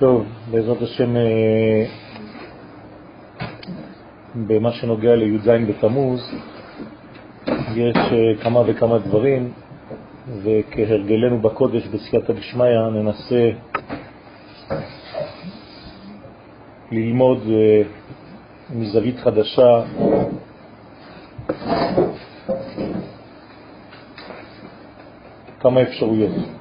טוב, 0.00 0.26
בעזרת 0.50 0.82
השם, 0.82 1.16
אה, 1.16 1.84
במה 4.46 4.72
שנוגע 4.72 5.16
לי"ז 5.16 5.48
בתמוז, 5.68 6.34
יש 7.74 7.96
אה, 7.96 8.42
כמה 8.42 8.60
וכמה 8.66 8.98
דברים, 8.98 9.52
וכהרגלנו 10.42 11.38
בקודש 11.38 11.86
בסייעתא 11.86 12.32
דשמיא 12.32 12.88
ננסה 12.92 13.50
ללמוד 16.92 17.38
אה, 17.48 17.82
מזווית 18.70 19.18
חדשה 19.18 19.82
כמה 25.60 25.82
אפשרויות. 25.82 26.59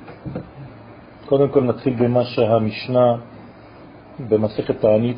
קודם 1.29 1.49
כל 1.49 1.63
נתחיל 1.63 1.93
במה 1.93 2.25
שהמשנה 2.25 3.15
במסכת 4.29 4.81
תענית 4.81 5.17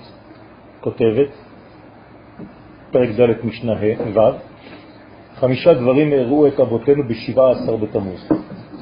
כותבת, 0.81 1.29
פרק 2.91 3.09
ד' 3.09 3.45
משנה 3.45 3.73
ו', 4.15 4.19
חמישה 5.39 5.73
דברים 5.73 6.13
הראו 6.13 6.47
את 6.47 6.59
אבותינו 6.59 7.03
בשבעה 7.03 7.51
עשר 7.51 7.75
בתמוז. 7.75 8.29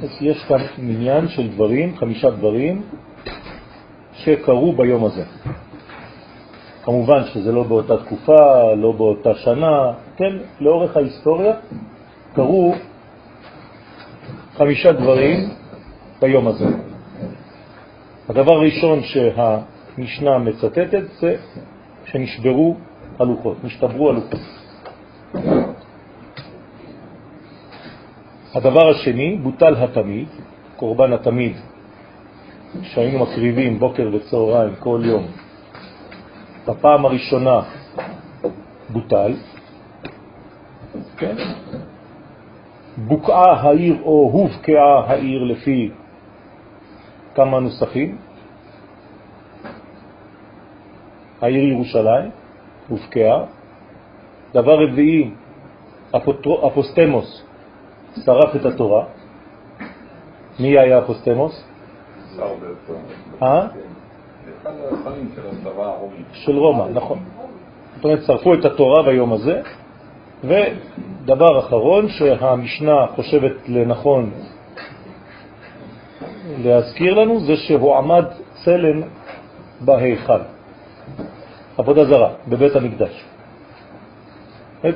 אז 0.03 0.09
יש 0.21 0.43
כאן 0.47 0.57
מניין 0.77 1.27
של 1.27 1.49
דברים, 1.49 1.97
חמישה 1.97 2.29
דברים, 2.29 2.81
שקרו 4.13 4.73
ביום 4.73 5.05
הזה. 5.05 5.23
כמובן 6.83 7.23
שזה 7.33 7.51
לא 7.51 7.63
באותה 7.63 7.97
תקופה, 7.97 8.73
לא 8.73 8.91
באותה 8.91 9.35
שנה, 9.35 9.93
כן, 10.17 10.37
לאורך 10.59 10.97
ההיסטוריה 10.97 11.53
קרו 12.33 12.73
חמישה 14.57 14.91
דברים 14.91 15.49
ביום 16.21 16.47
הזה. 16.47 16.88
הדבר 18.29 18.53
הראשון 18.53 18.99
שהמשנה 19.03 20.37
מצטטת 20.37 21.03
זה 21.19 21.35
שנשברו 22.05 22.75
הלוחות, 23.19 23.63
נשתברו 23.63 24.09
הלוחות. 24.09 24.39
הדבר 28.55 28.89
השני, 28.89 29.37
בוטל 29.37 29.75
התמיד, 29.75 30.27
קורבן 30.75 31.13
התמיד 31.13 31.55
שהיינו 32.81 33.19
מקריבים 33.19 33.79
בוקר 33.79 34.09
וצהריים 34.13 34.75
כל 34.79 35.01
יום, 35.03 35.27
בפעם 36.67 37.05
הראשונה 37.05 37.61
בוטל, 38.89 39.33
כן? 41.17 41.35
בוקעה 42.97 43.53
העיר 43.61 43.97
או 44.03 44.29
הובקעה 44.33 45.03
העיר 45.07 45.43
לפי 45.43 45.89
כמה 47.39 47.59
נוסחים. 47.59 48.17
העיר 51.41 51.63
ירושלים 51.63 52.31
הובקעה. 52.87 53.43
דבר 54.53 54.83
רביעי, 54.83 55.31
אפוסטמוס 56.67 57.43
שרף 58.25 58.55
את 58.55 58.65
התורה. 58.65 59.05
מי 60.59 60.79
היה 60.79 60.99
אפוסטמוס? 60.99 61.63
אה? 63.41 63.67
של 66.33 66.57
רומא, 66.57 66.85
נכון. 66.93 67.19
זאת 67.95 68.03
אומרת, 68.05 68.23
שרפו 68.23 68.53
את 68.53 68.65
התורה 68.65 69.03
ביום 69.03 69.33
הזה, 69.33 69.61
ודבר 70.43 71.59
אחרון 71.59 72.09
שהמשנה 72.09 73.07
חושבת 73.15 73.69
לנכון 73.69 74.31
להזכיר 76.63 77.13
לנו 77.13 77.39
זה 77.39 77.55
שהוא 77.55 77.95
עמד 77.95 78.25
צלם 78.65 79.01
בהיכל, 79.81 80.41
עבודה 81.77 82.05
זרה, 82.05 82.29
בבית 82.47 82.75
המקדש. 82.75 83.25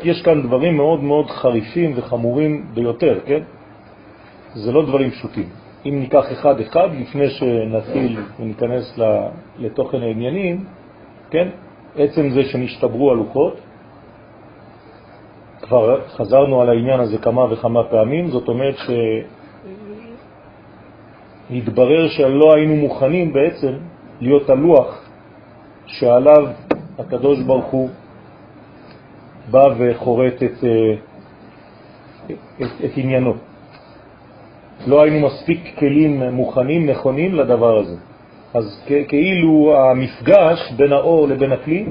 יש 0.03 0.21
כאן 0.21 0.41
דברים 0.41 0.77
מאוד 0.77 1.03
מאוד 1.03 1.29
חריפים 1.29 1.93
וחמורים 1.95 2.65
ביותר, 2.73 3.19
כן? 3.25 3.41
זה 4.53 4.71
לא 4.71 4.85
דברים 4.85 5.11
פשוטים. 5.11 5.49
אם 5.85 5.99
ניקח 5.99 6.31
אחד 6.31 6.59
אחד, 6.59 6.89
לפני 6.99 7.29
שנתחיל 7.29 8.19
וניכנס 8.39 8.99
לתוכן 9.57 10.01
העניינים, 10.01 10.65
כן? 11.29 11.47
עצם 11.95 12.29
זה 12.29 12.43
שנשתברו 12.43 13.11
הלוחות, 13.11 13.59
כבר 15.61 16.01
חזרנו 16.07 16.61
על 16.61 16.69
העניין 16.69 16.99
הזה 16.99 17.17
כמה 17.17 17.53
וכמה 17.53 17.83
פעמים, 17.83 18.27
זאת 18.27 18.47
אומרת 18.47 18.75
שהתברר 21.49 22.07
שלא 22.09 22.53
היינו 22.55 22.75
מוכנים 22.75 23.33
בעצם 23.33 23.73
להיות 24.21 24.49
הלוח 24.49 25.09
שעליו 25.85 26.47
הקדוש 26.99 27.41
ברוך 27.41 27.65
הוא 27.65 27.89
בא 29.51 29.63
וחורט 29.77 30.43
את, 30.43 30.63
אה, 30.63 30.95
את, 32.61 32.85
את 32.85 32.91
עניינו. 32.95 33.33
לא 34.87 35.01
היינו 35.01 35.27
מספיק 35.27 35.59
כלים 35.79 36.23
מוכנים, 36.23 36.89
נכונים 36.89 37.35
לדבר 37.35 37.77
הזה. 37.77 37.95
אז 38.53 38.85
כאילו 39.07 39.75
המפגש 39.77 40.71
בין 40.77 40.93
האור 40.93 41.27
לבין 41.27 41.51
הכלי 41.51 41.85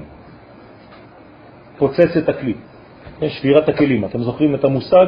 פוצץ 1.79 2.17
את 2.17 2.29
הכלי. 2.29 2.55
שבירת 3.29 3.69
הכלים. 3.69 4.05
אתם 4.05 4.23
זוכרים 4.23 4.55
את 4.55 4.65
המושג? 4.65 5.07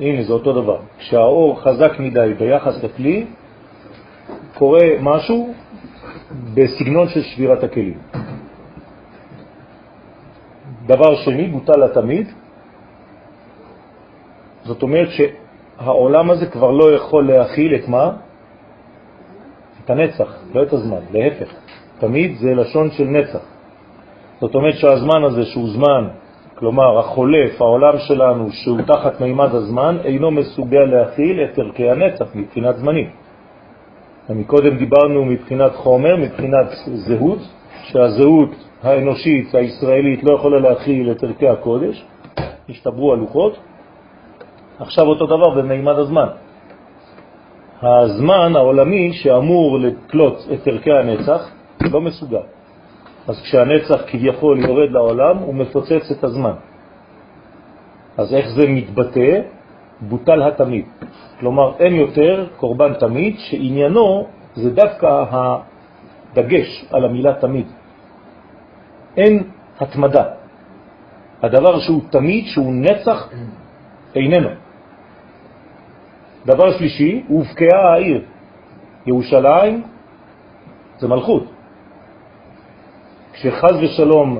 הנה, 0.00 0.22
זה 0.22 0.32
אותו 0.32 0.52
דבר. 0.52 0.78
כשהאור 0.98 1.60
חזק 1.60 1.92
מדי 1.98 2.34
ביחס 2.38 2.84
לכלי, 2.84 3.26
קורה 4.58 4.86
משהו 5.00 5.54
בסגנון 6.54 7.08
של 7.08 7.22
שבירת 7.22 7.64
הכלים. 7.64 7.98
דבר 10.86 11.16
שני, 11.16 11.48
בוטל 11.48 11.82
התמיד. 11.82 12.26
זאת 14.64 14.82
אומרת 14.82 15.08
שהעולם 15.10 16.30
הזה 16.30 16.46
כבר 16.46 16.70
לא 16.70 16.94
יכול 16.94 17.32
להכיל 17.32 17.74
את 17.74 17.88
מה? 17.88 18.10
את 19.84 19.90
הנצח, 19.90 20.30
לא 20.54 20.62
את 20.62 20.72
הזמן, 20.72 21.00
להפך. 21.12 21.54
תמיד 21.98 22.36
זה 22.36 22.54
לשון 22.54 22.90
של 22.90 23.04
נצח. 23.04 23.44
זאת 24.40 24.54
אומרת 24.54 24.74
שהזמן 24.74 25.24
הזה, 25.24 25.44
שהוא 25.44 25.68
זמן 25.68 26.08
כלומר 26.54 26.98
החולף, 26.98 27.60
העולם 27.60 27.98
שלנו, 27.98 28.52
שהוא 28.52 28.80
תחת 28.86 29.20
מימד 29.20 29.54
הזמן, 29.54 29.96
אינו 30.04 30.30
מסוגל 30.30 30.84
להכיל 30.84 31.40
את 31.44 31.58
ערכי 31.58 31.90
הנצח 31.90 32.34
מבחינת 32.34 32.76
זמנים. 32.76 33.27
ומקודם 34.28 34.76
דיברנו 34.76 35.24
מבחינת 35.24 35.74
חומר, 35.74 36.16
מבחינת 36.16 36.66
זהות, 36.94 37.38
שהזהות 37.82 38.50
האנושית, 38.82 39.54
הישראלית, 39.54 40.24
לא 40.24 40.34
יכולה 40.34 40.58
להכיל 40.58 41.10
את 41.10 41.22
ערכי 41.24 41.48
הקודש, 41.48 42.04
השתברו 42.68 43.12
הלוחות. 43.12 43.56
עכשיו 44.78 45.06
אותו 45.06 45.26
דבר 45.26 45.50
במימד 45.50 45.98
הזמן. 45.98 46.26
הזמן 47.82 48.56
העולמי 48.56 49.12
שאמור 49.12 49.78
לקלוט 49.78 50.38
את 50.54 50.68
ערכי 50.68 50.92
הנצח 50.92 51.50
לא 51.80 52.00
מסוגל. 52.00 52.46
אז 53.28 53.40
כשהנצח 53.42 54.00
כביכול 54.06 54.60
יורד 54.60 54.90
לעולם, 54.90 55.38
הוא 55.38 55.54
מפוצץ 55.54 56.10
את 56.18 56.24
הזמן. 56.24 56.54
אז 58.16 58.34
איך 58.34 58.48
זה 58.48 58.68
מתבטא? 58.68 59.40
בוטל 60.00 60.42
התמיד. 60.42 60.86
כלומר, 61.40 61.72
אין 61.78 61.94
יותר 61.94 62.46
קורבן 62.56 62.94
תמיד, 62.94 63.38
שעניינו 63.38 64.26
זה 64.54 64.70
דווקא 64.70 65.24
הדגש 65.30 66.84
על 66.90 67.04
המילה 67.04 67.34
תמיד. 67.34 67.66
אין 69.16 69.42
התמדה. 69.80 70.24
הדבר 71.42 71.80
שהוא 71.80 72.02
תמיד, 72.10 72.44
שהוא 72.46 72.72
נצח, 72.72 73.28
איננו. 74.14 74.48
דבר 76.46 76.72
שלישי, 76.78 77.24
הובקעה 77.28 77.92
העיר. 77.92 78.24
ירושלים 79.06 79.82
זה 80.98 81.08
מלכות. 81.08 81.44
כשחז 83.32 83.76
ושלום 83.82 84.38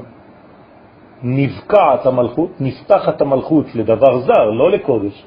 נבקעת 1.22 2.06
המלכות, 2.06 2.50
נפתחת 2.60 3.20
המלכות 3.20 3.74
לדבר 3.74 4.20
זר, 4.20 4.50
לא 4.50 4.70
לקודש. 4.70 5.24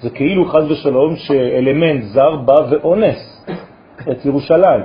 זה 0.00 0.10
כאילו 0.10 0.44
חז 0.48 0.70
ושלום 0.70 1.16
שאלמנט 1.16 2.02
זר 2.04 2.36
בא 2.36 2.56
ואונס 2.70 3.46
את 4.10 4.24
ירושלים. 4.24 4.84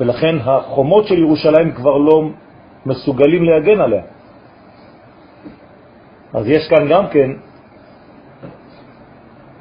ולכן 0.00 0.36
החומות 0.44 1.06
של 1.06 1.18
ירושלים 1.18 1.72
כבר 1.72 1.96
לא 1.96 2.28
מסוגלים 2.86 3.44
להגן 3.44 3.80
עליה. 3.80 4.02
אז 6.34 6.48
יש 6.48 6.68
כאן 6.68 6.88
גם 6.88 7.06
כן 7.08 7.30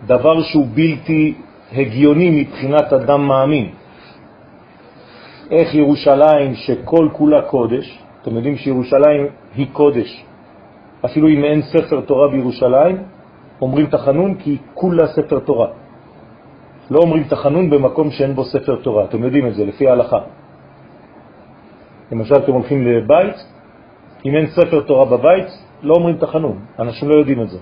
דבר 0.06 0.42
שהוא 0.42 0.68
בלתי 0.74 1.34
הגיוני 1.72 2.42
מבחינת 2.42 2.94
אדם 2.94 3.28
מאמין. 3.28 3.70
איך 5.52 5.74
ירושלים 5.74 6.56
שכל 6.56 7.10
כולה 7.14 7.42
קודש, 7.42 8.00
אתם 8.22 8.36
יודעים 8.36 8.58
שירושלים 8.58 9.28
היא 9.56 9.68
קודש, 9.74 10.24
אפילו 11.06 11.28
אם 11.28 11.44
אין 11.44 11.62
ספר 11.62 12.02
תורה 12.02 12.28
בירושלים, 12.32 12.98
אומרים 13.66 13.86
תחנון 13.90 14.36
כי 14.36 14.58
כולה 14.74 15.08
ספר 15.08 15.40
תורה. 15.40 15.68
לא 16.90 17.00
אומרים 17.00 17.24
תחנון 17.24 17.70
במקום 17.70 18.12
שאין 18.12 18.36
בו 18.38 18.46
ספר 18.46 18.76
תורה. 18.86 19.10
אתם 19.10 19.24
יודעים 19.24 19.48
את 19.48 19.54
זה, 19.56 19.66
לפי 19.66 19.90
ההלכה. 19.90 20.22
למשל, 22.12 22.36
אתם 22.36 22.52
הולכים 22.52 22.88
לבית, 22.88 23.36
אם 24.26 24.32
אין 24.36 24.46
ספר 24.54 24.86
תורה 24.86 25.06
בבית, 25.06 25.50
לא 25.82 25.94
אומרים 25.98 26.18
תחנון. 26.18 26.58
אנשים 26.80 27.10
לא 27.10 27.16
יודעים 27.16 27.42
את 27.42 27.50
זה. 27.50 27.60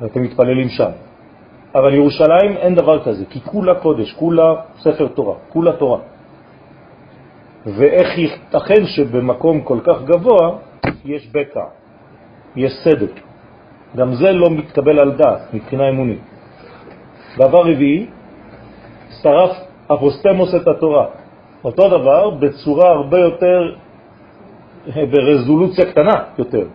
ואתם 0.00 0.22
מתפללים 0.22 0.68
שם. 0.68 0.90
אבל 1.74 1.94
ירושלים 1.94 2.56
אין 2.56 2.74
דבר 2.74 3.02
כזה, 3.04 3.24
כי 3.26 3.40
כולה 3.40 3.74
קודש, 3.74 4.12
כולה 4.12 4.54
ספר 4.78 5.08
תורה, 5.18 5.36
כולה 5.50 5.72
תורה. 5.82 6.00
ואיך 7.66 8.18
ייתכן 8.18 8.86
שבמקום 8.86 9.60
כל 9.66 9.78
כך 9.82 10.02
גבוה 10.06 10.46
יש 11.04 11.26
בקע, 11.34 11.64
יש 12.56 12.72
סדק. 12.86 13.29
גם 13.96 14.14
זה 14.14 14.32
לא 14.32 14.50
מתקבל 14.50 14.98
על 14.98 15.10
דעת 15.12 15.54
מבחינה 15.54 15.88
אמונית. 15.88 16.20
דבר 17.38 17.60
רביעי, 17.60 18.06
שרף 19.22 19.50
אפוסטמוס 19.92 20.54
את 20.54 20.68
התורה. 20.68 21.06
אותו 21.64 21.88
דבר 21.88 22.30
בצורה 22.30 22.90
הרבה 22.90 23.18
יותר, 23.18 23.74
ברזולוציה 24.86 25.84
קטנה 25.92 26.24
יותר. 26.38 26.66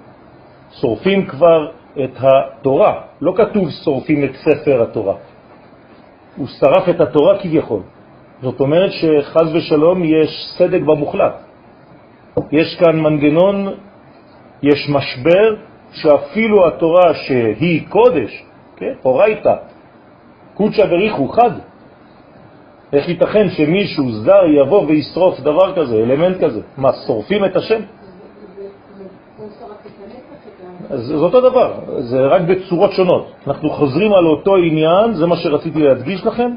שורפים 0.71 1.25
כבר 1.25 1.71
את 2.03 2.17
התורה, 2.17 3.01
לא 3.21 3.33
כתוב 3.37 3.69
שורפים 3.83 4.23
את 4.23 4.35
ספר 4.35 4.81
התורה. 4.81 5.15
הוא 6.35 6.47
שרף 6.47 6.89
את 6.89 7.01
התורה 7.01 7.39
כביכול. 7.39 7.81
זאת 8.41 8.59
אומרת 8.59 8.91
שחז 8.91 9.55
ושלום 9.55 10.03
יש 10.03 10.29
סדק 10.57 10.81
במוחלט. 10.81 11.35
יש 12.51 12.75
כאן 12.79 12.99
מנגנון, 12.99 13.67
יש 14.63 14.89
משבר, 14.89 15.55
שאפילו 15.95 16.67
התורה 16.67 17.13
שהיא 17.13 17.87
קודש, 17.89 18.43
כן, 18.77 18.93
אורייתא, 19.05 19.55
קודשא 20.53 20.85
בריחו, 20.85 21.27
חד. 21.27 21.51
איך 22.93 23.09
ייתכן 23.09 23.49
שמישהו 23.49 24.11
זר 24.11 24.45
יבוא 24.45 24.85
וישרוף 24.87 25.39
דבר 25.39 25.75
כזה, 25.75 25.95
אלמנט 25.95 26.43
כזה? 26.43 26.61
מה, 26.77 26.91
שורפים 27.07 27.45
את 27.45 27.55
השם? 27.55 27.81
זה 30.89 31.15
אותו 31.15 31.41
דבר, 31.41 31.73
זה 31.99 32.21
רק 32.21 32.41
בצורות 32.41 32.91
שונות. 32.91 33.31
אנחנו 33.47 33.69
חוזרים 33.69 34.13
על 34.13 34.25
אותו 34.25 34.55
עניין, 34.55 35.13
זה 35.13 35.25
מה 35.25 35.35
שרציתי 35.35 35.79
להדגיש 35.79 36.25
לכם, 36.25 36.51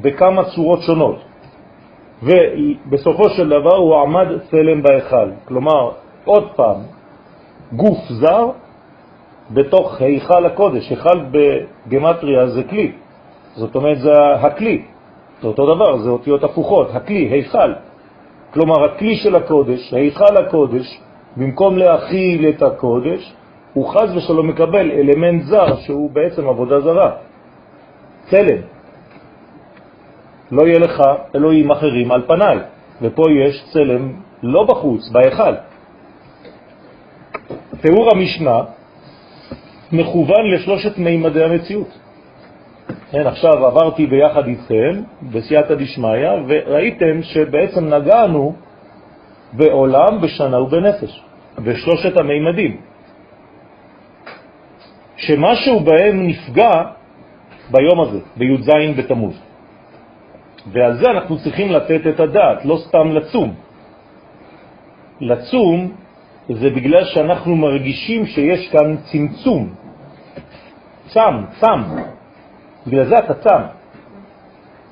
בכמה 0.00 0.44
צורות 0.44 0.82
שונות. 0.82 1.18
ובסופו 2.22 3.28
של 3.30 3.48
דבר 3.48 3.76
הוא 3.76 3.96
עמד 3.96 4.26
צלם 4.50 4.82
בהיכל. 4.82 5.30
כלומר, 5.44 5.90
עוד 6.24 6.48
פעם, 6.56 6.76
גוף 7.72 7.98
זר 8.08 8.50
בתוך 9.50 10.00
היכל 10.00 10.46
הקודש. 10.46 10.90
היכל 10.90 11.18
בגמטריה 11.30 12.46
זה 12.46 12.62
כלי. 12.62 12.92
זאת 13.54 13.74
אומרת, 13.76 13.98
זה 13.98 14.34
הכלי. 14.34 14.82
זה 15.42 15.46
אותו 15.48 15.74
דבר, 15.74 15.98
זה 15.98 16.10
אותיות 16.10 16.44
הפוכות. 16.44 16.88
הכלי, 16.94 17.28
היכל. 17.28 17.72
כלומר, 18.52 18.84
הכלי 18.84 19.16
של 19.16 19.36
הקודש, 19.36 19.94
היכל 19.94 20.36
הקודש, 20.36 21.00
במקום 21.36 21.78
להכיל 21.78 22.48
את 22.48 22.62
הקודש, 22.62 23.32
הוא 23.72 23.88
חז 23.88 24.16
ושלום 24.16 24.48
מקבל 24.48 24.90
אלמנט 24.90 25.42
זר 25.42 25.76
שהוא 25.76 26.10
בעצם 26.10 26.48
עבודה 26.48 26.80
זרה. 26.80 27.10
צלם. 28.30 28.62
לא 30.52 30.62
יהיה 30.66 30.78
לך 30.78 31.02
אלוהים 31.34 31.70
אחרים 31.70 32.12
על 32.12 32.22
פניי, 32.26 32.58
ופה 33.02 33.22
יש 33.30 33.64
צלם 33.72 34.12
לא 34.42 34.64
בחוץ, 34.64 35.08
בהיכל. 35.12 35.54
תיאור 37.80 38.08
המשנה 38.12 38.60
מכוון 39.92 40.50
לשלושת 40.54 40.98
מימדי 40.98 41.44
המציאות. 41.44 41.98
כן, 43.10 43.26
עכשיו 43.26 43.66
עברתי 43.66 44.06
ביחד 44.06 44.46
איתכם 44.46 45.02
בסייעתא 45.22 45.74
דשמיא, 45.74 46.30
וראיתם 46.48 47.22
שבעצם 47.22 47.94
נגענו 47.94 48.54
בעולם, 49.52 50.20
בשנה 50.20 50.60
ובנפש, 50.60 51.22
בשלושת 51.58 52.16
המימדים. 52.20 52.76
שמשהו 55.16 55.80
בהם 55.80 56.26
נפגע 56.26 56.70
ביום 57.70 58.00
הזה, 58.00 58.18
בי"ז 58.36 58.70
בתמוז. 58.96 59.40
ועל 60.72 60.96
זה 60.96 61.10
אנחנו 61.10 61.38
צריכים 61.38 61.72
לתת 61.72 62.00
את 62.06 62.20
הדעת, 62.20 62.64
לא 62.64 62.76
סתם 62.76 63.12
לצום. 63.12 63.54
לצום 65.20 65.92
זה 66.54 66.70
בגלל 66.70 67.04
שאנחנו 67.04 67.56
מרגישים 67.56 68.26
שיש 68.26 68.68
כאן 68.68 68.96
צמצום. 69.12 69.74
צם, 71.08 71.34
צם. 71.60 71.80
בגלל 72.86 73.04
זה 73.04 73.18
אתה 73.18 73.34
צם. 73.34 73.62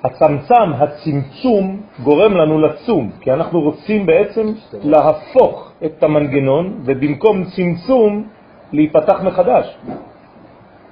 הצמצם, 0.05 0.73
הצמצום, 0.79 1.81
גורם 2.03 2.33
לנו 2.35 2.59
לצום, 2.59 3.11
כי 3.21 3.33
אנחנו 3.33 3.61
רוצים 3.61 4.07
בעצם 4.07 4.47
להפוך 4.73 5.73
את 5.85 6.03
המנגנון, 6.03 6.81
ובמקום 6.85 7.45
צמצום, 7.45 8.29
להיפתח 8.73 9.19
מחדש. 9.23 9.77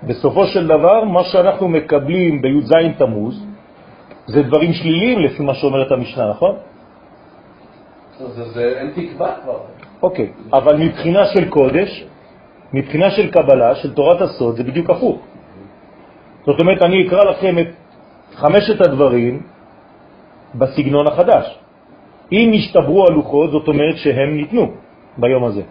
בסופו 0.03 0.47
של 0.47 0.67
דבר, 0.67 1.05
מה 1.05 1.25
שאנחנו 1.25 1.69
מקבלים 1.69 2.43
בי"ז 2.43 2.73
תמוז, 2.99 3.47
זה 4.27 4.43
דברים 4.43 4.73
שליליים 4.73 5.19
לפי 5.19 5.43
מה 5.43 5.55
שאומרת 5.55 5.93
המשנה, 5.93 6.31
נכון? 6.31 6.55
זה, 8.19 8.45
זה 8.45 8.65
אין 8.81 8.91
תקווה 8.95 9.35
כבר. 9.43 9.59
אוקיי, 10.03 10.29
אבל 10.53 10.77
מבחינה 10.77 11.27
של 11.27 11.49
קודש, 11.49 12.05
מבחינה 12.73 13.11
של 13.11 13.31
קבלה, 13.31 13.75
של 13.75 13.95
תורת 13.95 14.21
הסוד, 14.21 14.57
זה 14.57 14.63
בדיוק 14.63 14.91
הפוך. 14.91 15.19
זאת 16.47 16.61
אומרת, 16.61 16.83
אני 16.83 17.07
אקרא 17.07 17.25
לכם 17.25 17.59
את 17.59 17.69
חמשת 18.35 18.81
הדברים 18.81 19.41
בסגנון 20.55 21.07
החדש. 21.07 21.59
אם 22.33 22.53
השתברו 22.55 23.07
הלוחות, 23.07 23.51
זאת 23.51 23.69
אומרת 23.69 23.97
שהם 23.97 24.37
ניתנו 24.37 24.73
ביום 25.19 25.45
הזה. 25.45 25.63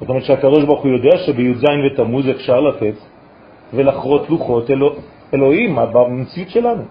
זאת 0.00 0.08
אומרת 0.08 0.24
שהקדוש 0.24 0.64
ברוך 0.64 0.82
הוא 0.82 0.92
יודע 0.92 1.18
שבי"ז 1.26 1.64
ותמוז 1.86 2.28
אפשר 2.28 2.60
לתת 2.60 2.94
ולחרות 3.74 4.30
לוחות 4.30 4.70
אלוה, 4.70 4.90
אלוהים 5.34 5.78
במציאות 5.92 6.50
שלנו. 6.50 6.82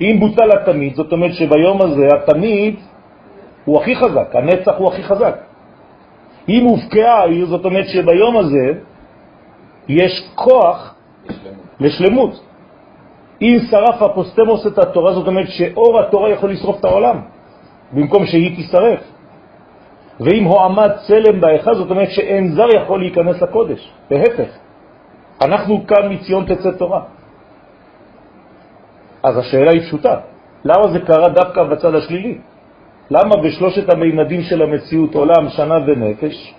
אם 0.00 0.16
בוטל 0.20 0.50
התמיד, 0.52 0.94
זאת 0.94 1.12
אומרת 1.12 1.34
שביום 1.34 1.82
הזה 1.82 2.06
התמיד 2.16 2.74
הוא 3.64 3.80
הכי 3.80 3.96
חזק, 3.96 4.36
הנצח 4.36 4.72
הוא 4.78 4.88
הכי 4.88 5.02
חזק. 5.02 5.34
אם 6.48 6.64
הופקעה 6.64 7.18
העיר, 7.20 7.46
זאת 7.46 7.64
אומרת 7.64 7.86
שביום 7.88 8.36
הזה 8.36 8.72
יש 9.88 10.30
כוח 10.34 10.94
לשלמות. 11.80 12.40
אם 13.42 13.58
שרף 13.70 14.02
אפוסטמוס 14.02 14.66
את 14.66 14.78
התורה, 14.78 15.12
זאת 15.12 15.26
אומרת 15.26 15.48
שאור 15.48 16.00
התורה 16.00 16.30
יכול 16.30 16.50
לשרוף 16.50 16.80
את 16.80 16.84
העולם, 16.84 17.20
במקום 17.92 18.26
שהיא 18.26 18.56
תשרף. 18.58 19.00
ואם 20.20 20.44
הוא 20.44 20.60
עמד 20.60 20.90
צלם 21.06 21.40
בהיכל, 21.40 21.74
זאת 21.74 21.90
אומרת 21.90 22.10
שאין 22.10 22.54
זר 22.54 22.68
יכול 22.76 23.00
להיכנס 23.00 23.42
לקודש, 23.42 23.92
להפך. 24.10 24.50
אנחנו 25.42 25.86
כאן 25.86 26.12
מציון 26.12 26.44
תצא 26.44 26.70
תורה. 26.78 27.02
אז 29.22 29.38
השאלה 29.38 29.70
היא 29.70 29.80
פשוטה, 29.80 30.16
למה 30.64 30.88
זה 30.92 30.98
קרה 31.00 31.28
דווקא 31.28 31.62
בצד 31.62 31.94
השלילי? 31.94 32.38
למה 33.12 33.36
בשלושת 33.36 33.92
המימדים 33.92 34.42
של 34.42 34.62
המציאות, 34.62 35.14
עולם, 35.14 35.48
שנה 35.48 35.76
ונפש, 35.86 36.54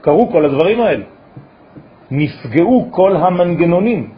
קרו 0.00 0.30
כל 0.32 0.44
הדברים 0.44 0.80
האלה? 0.80 1.04
נפגעו 2.10 2.88
כל 2.90 3.16
המנגנונים. 3.16 4.10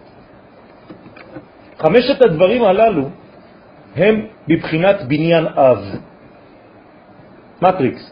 חמשת 1.79 2.19
הדברים 2.25 2.65
הללו 2.65 3.05
הם 3.97 4.15
בבחינת 4.49 4.97
בניין 5.09 5.47
אב, 5.47 5.79
מטריקס, 7.63 8.05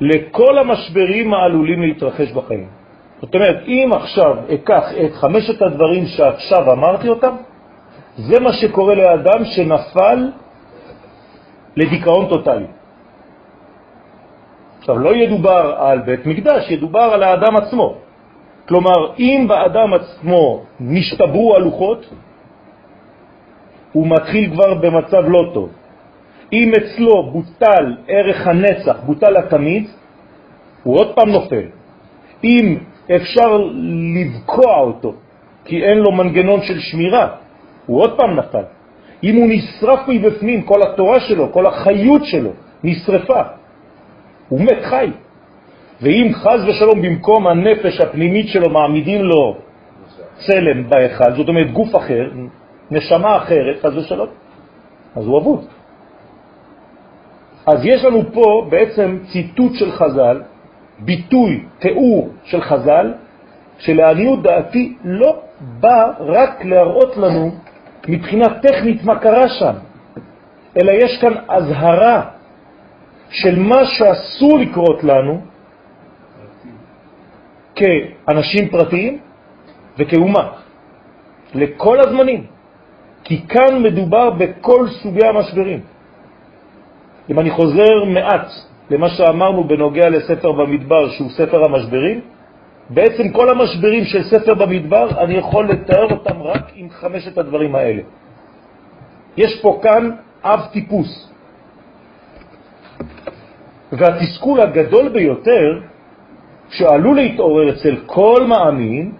לכל 0.00 0.58
המשברים 0.58 1.34
העלולים 1.34 1.82
להתרחש 1.82 2.32
בחיים. 2.32 2.68
זאת 3.20 3.34
אומרת, 3.34 3.58
אם 3.66 3.90
עכשיו 3.94 4.36
אקח 4.54 4.84
את 5.04 5.12
חמשת 5.12 5.62
הדברים 5.62 6.06
שעכשיו 6.06 6.72
אמרתי 6.72 7.08
אותם, 7.08 7.34
זה 8.16 8.40
מה 8.40 8.52
שקורה 8.52 8.94
לאדם 8.94 9.44
שנפל 9.44 10.30
לדיכאון 11.76 12.28
טוטלי. 12.28 12.66
עכשיו, 14.78 14.98
לא 14.98 15.16
ידובר 15.16 15.74
על 15.78 15.98
בית 15.98 16.26
מקדש, 16.26 16.70
ידובר 16.70 17.00
על 17.14 17.22
האדם 17.22 17.56
עצמו. 17.56 17.94
כלומר, 18.68 19.14
אם 19.18 19.46
באדם 19.48 19.94
עצמו 19.94 20.64
נשתברו 20.80 21.54
הלוחות, 21.56 22.06
הוא 23.92 24.06
מתחיל 24.08 24.50
כבר 24.54 24.74
במצב 24.74 25.22
לא 25.28 25.50
טוב. 25.54 25.70
אם 26.52 26.72
אצלו 26.76 27.30
בוטל 27.32 27.96
ערך 28.08 28.46
הנצח, 28.46 28.96
בוטל 29.06 29.36
התמיד, 29.36 29.88
הוא 30.82 30.98
עוד 30.98 31.14
פעם 31.14 31.28
נופל. 31.28 31.66
אם 32.44 32.76
אפשר 33.16 33.58
לבקוע 34.14 34.76
אותו, 34.78 35.14
כי 35.64 35.84
אין 35.84 35.98
לו 35.98 36.12
מנגנון 36.12 36.62
של 36.62 36.80
שמירה, 36.80 37.41
הוא 37.86 38.00
עוד 38.00 38.16
פעם 38.16 38.36
נפל. 38.36 38.64
אם 39.24 39.36
הוא 39.36 39.46
נשרף 39.48 40.00
מבפנים, 40.08 40.62
כל 40.62 40.82
התורה 40.82 41.20
שלו, 41.20 41.52
כל 41.52 41.66
החיות 41.66 42.24
שלו 42.24 42.50
נשרפה, 42.84 43.42
הוא 44.48 44.60
מת 44.60 44.82
חי. 44.82 45.10
ואם 46.02 46.30
חז 46.34 46.68
ושלום 46.68 47.02
במקום 47.02 47.46
הנפש 47.46 48.00
הפנימית 48.00 48.48
שלו 48.48 48.70
מעמידים 48.70 49.22
לו 49.22 49.56
צלם 50.46 50.88
בהיכל, 50.88 51.32
זאת 51.36 51.48
אומרת 51.48 51.72
גוף 51.72 51.96
אחר, 51.96 52.30
נשמה 52.90 53.36
אחרת, 53.36 53.76
חס 53.82 53.92
ושלום, 53.96 54.28
אז 55.16 55.26
הוא 55.26 55.38
אבוד. 55.38 55.64
אז 57.66 57.80
יש 57.84 58.04
לנו 58.04 58.32
פה 58.32 58.66
בעצם 58.70 59.18
ציטוט 59.32 59.74
של 59.74 59.92
חז"ל, 59.92 60.42
ביטוי, 60.98 61.64
תיאור 61.78 62.28
של 62.44 62.60
חז"ל, 62.60 63.12
שלעניות 63.78 64.42
דעתי 64.42 64.96
לא 65.04 65.42
בא 65.60 66.12
רק 66.20 66.64
להראות 66.64 67.16
לנו 67.16 67.50
מבחינה 68.08 68.60
טכנית 68.62 69.04
מה 69.04 69.18
קרה 69.18 69.48
שם, 69.48 69.74
אלא 70.76 70.92
יש 70.92 71.18
כאן 71.20 71.32
הזהרה 71.48 72.22
של 73.30 73.58
מה 73.58 73.84
שאסור 73.84 74.58
לקרות 74.58 75.04
לנו 75.04 75.40
כאנשים 77.74 78.68
פרטיים 78.68 79.18
וכאומה, 79.98 80.52
לכל 81.54 82.00
הזמנים, 82.00 82.46
כי 83.24 83.46
כאן 83.48 83.82
מדובר 83.82 84.30
בכל 84.30 84.88
סוגי 84.88 85.26
המשברים. 85.26 85.80
אם 87.30 87.38
אני 87.38 87.50
חוזר 87.50 88.04
מעט 88.04 88.46
למה 88.90 89.08
שאמרנו 89.08 89.64
בנוגע 89.64 90.08
לספר 90.08 90.52
במדבר, 90.52 91.10
שהוא 91.10 91.30
ספר 91.30 91.64
המשברים, 91.64 92.20
בעצם 92.90 93.28
כל 93.28 93.50
המשברים 93.50 94.04
של 94.04 94.22
ספר 94.22 94.54
במדבר, 94.54 95.20
אני 95.20 95.34
יכול 95.34 95.68
לתאר 95.68 96.12
אותם 96.12 96.42
רק 96.42 96.72
עם 96.74 96.90
חמשת 96.90 97.38
הדברים 97.38 97.74
האלה. 97.74 98.02
יש 99.36 99.60
פה 99.62 99.80
כאן 99.82 100.10
אב 100.44 100.60
טיפוס. 100.72 101.32
והתסכול 103.92 104.60
הגדול 104.60 105.08
ביותר 105.08 105.80
שעלול 106.68 107.16
להתעורר 107.16 107.70
אצל 107.70 107.96
כל 108.06 108.46
מאמין 108.46 109.12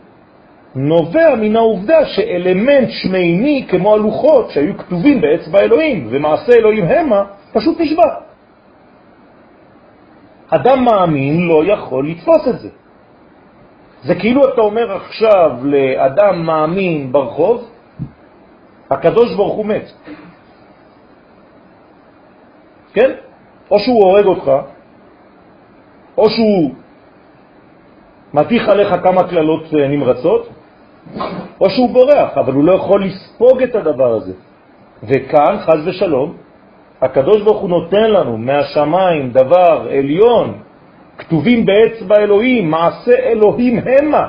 נובע 0.75 1.35
מן 1.35 1.57
העובדה 1.57 2.07
שאלמנט 2.07 2.89
שמימי 2.91 3.67
כמו 3.69 3.95
הלוחות 3.95 4.51
שהיו 4.51 4.79
כתובים 4.79 5.21
באצבע 5.21 5.61
אלוהים 5.61 6.07
ומעשה 6.11 6.53
אלוהים 6.53 6.85
המה 6.85 7.25
פשוט 7.53 7.81
נשבע. 7.81 8.15
אדם 10.49 10.85
מאמין 10.85 11.49
לא 11.49 11.65
יכול 11.65 12.09
לתפוס 12.09 12.49
את 12.49 12.59
זה. 12.59 12.69
זה 14.03 14.15
כאילו 14.15 14.49
אתה 14.55 14.61
אומר 14.61 14.97
עכשיו 14.97 15.51
לאדם 15.63 16.47
מאמין 16.47 17.13
ברחוב, 17.13 17.71
הקדוש 18.91 19.35
ברוך 19.35 19.55
הוא 19.55 19.67
מת. 19.67 19.93
כן? 22.93 23.11
או 23.71 23.79
שהוא 23.79 24.05
הורג 24.05 24.25
אותך, 24.25 24.51
או 26.19 26.31
שהוא 26.31 26.75
מתיך 28.35 28.69
עליך 28.69 28.95
כמה 29.03 29.29
כללות 29.29 29.65
אה, 29.75 29.89
נמרצות, 29.89 30.49
או 31.61 31.71
שהוא 31.71 31.91
בורח, 31.91 32.39
אבל 32.39 32.53
הוא 32.53 32.65
לא 32.65 32.73
יכול 32.73 33.05
לספוג 33.05 33.63
את 33.63 33.75
הדבר 33.75 34.15
הזה. 34.15 34.33
וכאן, 35.03 35.59
חז 35.59 35.89
ושלום, 35.89 36.37
הקדוש 37.03 37.43
ברוך 37.43 37.61
הוא 37.61 37.71
נותן 37.71 38.11
לנו 38.11 38.39
מהשמיים 38.39 39.31
דבר 39.31 39.89
עליון, 39.91 40.59
כתובים 41.19 41.67
באצבע 41.67 42.17
אלוהים, 42.17 42.71
מעשה 42.71 43.13
אלוהים 43.13 43.81
המה. 43.87 44.29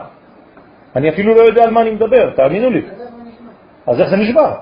אני 0.96 1.10
אפילו 1.10 1.36
לא 1.36 1.42
יודע 1.42 1.63
על 1.63 1.72
מה 1.72 1.82
אני 1.82 1.92
מדבר, 1.92 2.30
תאמינו 2.36 2.70
לי. 2.70 2.82
אז 3.88 4.00
איך 4.00 4.10
זה 4.10 4.16
נשבר? 4.16 4.54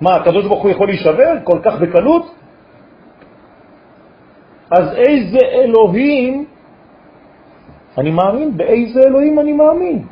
מה, 0.00 0.14
הקדוש 0.14 0.44
ברוך 0.46 0.62
הוא 0.62 0.70
יכול 0.70 0.86
להישבר 0.86 1.32
כל 1.44 1.58
כך 1.62 1.80
בקלות? 1.80 2.34
אז 4.70 4.94
איזה 4.96 5.38
אלוהים 5.38 6.44
אני 7.98 8.10
מאמין? 8.10 8.56
באיזה 8.56 9.00
אלוהים 9.00 9.38
אני 9.38 9.52
מאמין? 9.52 10.02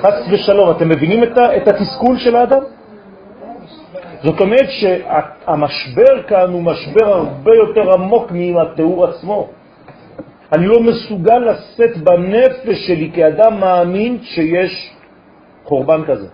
חס 0.00 0.14
ושלום, 0.32 0.70
אתם 0.70 0.88
מבינים 0.88 1.22
את, 1.22 1.38
את 1.56 1.68
התסכול 1.68 2.18
של 2.18 2.36
האדם? 2.36 2.62
זאת 4.22 4.40
אומרת 4.40 4.68
שהמשבר 4.70 6.22
כאן 6.22 6.52
הוא 6.52 6.62
משבר 6.62 7.06
הרבה 7.06 7.54
יותר 7.54 7.92
עמוק 7.92 8.30
מהתיאור 8.30 9.04
עצמו. 9.04 9.48
אני 10.52 10.66
לא 10.66 10.80
מסוגל 10.82 11.38
לשאת 11.38 11.96
בנפש 11.96 12.86
שלי 12.86 13.10
כאדם 13.14 13.60
מאמין 13.60 14.18
שיש 14.22 14.94
חורבן 15.64 16.04
כזה, 16.04 16.28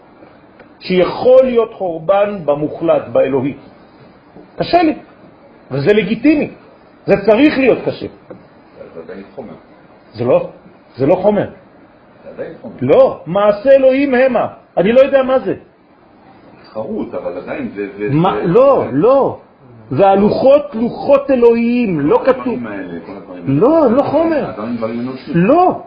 שיכול 0.81 1.45
להיות 1.45 1.75
חורבן 1.75 2.39
במוחלט, 2.45 3.09
באלוהי. 3.13 3.55
קשה 4.57 4.83
לי, 4.83 4.95
וזה 5.71 5.95
לגיטימי, 5.95 6.51
זה 7.07 7.15
צריך 7.27 7.59
להיות 7.59 7.79
קשה. 7.87 8.07
זה 8.95 9.01
עדיין 9.05 9.23
חומר. 9.35 9.55
זה 10.13 10.25
לא, 10.25 10.49
זה 10.97 11.07
לא 11.07 11.15
חומר. 11.15 11.51
זה 12.25 12.31
עדיין 12.31 12.53
חומר. 12.61 12.75
לא, 12.81 13.21
מעשה 13.27 13.71
אלוהים 13.71 14.15
המה, 14.15 14.47
אני 14.77 14.93
לא 14.93 15.01
יודע 15.01 15.23
מה 15.23 15.39
זה. 15.39 15.55
חרוט, 16.73 17.15
אבל 17.15 17.37
עדיין 17.37 17.69
זה... 17.75 17.87
זה 17.99 18.09
מה, 18.11 18.35
זה- 18.37 18.47
לא, 18.47 18.85
זה- 18.91 18.97
לא. 18.97 19.39
והלוחות, 19.91 20.63
לוחות 20.75 21.31
אלוהים, 21.31 22.01
לא 22.01 22.19
כתוב. 22.27 22.59
לא, 23.47 23.91
לא 23.91 24.03
חומר. 24.03 24.51
לא, 25.35 25.81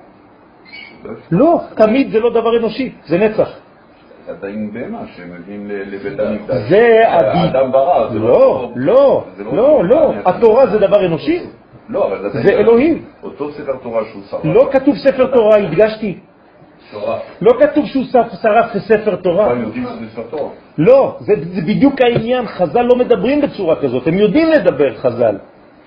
לא, 1.04 1.14
לא, 1.32 1.62
תמיד 1.76 2.12
זה 2.12 2.20
לא 2.20 2.30
דבר 2.30 2.58
אנושי, 2.58 2.92
זה 3.06 3.18
נצח. 3.18 3.50
זה 4.26 4.32
עדיין 4.32 4.72
בהמה 4.74 4.98
שמביאים 5.16 5.68
לבית 5.68 6.20
המקדש. 6.20 6.58
זה 6.70 7.02
האדם 7.08 7.72
ברא, 7.72 8.10
זה 8.10 8.20
לא, 8.20 8.72
לא, 8.76 9.24
זה 9.38 9.44
לא, 9.44 9.84
לא. 9.86 10.14
התורה 10.26 10.68
זה 10.68 10.78
דבר 10.80 11.06
אנושי? 11.06 11.40
לא, 11.90 12.08
אבל. 12.08 12.30
זה 12.30 12.50
אלוהים. 12.54 13.02
אותו 13.24 13.52
ספר 13.52 13.76
תורה 13.84 14.02
שהוא 14.12 14.22
שרף. 14.30 14.46
לא 14.46 14.70
כתוב 14.72 14.96
ספר 14.98 15.28
תורה, 15.36 15.58
הדגשתי. 15.58 16.20
לא 17.42 17.52
כתוב 17.60 17.86
שהוא 17.86 18.04
שרף 18.42 18.78
ספר 18.78 19.16
תורה. 19.16 19.54
לא, 20.78 21.18
זה, 21.20 21.34
בדיוק 21.68 22.02
העניין, 22.02 22.48
חז"ל 22.48 22.82
לא 22.82 22.96
מדברים 22.96 23.42
בצורה 23.42 23.76
כזאת, 23.82 24.08
הם 24.08 24.18
יודעים 24.18 24.52
לדבר 24.52 24.98
חז"ל. 24.98 25.38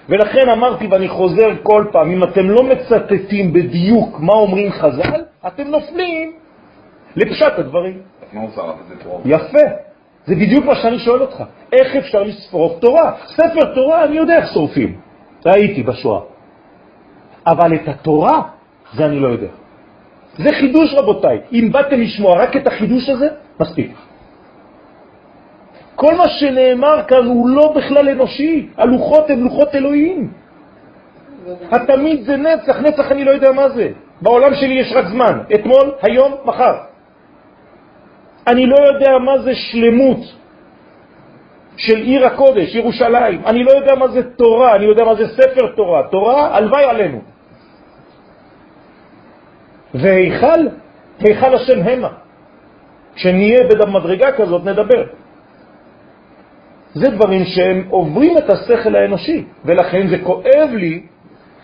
ולכן 0.09 0.49
אמרתי 0.53 0.87
ואני 0.87 1.09
חוזר 1.09 1.49
כל 1.63 1.85
פעם, 1.93 2.11
אם 2.11 2.25
אתם 2.25 2.51
לא 2.51 2.63
מצטטים 2.63 3.53
בדיוק 3.53 4.21
מה 4.21 4.33
אומרים 4.33 4.73
חז"ל, 4.73 5.21
אתם 5.47 5.65
נופלים 5.65 6.33
לפשט 7.17 7.59
הדברים. 7.59 7.99
תורה? 9.03 9.21
יפה, 9.25 9.67
זה 10.27 10.35
בדיוק 10.35 10.65
מה 10.65 10.75
שאני 10.75 10.99
שואל 10.99 11.21
אותך. 11.21 11.43
איך 11.73 11.97
אפשר 11.97 12.23
לשרוף 12.23 12.81
תורה? 12.81 13.13
ספר 13.27 13.75
תורה, 13.75 14.05
אני 14.05 14.17
יודע 14.17 14.37
איך 14.37 14.53
שורפים. 14.53 15.01
ראיתי 15.47 15.83
בשואה. 15.83 16.21
אבל 17.47 17.75
את 17.75 17.89
התורה, 17.89 18.43
זה 18.95 19.07
אני 19.07 19.21
לא 19.21 19.29
יודע. 19.29 19.64
זה 20.39 20.53
חידוש, 20.53 20.95
רבותיי. 20.95 21.39
אם 21.53 21.69
באתם 21.73 22.01
לשמוע 22.01 22.43
רק 22.43 22.57
את 22.57 22.67
החידוש 22.67 23.09
הזה, 23.09 23.29
מספיק. 23.61 23.93
כל 25.95 26.15
מה 26.15 26.29
שנאמר 26.29 27.03
כאן 27.09 27.27
הוא 27.27 27.49
לא 27.49 27.73
בכלל 27.77 28.09
אנושי. 28.09 28.69
הלוחות 28.77 29.31
הן 29.31 29.41
לוחות 29.41 29.75
אלוהים. 29.75 30.33
התמיד 31.71 32.25
זה 32.25 32.37
נצח, 32.37 32.81
נצח 32.81 33.13
אני 33.13 33.25
לא 33.25 33.31
יודע 33.31 33.53
מה 33.53 33.69
זה. 33.69 33.89
בעולם 34.23 34.55
שלי 34.55 34.75
יש 34.75 34.93
רק 34.93 35.07
זמן, 35.07 35.39
אתמול, 35.55 35.93
היום, 36.03 36.33
מחר. 36.45 36.75
אני 38.47 38.67
לא 38.67 38.77
יודע 38.77 39.19
מה 39.19 39.39
זה 39.39 39.55
שלמות 39.55 40.19
של 41.77 41.97
עיר 41.97 42.27
הקודש, 42.27 42.75
ירושלים. 42.75 43.43
אני 43.47 43.65
לא 43.65 43.71
יודע 43.71 43.95
מה 43.95 44.09
זה 44.09 44.23
תורה, 44.37 44.77
אני 44.77 44.85
יודע 44.85 45.05
מה 45.05 45.15
זה 45.15 45.29
ספר 45.29 45.67
תורה. 45.77 46.03
תורה, 46.11 46.57
הלוואי 46.57 46.85
עלינו. 46.85 47.21
והיכל, 49.95 50.61
היכל 51.21 51.55
השם 51.55 51.83
המה. 51.83 52.09
כשנהיה 53.15 53.59
במדרגה 53.81 54.33
כזאת 54.33 54.65
נדבר. 54.65 55.05
זה 56.95 57.11
דברים 57.11 57.45
שהם 57.45 57.85
עוברים 57.91 58.39
את 58.39 58.51
השכל 58.51 58.97
האנושי, 58.97 59.45
ולכן 59.65 60.07
זה 60.07 60.19
כואב 60.19 60.71
לי 60.73 61.03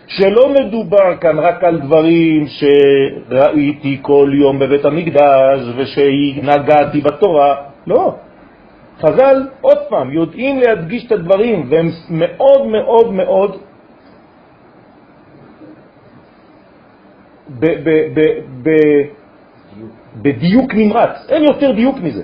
שלא 0.06 0.48
מדובר 0.48 1.16
כאן 1.20 1.38
רק 1.38 1.64
על 1.64 1.80
דברים 1.80 2.46
שראיתי 2.46 3.98
כל 4.02 4.30
יום 4.34 4.58
בבית 4.58 4.84
המקדש 4.84 5.60
ושנגעתי 5.76 7.00
בתורה, 7.00 7.54
לא. 7.86 8.14
חז"ל, 9.00 9.46
עוד 9.60 9.78
פעם, 9.88 10.10
יודעים 10.10 10.60
להדגיש 10.60 11.06
את 11.06 11.12
הדברים, 11.12 11.66
והם 11.70 11.88
מאוד 12.10 12.66
מאוד 12.66 13.12
מאוד 13.12 13.60
בדיוק 20.22 20.74
נמרץ, 20.74 21.16
אין 21.28 21.44
יותר 21.44 21.72
דיוק 21.72 21.96
מזה. 21.98 22.22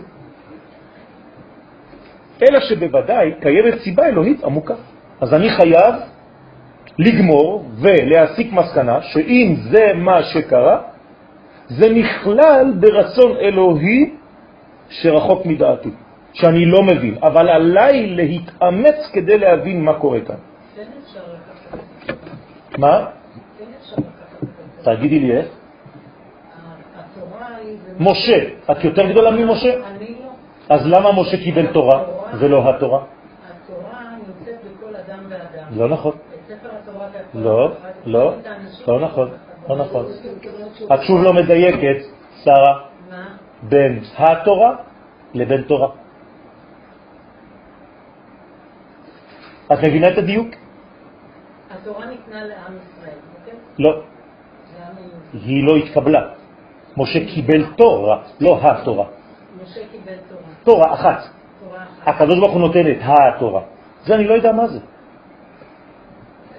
אלא 2.43 2.61
שבוודאי 2.61 3.33
קיימת 3.41 3.79
סיבה 3.81 4.07
אלוהית 4.07 4.45
עמוקה. 4.45 4.75
אז 5.21 5.35
אני 5.35 5.51
חייב 5.51 5.95
לגמור 6.99 7.65
ולהסיק 7.81 8.53
מסקנה 8.53 9.03
שאם 9.03 9.55
זה 9.71 9.93
מה 9.95 10.23
שקרה, 10.23 10.81
זה 11.69 11.91
נכלל 11.91 12.73
ברצון 12.81 13.37
אלוהי 13.37 14.11
שרחוק 14.89 15.47
מדעתי, 15.47 15.91
שאני 16.33 16.67
לא 16.67 16.83
מבין, 16.83 17.15
אבל 17.23 17.49
עליי 17.49 18.07
להתאמץ 18.07 19.11
כדי 19.13 19.39
להבין 19.39 19.85
מה 19.85 19.95
קורה 19.95 20.21
כאן. 20.21 20.37
כן. 20.77 20.83
מה? 22.79 23.07
כן 23.59 23.65
אפשר 23.81 23.97
לקחת 23.97 24.43
את 24.43 24.49
זה. 24.49 24.76
תגידי 24.87 25.19
לי 25.19 25.37
איך. 25.37 25.47
משה, 28.01 28.39
את 28.71 28.85
יותר 28.85 29.11
גדולה 29.11 29.31
ממשה? 29.31 29.75
אני 29.87 30.15
לא. 30.21 30.31
אז 30.69 30.81
למה 30.87 31.21
משה 31.21 31.37
קיבל 31.37 31.67
תורה 31.73 32.05
ולא 32.39 32.71
התורה? 32.71 33.01
התורה 33.03 34.01
נמצאת 34.17 34.55
בכל 34.65 34.97
אדם 34.97 35.19
ואדם. 35.29 35.79
לא 35.79 35.89
נכון. 35.89 36.13
לא, 37.35 37.73
לא, 38.07 38.35
לא 38.89 39.01
נכון, 39.01 39.29
לא 39.69 39.77
נכון. 39.77 40.07
את 40.95 41.01
שוב 41.07 41.23
לא 41.23 41.33
מדייקת, 41.33 41.99
שרה? 42.45 42.81
בין 43.63 44.01
התורה 44.19 44.77
לבין 45.35 45.63
תורה. 45.63 45.89
את 49.73 49.79
מבינה 49.79 50.09
את 50.09 50.19
הדיוק? 50.19 50.49
התורה 51.71 52.07
ניתנה 52.07 52.45
לעם 52.45 52.73
ישראל, 52.77 53.19
אוקיי? 53.41 53.59
לא. 53.79 54.16
היא 55.45 55.65
לא 55.65 55.77
התקבלה. 55.77 56.23
משה 56.97 57.27
קיבל 57.27 57.65
תורה, 57.77 58.23
לא 58.41 58.61
התורה. 58.63 59.07
משה 59.63 59.81
קיבל 59.93 60.17
תורה. 60.29 60.43
תורה 60.65 60.95
אחת. 60.95 61.21
תורה 61.61 61.83
אחת. 61.83 62.09
הקדוש 62.15 62.39
ברוך 62.39 62.53
הוא 62.53 62.61
נותן 62.61 62.91
את 62.91 62.99
התורה. 63.03 63.61
זה 64.05 64.15
אני 64.15 64.25
לא 64.25 64.35
יודע 64.35 64.53
מה 64.53 64.67
זה. 64.67 64.79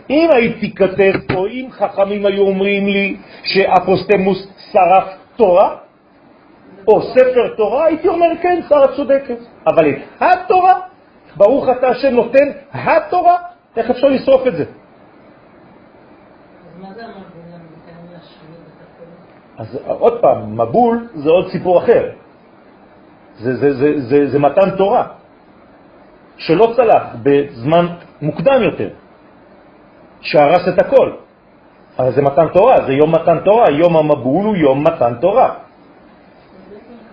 אם 0.09 0.29
הייתי 0.33 0.75
כתב 0.75 1.13
פה, 1.33 1.47
אם 1.47 1.67
חכמים 1.71 2.25
היו 2.25 2.41
אומרים 2.41 2.87
לי 2.87 3.17
שאפוסטמוס 3.43 4.47
שרף 4.71 5.07
תורה, 5.35 5.77
או 6.87 7.01
ספר 7.01 7.55
תורה, 7.57 7.85
הייתי 7.85 8.07
אומר 8.07 8.27
כן, 8.41 8.61
שרה 8.69 8.95
צודקת. 8.95 9.37
אבל 9.67 9.89
את 9.89 9.97
התורה, 10.21 10.79
ברוך 11.37 11.65
אתה 11.69 11.87
השם 11.87 12.13
נותן 12.13 12.47
התורה, 12.73 13.37
איך 13.77 13.89
אפשר 13.89 14.07
לשרוף 14.07 14.47
את 14.47 14.55
זה? 14.55 14.63
אז 14.63 14.67
מה 16.81 16.93
זה 16.93 17.05
המבול 17.05 17.21
המתאם 17.53 18.13
להשמיד 18.13 18.59
את 18.67 18.81
הכל? 18.81 19.05
אז 19.57 19.77
עוד 19.87 20.21
פעם, 20.21 20.61
מבול 20.61 21.07
זה 21.15 21.29
עוד 21.29 21.51
סיפור 21.51 21.77
אחר. 21.83 22.03
זה, 23.39 23.55
זה, 23.55 23.73
זה, 23.73 23.89
זה, 24.09 24.17
זה 24.29 24.39
מתן 24.39 24.77
תורה, 24.77 25.07
שלא 26.37 26.73
צלח 26.75 27.03
בזמן 27.23 27.85
מוקדם 28.21 28.61
יותר, 28.61 28.89
שהרס 30.21 30.67
את 30.67 30.81
הכל. 30.81 31.11
אבל 31.99 32.11
זה 32.13 32.21
מתן 32.21 32.47
תורה, 32.53 32.75
זה 32.85 32.93
יום 32.93 33.11
מתן 33.11 33.37
תורה, 33.45 33.65
יום 33.71 33.97
המבול 33.97 34.45
הוא 34.45 34.55
יום 34.55 34.83
מתן 34.83 35.13
תורה. 35.21 35.49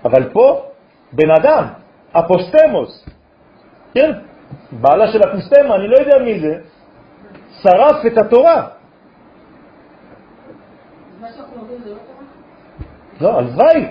אבל 0.04 0.32
פה, 0.32 0.62
בן 1.12 1.30
אדם, 1.30 1.64
אפוסטמוס, 2.12 3.08
כן, 3.94 4.10
בעלה 4.72 5.12
של 5.12 5.20
אפוסטמה, 5.24 5.74
אני 5.76 5.88
לא 5.88 5.96
יודע 5.96 6.18
מי 6.18 6.40
זה, 6.40 6.54
שרף 7.62 8.06
את 8.06 8.18
התורה. 8.18 8.68
מה 11.20 11.28
שאנחנו 11.32 11.56
לומדים 11.56 11.78
זה 11.84 11.90
לא? 11.90 12.13
לא, 13.20 13.38
הלוואי. 13.38 13.86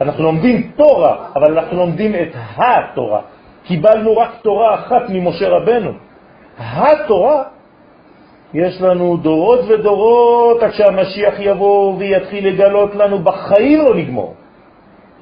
אנחנו 0.00 0.22
לומדים 0.24 0.70
תורה, 0.76 1.26
אבל 1.36 1.58
אנחנו 1.58 1.76
לומדים 1.76 2.14
את 2.14 2.28
התורה. 2.56 3.20
קיבלנו 3.64 4.16
רק 4.16 4.30
תורה 4.42 4.74
אחת 4.74 5.02
ממשה 5.08 5.48
רבנו. 5.48 5.90
התורה, 6.58 7.42
יש 8.54 8.80
לנו 8.82 9.16
דורות 9.16 9.60
ודורות 9.68 10.62
עד 10.62 10.70
שהמשיח 10.72 11.34
יבוא 11.38 11.94
ויתחיל 11.98 12.48
לגלות 12.48 12.94
לנו, 12.94 13.18
בחיים 13.18 13.78
לא 13.78 13.94
נגמור. 13.94 14.34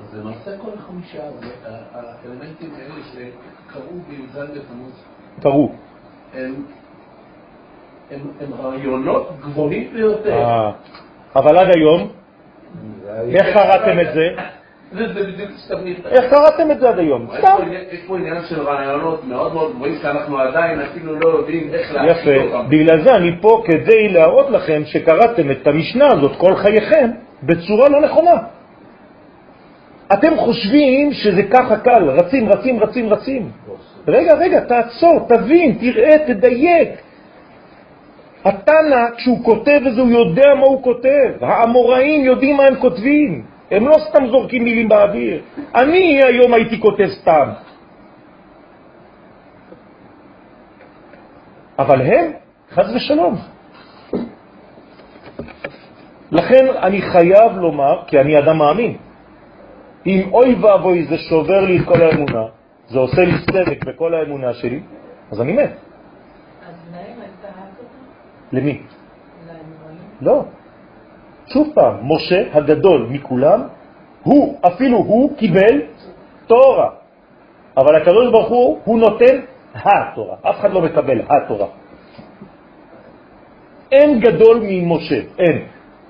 אז 0.03 0.19
למעשה 0.19 0.59
כל 0.59 0.71
החמישה, 0.79 1.19
זה- 1.41 1.47
ה- 1.69 1.99
האלמנטים 2.25 2.71
האלה 2.79 2.95
שקרו 3.13 3.99
בי"ז 4.09 4.37
בתמוז. 4.39 5.05
הם, 6.35 6.55
הם, 8.11 8.21
הם 8.41 8.55
רעיונות 8.63 9.29
גבוהים 9.41 9.91
ביותר. 9.93 10.33
אה, 10.45 10.71
אבל 11.37 11.59
עד 11.59 11.69
היום, 11.77 12.09
איך 13.35 13.47
קראתם 13.57 14.01
את 14.01 14.15
זה? 14.15 14.29
איך 16.11 16.25
קראתם 16.31 16.71
את 16.71 16.81
זה 16.81 16.89
עד 16.89 16.99
היום? 16.99 17.29
יש 17.33 17.39
סתם. 17.39 17.47
פה 17.57 17.63
עניין- 17.63 17.85
יש 17.93 18.01
פה 18.07 18.17
עניין 18.17 18.37
של 18.49 18.61
רעיונות 18.63 19.25
מאוד 19.25 19.55
מאוד 19.55 19.73
גבוהים 19.75 19.95
שאנחנו 20.03 20.39
עדיין 20.39 20.81
אפילו 20.81 21.15
לא 21.21 21.29
יודעים 21.29 21.71
איך 21.75 21.91
יפה. 22.07 22.43
אותם. 22.43 22.71
בגלל 22.71 23.05
זה 23.05 23.15
אני 23.15 23.31
פה 23.41 23.63
כדי 23.67 24.09
להראות 24.09 24.51
לכם 24.51 24.83
שקראתם 24.87 25.51
את 25.51 25.67
המשנה 25.67 26.07
הזאת 26.07 26.37
כל 26.37 26.55
חייכם 26.57 27.11
בצורה 27.43 27.89
לא 27.89 28.01
נכונה. 28.01 28.35
אתם 30.13 30.37
חושבים 30.37 31.13
שזה 31.13 31.43
ככה 31.43 31.77
קל, 31.77 32.05
רצים, 32.11 32.49
רצים, 32.49 32.81
רצים, 32.81 33.09
רצים. 33.13 33.51
רגע, 34.09 34.35
רגע, 34.35 34.61
תעצור, 34.61 35.27
תבין, 35.29 35.79
תראה, 35.81 36.19
תדייק. 36.27 36.89
התנא, 38.47 39.17
כשהוא 39.17 39.45
כותב 39.45 39.81
את 39.87 39.95
זה, 39.95 40.01
הוא 40.01 40.11
יודע 40.11 40.55
מה 40.55 40.67
הוא 40.67 40.83
כותב. 40.83 41.31
האמוראים 41.41 42.25
יודעים 42.25 42.57
מה 42.57 42.63
הם 42.63 42.77
כותבים. 42.77 43.45
הם 43.71 43.87
לא 43.87 43.95
סתם 44.09 44.27
זורקים 44.27 44.65
מילים 44.65 44.89
באוויר. 44.89 45.43
אני 45.75 46.21
היום 46.25 46.55
הייתי 46.55 46.81
כותב 46.81 47.09
סתם. 47.21 47.49
אבל 51.79 52.03
הם, 52.03 52.33
חז 52.71 52.95
ושלום. 52.95 53.35
לכן 56.31 56.67
אני 56.83 57.03
חייב 57.03 57.53
לומר, 57.57 58.03
כי 58.07 58.21
אני 58.21 58.39
אדם 58.39 58.59
מאמין, 58.59 58.97
אם 60.07 60.29
אוי 60.33 60.55
ואבוי 60.55 61.07
זה 61.07 61.17
שובר 61.19 61.61
לי 61.61 61.79
את 61.79 61.85
כל 61.85 62.03
האמונה, 62.03 62.45
זה 62.89 62.99
עושה 62.99 63.21
לי 63.21 63.33
סדק 63.39 63.85
בכל 63.85 64.15
האמונה 64.15 64.55
שלי, 64.55 64.81
אז 65.31 65.41
אני 65.41 65.53
מת. 65.53 65.71
אז 66.69 66.75
להם 66.93 67.21
הייתה 67.21 67.49
התורה? 67.49 68.46
למי? 68.57 68.79
לא. 70.21 70.45
שוב 71.47 71.69
פעם, 71.75 71.95
משה 72.03 72.43
הגדול 72.53 73.07
מכולם, 73.11 73.63
הוא, 74.23 74.59
אפילו 74.67 74.99
הוא 74.99 75.37
קיבל 75.37 75.83
תורה. 76.47 76.91
אבל 77.77 77.97
הקדוש 77.97 78.33
ברוך 78.33 78.49
הוא, 78.49 78.79
הוא 78.85 78.99
נותן 78.99 79.37
התורה. 79.75 80.37
אף 80.43 80.61
אחד 80.61 80.73
לא 80.73 80.83
מקבל 80.83 81.21
התורה. 81.29 81.67
אין 83.93 84.21
גדול 84.21 84.61
ממשה, 84.63 85.21
אין. 85.39 85.59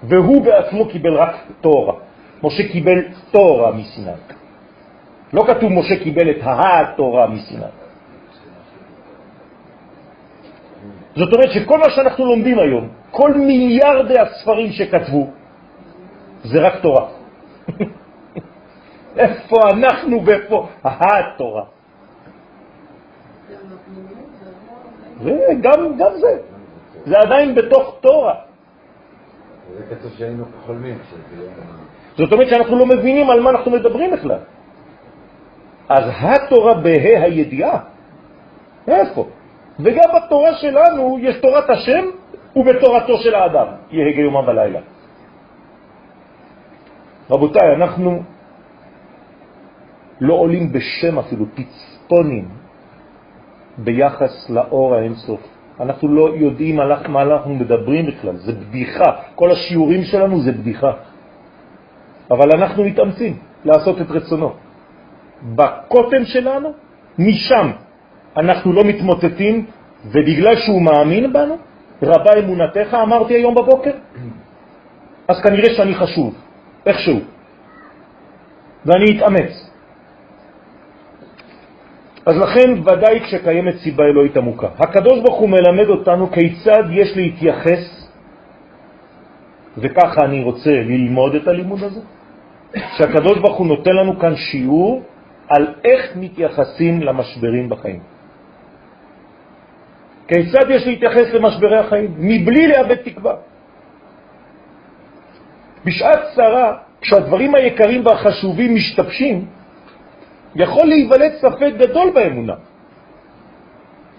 והוא 0.03 0.45
בעצמו 0.45 0.89
קיבל 0.89 1.15
רק 1.15 1.35
תורה. 1.61 1.95
משה 2.43 2.69
קיבל 2.69 3.03
תורה 3.31 3.73
מסיני. 3.73 4.17
לא 5.33 5.45
כתוב 5.47 5.73
משה 5.73 5.97
קיבל 6.05 6.31
את 6.31 6.41
התורה 6.43 7.27
מסיני. 7.27 7.86
זאת 11.16 11.33
אומרת 11.33 11.50
שכל 11.50 11.79
מה 11.79 11.90
שאנחנו 11.90 12.26
לומדים 12.26 12.59
היום, 12.59 12.88
כל 13.11 13.33
מיליארדי 13.35 14.18
הספרים 14.18 14.72
שכתבו, 14.72 15.31
זה 16.44 16.59
רק 16.61 16.74
תורה. 16.83 17.09
איפה 19.22 19.57
אנחנו 19.72 20.26
ואיפה 20.26 20.68
התורה? 20.85 21.64
וגם 25.22 25.96
גם 25.98 26.12
זה, 26.20 26.33
זה 27.07 27.18
עדיין 27.18 27.55
בתוך 27.55 27.96
תורה. 28.00 28.35
זה 29.79 29.83
כתוב 29.94 30.12
שהיינו 30.18 30.44
ה- 30.44 30.66
זאת 32.16 32.33
אומרת 32.33 32.48
שאנחנו 32.48 32.79
לא 32.79 32.87
מבינים 32.87 33.31
על 33.31 33.40
מה 33.40 33.50
אנחנו 33.50 33.70
מדברים 33.70 34.11
בכלל. 34.11 34.38
אז 35.88 36.05
התורה 36.20 36.74
בה"א 36.74 37.22
הידיעה, 37.24 37.79
איפה? 38.88 39.26
וגם 39.81 40.09
בתורה 40.17 40.55
שלנו 40.55 41.19
יש 41.21 41.37
תורת 41.37 41.71
השם 41.71 42.05
ובתורתו 42.57 43.17
של 43.19 43.35
האדם, 43.35 43.67
יהגה 43.91 44.21
יומם 44.21 44.49
ולילה. 44.49 44.81
רבותיי, 47.31 47.75
אנחנו 47.75 48.23
לא 50.21 50.35
עולים 50.35 50.73
בשם 50.73 51.19
אפילו 51.19 51.45
פצפונים 51.55 52.49
ביחס 53.79 54.51
לאור 54.51 54.95
האינסוף. 54.95 55.41
אנחנו 55.81 56.09
לא 56.09 56.35
יודעים 56.35 56.81
על 56.81 57.09
מה 57.09 57.23
אנחנו 57.23 57.55
מדברים 57.55 58.07
בכלל, 58.07 58.37
זה 58.37 58.53
בדיחה. 58.53 59.11
כל 59.35 59.53
השיעורים 59.53 60.03
שלנו 60.03 60.41
זה 60.41 60.53
בדיחה. 60.53 60.93
אבל 62.31 62.49
אנחנו 62.55 62.85
מתאמצים 62.85 63.39
לעשות 63.65 64.01
את 64.01 64.11
רצונו. 64.11 64.53
בקוטן 65.55 66.25
שלנו, 66.25 66.73
משם 67.19 67.86
אנחנו 68.37 68.72
לא 68.72 68.85
מתמוטטים, 68.85 69.66
ובגלל 70.05 70.57
שהוא 70.57 70.83
מאמין 70.83 71.33
בנו, 71.33 71.57
רבה 72.03 72.31
אמונתך, 72.38 72.94
אמרתי 73.03 73.35
היום 73.35 73.55
בבוקר, 73.55 73.90
אז 75.29 75.40
כנראה 75.42 75.75
שאני 75.75 75.94
חשוב, 75.94 76.35
איכשהו, 76.87 77.20
ואני 78.87 79.18
אתאמץ. 79.18 79.70
אז 82.27 82.37
לכן 82.37 82.83
ודאי 82.83 83.20
כשקיימת 83.20 83.77
סיבה 83.77 84.05
אלוהית 84.05 84.37
עמוקה. 84.37 84.68
הקדוש 84.79 85.20
ברוך 85.20 85.38
הוא 85.38 85.49
מלמד 85.49 85.88
אותנו 85.88 86.31
כיצד 86.31 86.83
יש 86.90 87.16
להתייחס, 87.16 88.09
וככה 89.79 90.25
אני 90.25 90.42
רוצה 90.42 90.70
ללמוד 90.70 91.35
את 91.35 91.49
הלימוד 91.49 91.83
הזה, 91.83 92.01
שהקדוש 92.99 93.38
ברוך 93.38 93.59
הוא 93.59 93.66
נותן 93.66 93.90
לנו 93.90 94.18
כאן 94.18 94.37
שיעור 94.37 95.03
על 95.49 95.75
איך 95.85 96.16
מתייחסים 96.16 97.01
למשברים 97.01 97.68
בחיים. 97.68 98.15
כיצד 100.29 100.71
יש 100.71 100.87
להתייחס 100.87 101.35
למשברי 101.35 101.79
החיים, 101.79 102.15
מבלי 102.19 102.67
לאבד 102.67 102.95
תקווה. 102.95 103.35
בשעת 105.85 106.21
צרה, 106.35 106.77
כשהדברים 107.01 107.55
היקרים 107.55 108.07
והחשובים 108.07 108.75
משתבשים, 108.75 109.45
יכול 110.55 110.87
להיוולד 110.87 111.33
ספק 111.41 111.73
גדול 111.79 112.11
באמונה. 112.11 112.55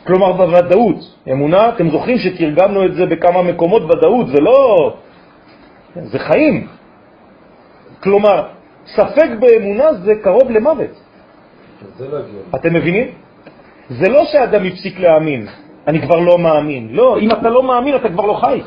כלומר 0.08 0.32
בוודאות. 0.34 1.00
אמונה, 1.32 1.70
אתם 1.70 1.90
זוכרים 1.90 2.18
שתרגמנו 2.18 2.86
את 2.86 2.94
זה 2.96 3.06
בכמה 3.06 3.44
מקומות 3.44 3.84
ודאות, 3.84 4.28
זה 4.28 4.40
לא... 4.42 4.94
זה 5.96 6.20
חיים. 6.20 6.68
כלומר, 8.04 8.48
ספק 8.86 9.30
באמונה 9.40 9.94
זה 9.94 10.14
קרוב 10.24 10.52
למוות. 10.52 10.94
זה 11.98 12.08
לא. 12.08 12.20
אתם 12.56 12.74
מבינים? 12.74 13.08
זה 13.90 14.10
לא 14.10 14.26
שאדם 14.26 14.66
הפסיק 14.66 15.00
להאמין, 15.00 15.48
אני 15.88 16.02
כבר 16.02 16.20
לא 16.20 16.38
מאמין. 16.38 16.88
לא, 16.92 17.20
אם 17.20 17.32
אתה 17.32 17.50
לא 17.50 17.64
מאמין 17.64 17.96
אתה 17.96 18.10
כבר 18.10 18.26
לא 18.26 18.34
חי. 18.34 18.62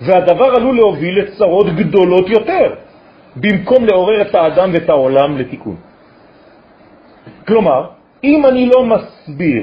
והדבר 0.00 0.44
עלול 0.44 0.76
להוביל 0.76 1.18
לצרות 1.18 1.66
גדולות 1.66 2.28
יותר, 2.28 2.74
במקום 3.36 3.84
לעורר 3.84 4.22
את 4.22 4.34
האדם 4.34 4.70
ואת 4.72 4.88
העולם 4.88 5.38
לתיקון. 5.38 5.76
כלומר, 7.46 7.86
אם 8.24 8.46
אני 8.46 8.66
לא 8.66 8.84
מסביר 8.84 9.62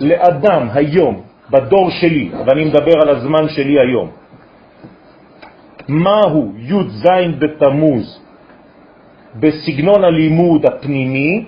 לאדם 0.00 0.68
היום, 0.74 1.22
בדור 1.50 1.90
שלי, 1.90 2.30
ואני 2.46 2.64
מדבר 2.64 2.96
על 3.02 3.08
הזמן 3.08 3.48
שלי 3.48 3.80
היום, 3.80 4.08
מהו 5.88 6.52
י"ז 6.58 7.06
בתמוז 7.38 8.20
בסגנון 9.40 10.04
הלימוד 10.04 10.66
הפנימי, 10.66 11.44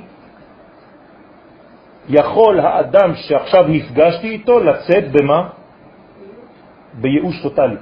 יכול 2.09 2.61
האדם 2.61 3.14
שעכשיו 3.14 3.64
נפגשתי 3.69 4.29
איתו 4.29 4.61
לצאת 4.61 5.12
במה? 5.12 5.49
בייאוש 6.95 7.43
טוטלי. 7.43 7.77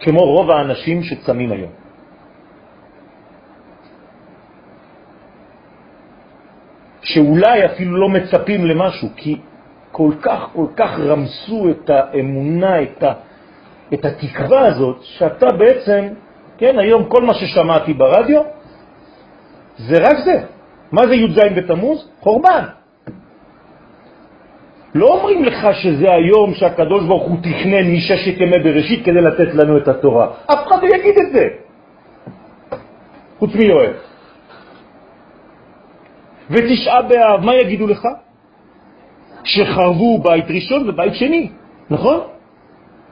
כמו 0.00 0.20
רוב 0.20 0.50
האנשים 0.50 1.02
שצמים 1.02 1.52
היום. 1.52 1.72
שאולי 7.02 7.66
אפילו 7.66 7.96
לא 7.96 8.08
מצפים 8.08 8.66
למשהו, 8.66 9.08
כי 9.16 9.36
כל 9.92 10.12
כך, 10.22 10.40
כל 10.52 10.66
כך 10.76 10.98
רמסו 10.98 11.70
את 11.70 11.90
האמונה, 11.90 12.82
את, 12.82 13.02
ה, 13.02 13.12
את 13.94 14.04
התקווה 14.04 14.66
הזאת, 14.66 14.98
שאתה 15.02 15.46
בעצם, 15.58 16.08
כן, 16.58 16.78
היום 16.78 17.04
כל 17.08 17.22
מה 17.22 17.34
ששמעתי 17.34 17.92
ברדיו, 17.92 18.42
זה 19.78 19.96
רק 19.98 20.16
זה. 20.24 20.61
מה 20.92 21.06
זה 21.06 21.14
י"ז 21.14 21.38
בתמוז? 21.56 22.08
חורבן. 22.20 22.64
לא 24.94 25.06
אומרים 25.06 25.44
לך 25.44 25.66
שזה 25.82 26.12
היום 26.12 26.54
שהקדוש 26.54 27.04
ברוך 27.04 27.28
הוא 27.28 27.36
תכנן 27.40 27.92
מששת 27.92 28.40
ימי 28.40 28.58
בראשית 28.64 29.04
כדי 29.04 29.20
לתת 29.20 29.54
לנו 29.54 29.78
את 29.78 29.88
התורה. 29.88 30.26
אף 30.46 30.66
אחד 30.66 30.82
לא 30.82 30.88
יגיד 30.88 31.14
את 31.26 31.32
זה, 31.32 31.48
חוץ 33.38 33.54
מיואל. 33.54 33.92
ותשעה 36.50 37.02
באב, 37.02 37.44
מה 37.44 37.56
יגידו 37.56 37.86
לך? 37.86 38.08
שחרבו 39.44 40.18
בית 40.18 40.44
ראשון 40.50 40.88
ובית 40.88 41.14
שני, 41.14 41.50
נכון? 41.90 42.20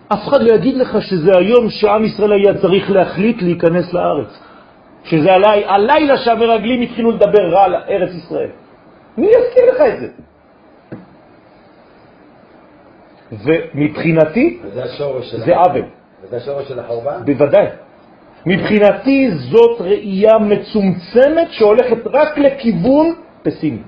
אף 0.09 0.29
אחד 0.29 0.43
לא 0.43 0.55
יגיד 0.55 0.77
לך 0.77 1.03
שזה 1.03 1.39
היום 1.39 1.71
שעם 1.71 2.05
ישראל 2.05 2.33
היה 2.33 2.59
צריך 2.59 2.91
להחליט 2.91 3.43
להיכנס 3.43 3.93
לארץ. 3.93 4.50
שזה 5.05 5.33
הלי, 5.33 5.65
הלילה 5.65 6.19
שהמרגלים 6.19 6.81
התחילו 6.81 7.11
לדבר 7.11 7.49
רע 7.53 7.65
על 7.65 7.75
ארץ 7.75 8.11
ישראל. 8.15 8.51
מי 9.17 9.27
יזכיר 9.27 9.65
לך 9.73 9.81
את 9.81 10.01
זה? 10.01 10.09
ומבחינתי 13.33 14.59
זה 15.45 15.57
עוול. 15.57 15.83
וזה 16.23 16.37
השורש 16.37 16.69
של 16.69 16.81
החורבן? 16.81 17.25
בוודאי. 17.25 17.67
מבחינתי 18.47 19.31
זאת 19.31 19.81
ראייה 19.81 20.39
מצומצמת 20.39 21.51
שהולכת 21.51 22.07
רק 22.07 22.39
לכיוון 22.39 23.15
פסימי. 23.43 23.83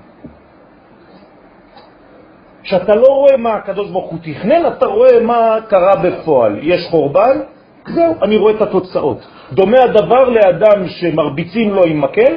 כשאתה 2.63 2.95
לא 2.95 3.07
רואה 3.07 3.37
מה 3.37 3.53
הקדוש 3.53 3.89
ברוך 3.89 4.11
הוא 4.11 4.19
תכנן, 4.19 4.67
אתה 4.67 4.85
רואה 4.85 5.19
מה 5.21 5.57
קרה 5.67 5.95
בפועל. 5.95 6.59
יש 6.61 6.87
חורבן, 6.89 7.39
זהו, 7.87 8.13
אני 8.21 8.37
רואה 8.37 8.53
את 8.53 8.61
התוצאות. 8.61 9.27
דומה 9.53 9.77
הדבר 9.83 10.29
לאדם 10.29 10.87
שמרביצים 10.87 11.69
לו 11.69 11.83
עם 11.83 12.01
מקל, 12.01 12.35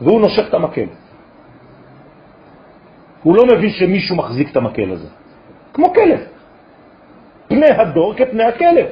והוא 0.00 0.20
נושך 0.20 0.48
את 0.48 0.54
המקל. 0.54 0.86
הוא 3.22 3.36
לא 3.36 3.46
מבין 3.46 3.70
שמישהו 3.70 4.16
מחזיק 4.16 4.50
את 4.50 4.56
המקל 4.56 4.92
הזה. 4.92 5.08
כמו 5.74 5.94
כלב. 5.94 6.20
פני 7.48 7.70
הדור 7.70 8.14
כפני 8.14 8.44
הכלב. 8.44 8.86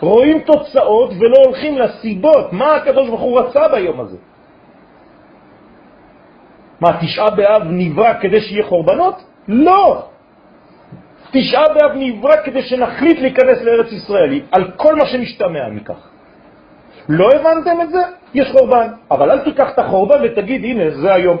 רואים 0.00 0.40
תוצאות 0.40 1.10
ולא 1.10 1.36
הולכים 1.46 1.78
לסיבות. 1.78 2.52
מה 2.52 2.74
הקדוש 2.74 3.08
ברוך 3.08 3.20
הוא 3.20 3.40
רצה 3.40 3.68
ביום 3.68 4.00
הזה? 4.00 4.16
מה, 6.80 7.00
תשעה 7.00 7.30
באב 7.30 7.62
נברא 7.70 8.12
כדי 8.20 8.40
שיהיה 8.40 8.66
חורבנות? 8.66 9.24
לא. 9.48 10.08
תשעה 11.36 11.68
באב 11.68 11.92
נברא 11.94 12.36
כדי 12.44 12.62
שנחליט 12.62 13.18
להיכנס 13.20 13.62
לארץ 13.62 13.92
ישראל, 13.92 14.40
על 14.52 14.70
כל 14.76 14.96
מה 14.96 15.06
שמשתמע 15.06 15.68
מכך. 15.68 16.08
לא 17.08 17.28
הבנתם 17.30 17.80
את 17.82 17.90
זה? 17.90 18.02
יש 18.34 18.48
חורבן. 18.52 18.88
אבל 19.10 19.30
אל 19.30 19.38
תיקח 19.44 19.70
את 19.74 19.78
החורבן 19.78 20.18
ותגיד, 20.24 20.64
הנה, 20.64 20.90
זה 20.90 21.14
היום. 21.14 21.36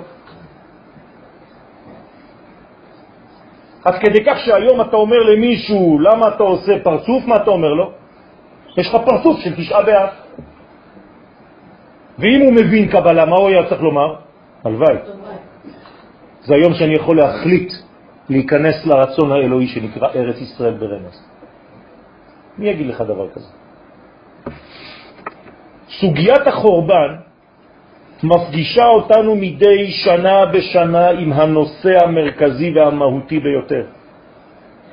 עד 3.84 3.94
כדי 3.98 4.24
כך 4.26 4.38
שהיום 4.38 4.80
אתה 4.80 4.96
אומר 4.96 5.22
למישהו, 5.22 5.98
למה 5.98 6.28
אתה 6.28 6.42
עושה 6.42 6.72
פרצוף? 6.82 7.26
מה 7.26 7.36
אתה 7.36 7.50
אומר 7.50 7.72
לו? 7.72 7.92
יש 8.76 8.88
לך 8.88 8.96
פרצוף 9.04 9.40
של 9.40 9.56
תשעה 9.56 9.82
באב. 9.82 10.08
ואם 12.18 12.40
הוא 12.40 12.52
מבין 12.52 12.88
קבלה, 12.88 13.24
מה 13.24 13.36
הוא 13.36 13.48
היה 13.48 13.68
צריך 13.68 13.82
לומר? 13.82 14.14
הלוואי. 14.64 14.96
זה 16.42 16.54
היום 16.54 16.74
שאני 16.74 16.94
יכול 16.94 17.16
להחליט 17.16 17.85
להיכנס 18.28 18.86
לרצון 18.86 19.32
האלוהי 19.32 19.66
שנקרא 19.66 20.08
ארץ 20.14 20.36
ישראל 20.40 20.74
ברמז. 20.74 21.22
מי 22.58 22.68
יגיד 22.68 22.86
לך 22.86 23.00
דבר 23.00 23.28
כזה? 23.30 23.50
סוגיית 26.00 26.46
החורבן 26.46 27.16
מפגישה 28.22 28.86
אותנו 28.86 29.36
מדי 29.36 29.90
שנה 29.90 30.46
בשנה 30.46 31.08
עם 31.08 31.32
הנושא 31.32 32.04
המרכזי 32.04 32.72
והמהותי 32.74 33.38
ביותר. 33.40 33.86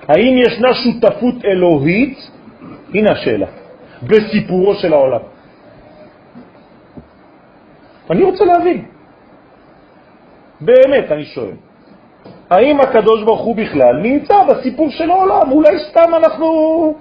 האם 0.07 0.33
ישנה 0.37 0.73
שותפות 0.73 1.45
אלוהית? 1.45 2.17
הנה 2.93 3.11
השאלה. 3.11 3.47
בסיפורו 4.03 4.75
של 4.75 4.93
העולם. 4.93 5.23
אני 8.09 8.23
רוצה 8.23 8.45
להבין. 8.45 8.85
באמת, 10.61 11.11
אני 11.11 11.25
שואל. 11.25 11.55
האם 12.53 12.81
הקדוש 12.81 13.23
ברוך 13.23 13.41
הוא 13.41 13.55
בכלל 13.55 13.95
נמצא 14.01 14.35
בסיפור 14.43 14.89
של 14.89 15.11
העולם? 15.11 15.51
אולי 15.51 15.79
סתם 15.89 16.15
אנחנו... 16.15 16.95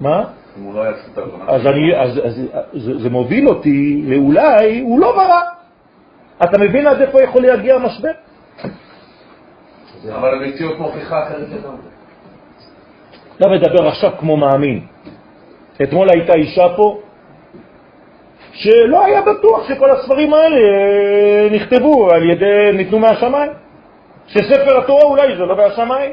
מה? 0.00 0.24
אם 0.58 0.62
הוא 0.62 0.74
לא 0.74 0.82
היה. 0.82 0.92
אז, 1.48 1.66
אני, 1.66 1.96
אז, 1.96 2.20
אז 2.24 2.40
זה, 2.72 2.98
זה 2.98 3.10
מוביל 3.10 3.48
אותי 3.48 4.02
לאולי 4.06 4.80
הוא 4.80 5.00
לא 5.00 5.12
ברא. 5.12 5.40
אתה 6.44 6.58
מבין 6.58 6.86
עד 6.86 7.00
איפה 7.00 7.22
יכול 7.22 7.42
להגיע 7.42 7.74
המשבר? 7.74 8.10
אבל 10.10 10.34
המציאות 10.34 10.78
מוכיחה 10.78 11.22
אחרת 11.22 11.48
לגמרי. 11.48 11.92
אתה 13.36 13.48
מדבר 13.48 13.88
עכשיו 13.88 14.10
כמו 14.18 14.36
מאמין. 14.36 14.80
אתמול 15.82 16.08
הייתה 16.10 16.32
אישה 16.32 16.68
פה 16.76 17.00
שלא 18.52 19.04
היה 19.04 19.22
בטוח 19.22 19.68
שכל 19.68 19.90
הספרים 19.90 20.34
האלה 20.34 20.56
אה, 20.56 21.48
נכתבו 21.56 22.10
על 22.10 22.30
ידי, 22.30 22.70
ניתנו 22.74 22.98
מהשמיים. 22.98 23.52
שספר 24.26 24.78
התורה 24.78 25.02
אולי 25.02 25.36
זה 25.36 25.42
לא 25.42 25.56
מהשמיים. 25.56 26.12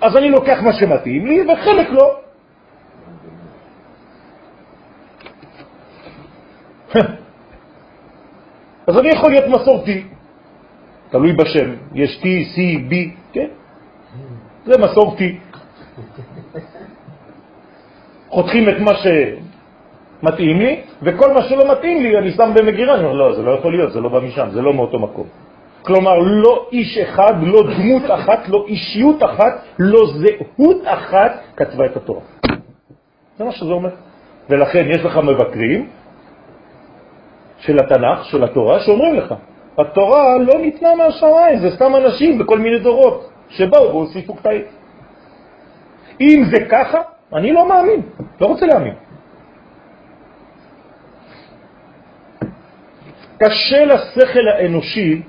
אז 0.00 0.16
אני 0.16 0.30
לוקח 0.30 0.58
מה 0.62 0.72
שמתאים 0.72 1.26
לי 1.26 1.52
וחלק 1.52 1.88
לא. 1.90 2.16
אז 8.86 8.98
אני 8.98 9.08
יכול 9.08 9.30
להיות 9.30 9.48
מסורתי, 9.48 10.04
תלוי 11.10 11.32
בשם, 11.32 11.70
יש 11.94 12.20
T, 12.22 12.24
C, 12.24 12.58
B, 12.90 12.94
כן? 13.32 13.48
זה 14.64 14.72
מסורתי. 14.78 15.38
חותכים 18.28 18.68
את 18.68 18.80
מה 18.80 18.92
שמתאים 18.94 20.58
לי, 20.58 20.80
וכל 21.02 21.32
מה 21.32 21.42
שלא 21.42 21.72
מתאים 21.72 22.02
לי 22.02 22.18
אני 22.18 22.30
שם 22.30 22.52
במגירה, 22.54 22.94
אני 22.94 23.04
אומר, 23.04 23.14
לא, 23.14 23.36
זה 23.36 23.42
לא 23.42 23.50
יכול 23.50 23.72
להיות, 23.76 23.92
זה 23.92 24.00
לא 24.00 24.08
בא 24.08 24.20
משם, 24.20 24.48
זה 24.52 24.62
לא 24.62 24.74
מאותו 24.74 24.98
מקום. 24.98 25.26
כלומר, 25.86 26.18
לא 26.18 26.68
איש 26.72 26.98
אחד, 26.98 27.32
לא 27.42 27.62
דמות 27.62 28.02
אחת, 28.10 28.48
לא 28.48 28.64
אישיות 28.68 29.22
אחת, 29.22 29.64
לא 29.78 30.00
זהות 30.06 30.82
אחת 30.84 31.32
כתבה 31.56 31.86
את 31.86 31.96
התורה. 31.96 32.20
זה 33.38 33.44
מה 33.44 33.52
שזה 33.52 33.72
אומר. 33.72 33.90
ולכן 34.50 34.86
יש 34.90 35.04
לך 35.04 35.16
מבקרים 35.16 35.88
של 37.58 37.78
התנ"ך, 37.78 38.24
של 38.24 38.44
התורה, 38.44 38.80
שאומרים 38.80 39.14
לך, 39.14 39.34
התורה 39.78 40.38
לא 40.38 40.54
ניתנה 40.60 40.94
מהשמיים, 40.94 41.58
זה 41.58 41.76
סתם 41.76 41.96
אנשים 41.96 42.38
בכל 42.38 42.58
מיני 42.58 42.78
דורות 42.78 43.30
שבאו 43.48 43.88
והוסיפו 43.88 44.34
קטעים. 44.34 44.64
אם 46.20 46.42
זה 46.50 46.64
ככה, 46.70 46.98
אני 47.34 47.52
לא 47.52 47.68
מאמין, 47.68 48.02
לא 48.40 48.46
רוצה 48.46 48.66
להאמין. 48.66 48.94
קשה 53.38 53.84
לשכל 53.84 54.48
האנושי 54.48 55.22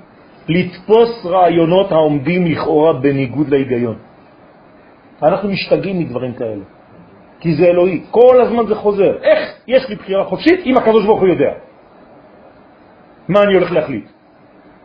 לתפוס 0.48 1.26
רעיונות 1.26 1.92
העומדים 1.92 2.46
לכאורה 2.46 2.92
בניגוד 2.92 3.48
להיגיון. 3.48 3.96
אנחנו 5.22 5.48
משתגעים 5.48 5.98
מדברים 5.98 6.32
כאלה, 6.34 6.64
כי 7.40 7.54
זה 7.54 7.64
אלוהי, 7.64 8.02
כל 8.10 8.40
הזמן 8.40 8.66
זה 8.66 8.74
חוזר. 8.74 9.12
איך 9.22 9.40
יש 9.66 9.88
לי 9.88 9.94
בחירה 9.94 10.24
חופשית 10.24 10.60
אם 10.66 10.76
הקדוש 10.76 11.04
ברוך 11.04 11.20
הוא 11.20 11.28
יודע? 11.28 11.52
מה 13.28 13.40
אני 13.42 13.54
הולך 13.54 13.72
להחליט? 13.72 14.06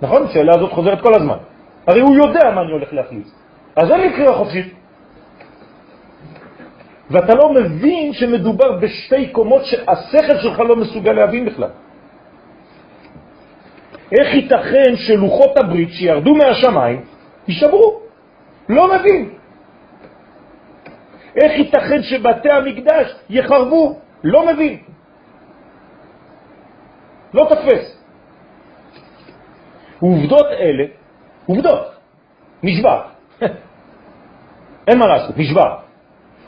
נכון? 0.01 0.23
השאלה 0.23 0.51
הזאת 0.55 0.71
חוזרת 0.71 1.01
כל 1.01 1.13
הזמן. 1.15 1.37
הרי 1.87 2.01
הוא 2.01 2.15
יודע 2.15 2.51
מה 2.55 2.61
אני 2.61 2.71
הולך 2.71 2.93
להחליט. 2.93 3.27
אז 3.75 3.91
אין 3.91 4.01
לי 4.01 4.09
בחירה 4.09 4.33
חופשית. 4.37 4.73
ואתה 7.11 7.35
לא 7.35 7.53
מבין 7.53 8.13
שמדובר 8.13 8.79
בשתי 8.79 9.27
קומות 9.31 9.65
שהשכל 9.65 10.37
שלך 10.41 10.59
לא 10.59 10.75
מסוגל 10.75 11.11
להבין 11.11 11.45
בכלל. 11.45 11.69
איך 14.19 14.33
ייתכן 14.33 14.95
שלוחות 14.95 15.57
הברית 15.57 15.89
שירדו 15.91 16.35
מהשמיים 16.35 17.01
יישברו? 17.47 17.99
לא 18.69 18.95
מבין. 18.95 19.29
איך 21.35 21.51
ייתכן 21.51 22.03
שבתי 22.03 22.49
המקדש 22.51 23.15
יחרבו? 23.29 23.99
לא 24.23 24.53
מבין. 24.53 24.77
לא 27.33 27.47
תפס. 27.49 28.03
עובדות 29.99 30.45
אלה, 30.59 30.83
עובדות, 31.45 31.87
נשבר. 32.63 33.01
אין 34.87 34.99
מה 34.99 35.07
לעשות, 35.07 35.37
נשבר. 35.37 35.75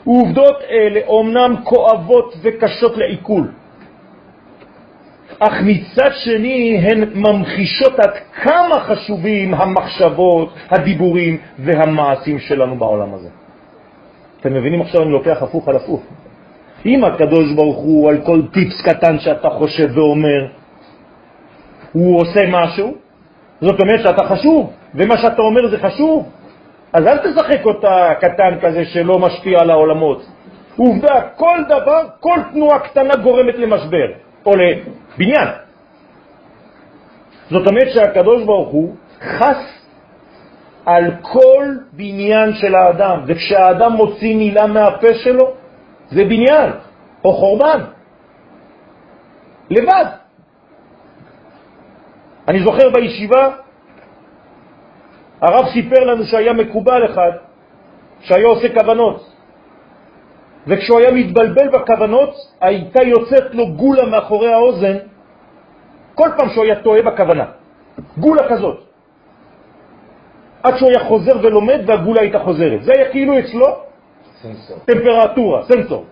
עובדות 0.04 0.56
אלה 0.70 1.00
אומנם 1.06 1.56
כואבות 1.64 2.34
וקשות 2.42 2.96
לעיכול, 2.96 3.52
אך 5.38 5.52
מצד 5.62 6.10
שני 6.14 6.78
הן 6.78 7.04
ממחישות 7.14 7.98
עד 7.98 8.10
כמה 8.42 8.80
חשובים 8.80 9.54
המחשבות, 9.54 10.54
הדיבורים 10.70 11.38
והמעשים 11.58 12.38
שלנו 12.38 12.76
בעולם 12.78 13.14
הזה. 13.14 13.28
אתם 14.40 14.54
מבינים 14.54 14.80
עכשיו 14.80 15.02
אני 15.02 15.10
לוקח 15.10 15.42
הפוך 15.42 15.68
על 15.68 15.76
הפוך. 15.76 16.02
אם 16.86 17.04
הקדוש 17.04 17.52
ברוך 17.52 17.76
הוא 17.76 18.10
על 18.10 18.18
כל 18.26 18.42
טיפס 18.52 18.82
קטן 18.82 19.18
שאתה 19.18 19.50
חושב 19.50 19.88
ואומר, 19.94 20.46
הוא 21.92 22.20
עושה 22.20 22.40
משהו, 22.50 22.94
זאת 23.60 23.80
אומרת 23.80 24.00
שאתה 24.00 24.24
חשוב, 24.26 24.72
ומה 24.94 25.16
שאתה 25.18 25.42
אומר 25.42 25.68
זה 25.68 25.78
חשוב, 25.78 26.28
אז 26.92 27.06
אל 27.06 27.18
תשחק 27.18 27.64
אותה 27.64 28.12
קטן 28.20 28.58
כזה 28.62 28.84
שלא 28.84 29.18
משפיע 29.18 29.60
על 29.60 29.70
העולמות. 29.70 30.26
עובדה, 30.76 31.20
כל 31.36 31.58
דבר, 31.68 32.00
כל 32.20 32.40
תנועה 32.52 32.78
קטנה 32.78 33.16
גורמת 33.16 33.54
למשבר, 33.54 34.06
או 34.46 34.52
לבניין. 35.16 35.48
זאת 37.50 37.66
אומרת 37.66 37.88
שהקדוש 37.94 38.44
ברוך 38.44 38.68
הוא 38.68 38.94
חס 39.20 39.62
על 40.86 41.04
כל 41.22 41.66
בניין 41.92 42.54
של 42.54 42.74
האדם, 42.74 43.24
וכשהאדם 43.26 43.92
מוציא 43.92 44.36
מילה 44.36 44.66
מהפה 44.66 45.14
שלו, 45.14 45.54
זה 46.10 46.24
בניין 46.24 46.70
או 47.24 47.32
חורבן. 47.32 47.80
לבד. 49.70 50.04
אני 52.48 52.64
זוכר 52.64 52.90
בישיבה 52.90 53.50
הרב 55.40 55.64
סיפר 55.72 56.04
לנו 56.04 56.24
שהיה 56.24 56.52
מקובל 56.52 57.04
אחד 57.04 57.30
שהיה 58.20 58.46
עושה 58.46 58.74
כוונות, 58.74 59.35
וכשהוא 60.66 60.98
היה 61.00 61.12
מתבלבל 61.12 61.68
בכוונות, 61.68 62.34
הייתה 62.60 63.02
יוצאת 63.02 63.54
לו 63.54 63.66
גולה 63.66 64.06
מאחורי 64.06 64.52
האוזן 64.52 64.96
כל 66.14 66.28
פעם 66.36 66.48
שהוא 66.48 66.64
היה 66.64 66.76
טועה 66.76 67.02
בכוונה. 67.02 67.44
גולה 68.18 68.48
כזאת. 68.48 68.76
עד 70.62 70.76
שהוא 70.78 70.88
היה 70.88 71.04
חוזר 71.04 71.36
ולומד 71.42 71.80
והגולה 71.86 72.20
הייתה 72.20 72.38
חוזרת. 72.38 72.82
זה 72.82 72.92
היה 72.96 73.10
כאילו 73.10 73.38
אצלו 73.38 73.66
סנסור. 74.42 74.78
טמפרטורה, 74.84 75.62
סנסור. 75.62 76.04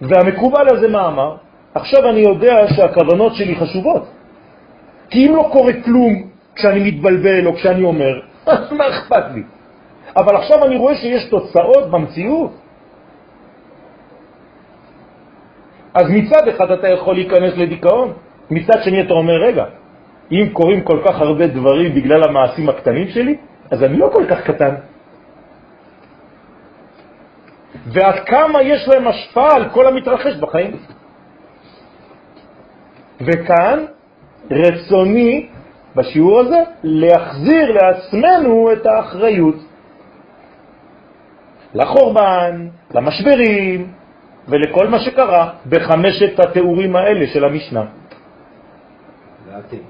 והמקובל 0.00 0.66
הזה 0.76 0.88
מה 0.88 1.06
אמר? 1.06 1.36
עכשיו 1.74 2.10
אני 2.10 2.20
יודע 2.20 2.68
שהכוונות 2.76 3.34
שלי 3.34 3.56
חשובות. 3.56 4.04
כי 5.10 5.26
אם 5.26 5.36
לא 5.36 5.48
קורה 5.52 5.72
כלום 5.84 6.12
כשאני 6.54 6.90
מתבלבל 6.90 7.46
או 7.46 7.54
כשאני 7.54 7.84
אומר, 7.84 8.20
מה 8.78 8.88
אכפת 8.88 9.24
לי? 9.34 9.42
אבל 10.16 10.36
עכשיו 10.36 10.64
אני 10.64 10.76
רואה 10.76 10.94
שיש 10.94 11.24
תוצאות 11.24 11.90
במציאות. 11.90 12.52
אז 15.94 16.06
מצד 16.10 16.48
אחד 16.48 16.70
אתה 16.70 16.88
יכול 16.88 17.14
להיכנס 17.14 17.52
לדיכאון, 17.56 18.12
מצד 18.50 18.82
שני 18.84 19.00
אתה 19.00 19.14
אומר, 19.14 19.36
רגע, 19.42 19.64
אם 20.32 20.48
קורים 20.52 20.80
כל 20.84 21.00
כך 21.04 21.20
הרבה 21.20 21.46
דברים 21.46 21.94
בגלל 21.94 22.22
המעשים 22.24 22.68
הקטנים 22.68 23.08
שלי, 23.08 23.36
אז 23.70 23.82
אני 23.82 23.96
לא 23.98 24.08
כל 24.12 24.24
כך 24.30 24.40
קטן. 24.40 24.74
ועד 27.92 28.18
כמה 28.26 28.62
יש 28.62 28.88
להם 28.88 29.08
השפעה 29.08 29.54
על 29.56 29.68
כל 29.68 29.86
המתרחש 29.86 30.36
בחיים. 30.36 30.76
וכאן 33.20 33.84
רצוני 34.50 35.48
בשיעור 35.96 36.40
הזה 36.40 36.60
להחזיר 36.82 37.72
לעצמנו 37.72 38.72
את 38.72 38.86
האחריות 38.86 39.71
לחורבן, 41.74 42.68
למשברים 42.94 43.92
ולכל 44.48 44.88
מה 44.88 45.00
שקרה 45.00 45.50
בחמשת 45.68 46.40
התיאורים 46.40 46.96
האלה 46.96 47.26
של 47.26 47.44
המשנה. 47.44 47.84
לעתיד. 49.50 49.82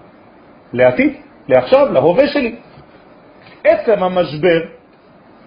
לעתיד, 0.73 1.13
לעכשיו, 1.49 1.93
להווה 1.93 2.29
שלי. 2.29 2.57
עצם 3.65 4.03
המשבר 4.03 4.61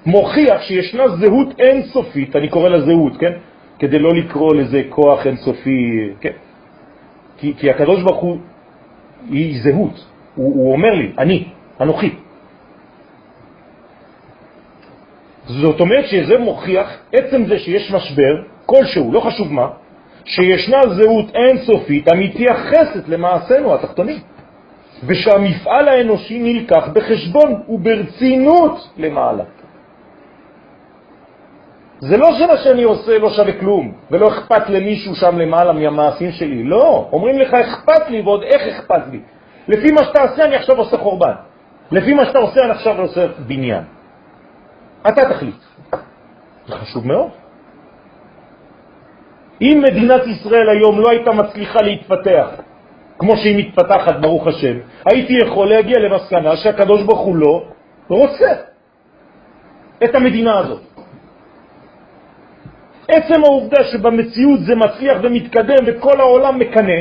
מוכיח 0.05 0.61
שישנה 0.61 1.07
זהות 1.07 1.59
אינסופית, 1.59 2.35
אני 2.35 2.49
קורא 2.49 2.69
לה 2.69 2.81
זהות, 2.81 3.17
כן? 3.17 3.33
כדי 3.79 3.99
לא 3.99 4.13
לקרוא 4.13 4.55
לזה 4.55 4.81
כוח 4.89 5.27
אינסופי, 5.27 6.09
כן? 6.21 6.31
כי, 7.37 7.53
כי 7.57 7.69
הקדוש 7.69 8.03
ברוך 8.03 8.21
הוא 8.21 8.37
היא 9.29 9.61
זהות, 9.63 10.05
הוא, 10.35 10.53
הוא 10.55 10.73
אומר 10.73 10.93
לי, 10.93 11.11
אני, 11.17 11.47
אנוכי. 11.81 12.24
זאת 15.47 15.79
אומרת 15.79 16.05
שזה 16.07 16.37
מוכיח, 16.37 16.97
עצם 17.13 17.45
זה 17.45 17.59
שיש 17.59 17.91
משבר, 17.91 18.33
כלשהו, 18.65 19.13
לא 19.13 19.19
חשוב 19.19 19.53
מה, 19.53 19.67
שישנה 20.25 20.81
זהות 20.87 21.25
אינסופית 21.35 22.11
המתייחסת 22.11 23.07
למעשינו 23.07 23.73
התחתונים, 23.73 24.17
ושהמפעל 25.03 25.87
האנושי 25.87 26.39
נלקח 26.39 26.87
בחשבון 26.93 27.61
וברצינות 27.69 28.89
למעלה. 28.97 29.43
זה 31.99 32.17
לא 32.17 32.29
שמה 32.39 32.57
שאני 32.57 32.83
עושה 32.83 33.17
לא 33.17 33.29
שווה 33.29 33.53
כלום, 33.59 33.91
ולא 34.11 34.27
אכפת 34.27 34.69
למישהו 34.69 35.15
שם 35.15 35.39
למעלה 35.39 35.73
מהמעשים 35.73 36.31
שלי. 36.31 36.63
לא, 36.63 37.09
אומרים 37.11 37.39
לך 37.39 37.53
אכפת 37.53 38.09
לי, 38.09 38.21
ועוד 38.21 38.43
איך 38.43 38.61
אכפת 38.61 39.01
לי. 39.11 39.19
לפי 39.67 39.91
מה 39.91 40.03
שאתה 40.03 40.21
עושה 40.21 40.45
אני 40.45 40.55
עכשיו 40.55 40.77
עושה 40.77 40.97
חורבן. 40.97 41.33
לפי 41.91 42.13
מה 42.13 42.25
שאתה 42.25 42.39
עושה 42.39 42.61
אני 42.61 42.71
עכשיו 42.71 43.01
עושה 43.01 43.27
בניין. 43.47 43.83
אתה 45.07 45.29
תחליט. 45.29 45.55
זה 46.67 46.75
חשוב 46.75 47.07
מאוד. 47.07 47.29
אם 49.61 49.83
מדינת 49.83 50.21
ישראל 50.27 50.69
היום 50.69 50.99
לא 50.99 51.09
הייתה 51.09 51.31
מצליחה 51.31 51.81
להתפתח 51.81 52.47
כמו 53.19 53.37
שהיא 53.37 53.57
מתפתחת, 53.57 54.15
ברוך 54.21 54.47
השם, 54.47 54.77
הייתי 55.05 55.33
יכול 55.33 55.69
להגיע 55.69 55.99
למסקנה 55.99 56.55
שהקדוש 56.55 57.03
ברוך 57.03 57.19
הוא 57.19 57.35
לא 57.35 57.63
רוצה 58.07 58.51
את 60.03 60.15
המדינה 60.15 60.57
הזאת. 60.57 60.81
עצם 63.07 63.43
העובדה 63.43 63.83
שבמציאות 63.83 64.59
זה 64.59 64.75
מצליח 64.75 65.17
ומתקדם 65.23 65.83
וכל 65.85 66.19
העולם 66.19 66.59
מקנה, 66.59 66.99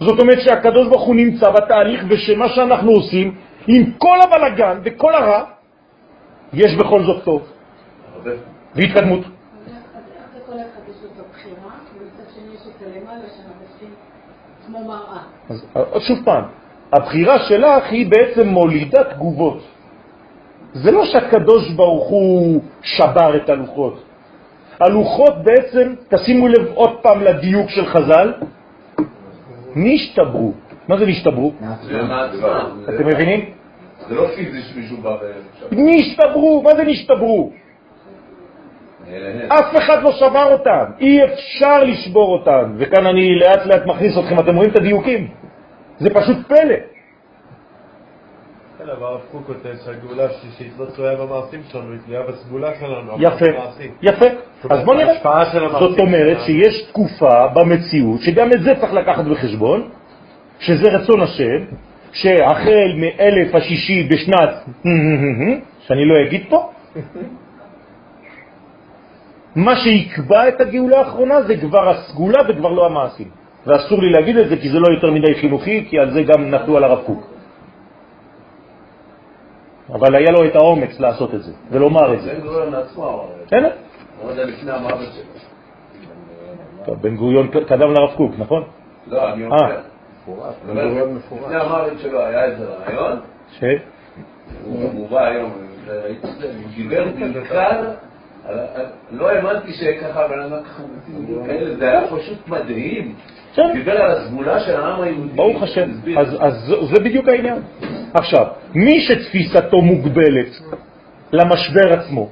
זאת 0.00 0.20
אומרת 0.20 0.40
שהקדוש 0.40 0.88
ברוך 0.88 1.02
הוא 1.02 1.14
נמצא 1.16 1.50
בתהליך 1.50 2.04
ושמה 2.08 2.48
שאנחנו 2.48 2.90
עושים, 2.90 3.34
עם 3.66 3.92
כל 3.98 4.18
הבלגן 4.22 4.78
וכל 4.84 5.14
הרע, 5.14 5.44
יש 6.52 6.76
בכל 6.76 7.02
זאת 7.02 7.24
טוב. 7.24 7.42
והתקדמות. 8.74 9.24
אז 15.46 16.02
שוב 16.02 16.18
פעם, 16.24 16.44
הבחירה 16.92 17.38
שלך 17.38 17.84
היא 17.90 18.10
בעצם 18.10 18.48
מולידה 18.48 19.04
תגובות. 19.04 19.62
זה 20.72 20.90
לא 20.90 21.04
שהקדוש 21.04 21.70
ברוך 21.70 22.08
הוא 22.08 22.60
שבר 22.82 23.36
את 23.36 23.50
הלוחות. 23.50 24.02
הלוחות 24.80 25.34
בעצם, 25.44 25.94
תשימו 26.08 26.48
לב 26.48 26.66
עוד 26.74 26.90
פעם 27.02 27.22
לדיוק 27.22 27.70
של 27.70 27.86
חז"ל, 27.86 28.32
נשתברו. 29.76 30.52
מה 30.88 30.98
זה 30.98 31.06
נשתברו? 31.06 31.52
אתם 32.88 33.06
מבינים? 33.06 33.57
זה 34.08 34.14
לא 34.14 34.26
פיזי 34.34 34.62
שמישהו 34.62 34.96
בא 34.96 35.08
ו... 35.08 35.32
נשתברו, 35.72 36.62
מה 36.62 36.70
זה 36.76 36.84
נשתברו? 36.84 37.52
אף 39.48 39.76
אחד 39.76 40.02
לא 40.02 40.12
שבר 40.12 40.52
אותם, 40.52 40.84
אי 41.00 41.24
אפשר 41.24 41.84
לשבור 41.84 42.32
אותם, 42.32 42.74
וכאן 42.76 43.06
אני 43.06 43.38
לאט 43.38 43.66
לאט 43.66 43.86
מכניס 43.86 44.18
אתכם, 44.18 44.38
אתם 44.38 44.56
רואים 44.56 44.70
את 44.70 44.76
הדיוקים? 44.76 45.28
זה 45.98 46.10
פשוט 46.10 46.36
פלא. 46.48 46.74
כן, 48.78 48.84
אבל 48.84 49.06
הרב 49.06 49.20
קוק 49.32 49.46
כותב 49.46 49.74
שהגאולה 49.84 50.24
השלישית 50.24 50.72
לא 50.78 50.84
תלויה 50.84 51.16
במעשים 51.16 51.60
שלנו, 51.68 51.92
היא 51.92 52.00
תלויה 52.06 52.22
בסגולה 52.22 52.70
שלנו. 52.80 53.12
יפה. 53.18 53.46
יפה. 54.02 54.26
אז 54.70 54.84
בוא 54.84 54.94
נראה. 54.94 55.14
זאת 55.80 56.00
אומרת. 56.00 56.38
שיש 56.40 56.82
תקופה 56.88 57.46
במציאות, 57.46 58.20
שגם 58.20 58.52
את 58.52 58.62
זה 58.62 58.74
צריך 58.80 58.92
לקחת 58.92 59.24
בחשבון, 59.24 59.88
שזה 60.58 60.88
רצון 60.90 61.20
השם, 61.20 61.64
שהחל 62.12 62.92
מאלף 62.96 63.54
השישי 63.54 64.08
בשנת, 64.10 64.50
שאני 65.80 66.04
לא 66.04 66.14
אגיד 66.26 66.42
פה, 66.48 66.70
מה 69.56 69.76
שיקבע 69.76 70.48
את 70.48 70.60
הגאולה 70.60 70.98
האחרונה 70.98 71.42
זה 71.42 71.56
כבר 71.56 71.88
הסגולה 71.88 72.38
וכבר 72.48 72.72
לא 72.72 72.86
המעשים. 72.86 73.28
ואסור 73.66 74.02
לי 74.02 74.10
להגיד 74.10 74.36
את 74.36 74.48
זה 74.48 74.56
כי 74.56 74.68
זה 74.68 74.78
לא 74.78 74.94
יותר 74.94 75.10
מדי 75.10 75.34
חינוכי, 75.34 75.86
כי 75.88 75.98
על 75.98 76.10
זה 76.10 76.22
גם 76.22 76.50
נתנו 76.50 76.76
על 76.76 76.84
הרב 76.84 77.02
קוק. 77.06 77.26
אבל 79.92 80.14
היה 80.14 80.30
לו 80.30 80.44
את 80.46 80.56
האומץ 80.56 81.00
לעשות 81.00 81.34
את 81.34 81.42
זה, 81.42 81.52
ולומר 81.70 82.14
את 82.14 82.20
זה. 82.22 82.34
בן 82.34 82.40
גוריון 82.40 82.72
לעצמו 82.72 83.08
אמר 83.08 83.24
את 83.42 84.34
זה. 84.36 84.44
לפני 84.44 84.72
המוות 84.72 85.08
שלו. 85.12 86.96
בן 86.96 87.16
גוריון 87.16 87.48
קדם 87.48 87.92
לרב 87.92 88.16
קוק, 88.16 88.32
נכון? 88.38 88.64
לא, 89.06 89.32
אני 89.32 89.44
אה. 89.44 89.48
אומר. 89.48 89.80
מפורש, 90.28 90.54
אני 90.64 90.70
אומר, 90.70 90.82
בן-גוריון 90.82 91.14
מפורש. 91.14 91.42
לפני 91.42 91.56
המוות 91.56 91.98
שלו 92.02 92.20
היה 92.20 92.44
איזה 92.44 92.64
רעיון, 92.64 93.20
ש... 93.58 93.64
הוא 94.64 95.08
בא 95.10 95.24
היום, 95.24 95.52
ראיתי 95.86 96.26
את 96.26 96.34
זה, 96.38 96.46
הוא 96.46 96.70
דיבר 96.76 97.04
בעיקר, 97.18 97.82
לא 99.10 99.30
האמנתי 99.30 99.72
שככה 99.72 100.28
בן 100.28 100.40
אדם 100.40 100.62
ככה 100.64 100.82
זה 101.78 101.90
היה 101.90 102.00
פשוט 102.06 102.48
מדהים. 102.48 103.14
הוא 103.56 103.72
דיבר 103.72 104.02
על 104.02 104.10
הסגולה 104.10 104.60
של 104.60 104.80
העם 104.80 105.00
היהודי. 105.00 105.34
ברוך 105.34 105.62
השם. 105.62 105.90
אז, 106.40 106.74
זה 106.94 107.00
בדיוק 107.00 107.28
העניין. 107.28 107.62
עכשיו, 108.14 108.46
מי 108.74 109.00
שתפיסתו 109.00 109.82
מוגבלת 109.82 110.48
למשבר 111.32 111.92
עצמו, 111.92 112.28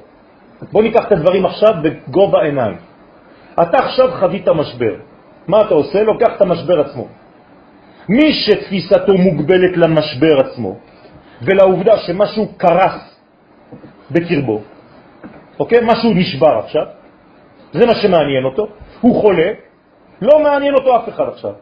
בוא 0.71 0.83
ניקח 0.83 1.07
את 1.07 1.11
הדברים 1.11 1.45
עכשיו 1.45 1.73
בגובה 1.83 2.41
עיניים. 2.43 2.77
אתה 3.61 3.77
עכשיו 3.77 4.11
חווית 4.19 4.49
משבר. 4.49 4.95
מה 5.47 5.61
אתה 5.61 5.73
עושה? 5.73 6.03
לוקח 6.03 6.35
את 6.35 6.41
המשבר 6.41 6.79
עצמו. 6.79 7.07
מי 8.09 8.33
שתפיסתו 8.33 9.13
מוגבלת 9.13 9.77
למשבר 9.77 10.39
עצמו, 10.39 10.75
ולעובדה 11.41 11.97
שמשהו 11.97 12.47
קרס 12.57 13.19
בקרבו, 14.11 14.61
אוקיי? 15.59 15.79
משהו 15.83 16.13
נשבר 16.13 16.59
עכשיו, 16.63 16.85
זה 17.73 17.85
מה 17.85 17.95
שמעניין 17.95 18.43
אותו, 18.45 18.67
הוא 19.01 19.21
חולה, 19.21 19.51
לא 20.21 20.39
מעניין 20.39 20.73
אותו 20.73 20.95
אף 20.95 21.09
אחד 21.09 21.23
עכשיו. 21.27 21.53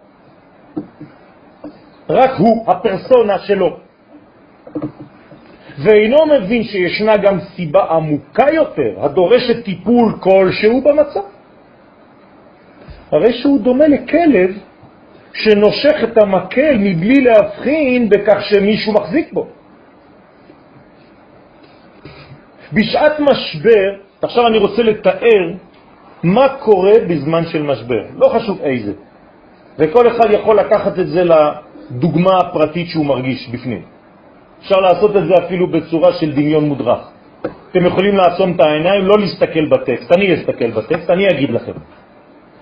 רק 2.10 2.31
הוא, 2.38 2.65
הפרסונה 2.71 3.39
שלו. 3.39 3.77
ואינו 5.77 6.17
מבין 6.25 6.63
שישנה 6.63 7.17
גם 7.17 7.39
סיבה 7.39 7.84
עמוקה 7.84 8.45
יותר, 8.53 8.91
הדורשת 8.97 9.65
טיפול 9.65 10.13
כלשהו 10.19 10.81
במצב. 10.81 11.25
הרי 13.12 13.34
שהוא 13.34 13.60
דומה 13.62 13.88
לכלב 13.88 14.58
שנושך 15.36 15.95
את 16.04 16.24
המקל 16.24 16.76
מבלי 16.80 17.21
להבחין 17.21 18.10
בכך 18.10 18.38
שמישהו 18.50 18.93
מחזיק 18.93 19.34
בו. 19.34 19.48
בשעת 22.74 23.19
משבר, 23.19 23.89
עכשיו 24.21 24.48
אני 24.48 24.58
רוצה 24.58 24.84
לתאר 24.84 25.43
מה 26.24 26.48
קורה 26.60 26.93
בזמן 27.10 27.43
של 27.45 27.63
משבר, 27.63 28.04
לא 28.15 28.28
חשוב 28.28 28.62
איזה. 28.62 28.93
וכל 29.80 30.08
אחד 30.08 30.32
יכול 30.32 30.60
לקחת 30.60 31.00
את 31.00 31.08
זה 31.08 31.24
לדוגמה 31.24 32.38
הפרטית 32.38 32.88
שהוא 32.88 33.06
מרגיש 33.06 33.50
בפנים. 33.50 33.82
אפשר 34.60 34.80
לעשות 34.80 35.15
את 35.15 35.26
זה 35.28 35.34
אפילו 35.45 35.67
בצורה 35.67 36.13
של 36.13 36.32
דמיון 36.32 36.65
מודרך. 36.65 37.00
אתם 37.71 37.86
יכולים 37.86 38.15
לעצום 38.15 38.56
את 38.56 38.60
העיניים, 38.60 39.06
לא 39.06 39.15
להסתכל 39.19 39.65
בטקסט, 39.65 40.12
אני 40.12 40.34
אסתכל 40.34 40.71
בטקסט, 40.71 41.10
אני 41.10 41.28
אגיד 41.28 41.50
לכם. 41.50 41.71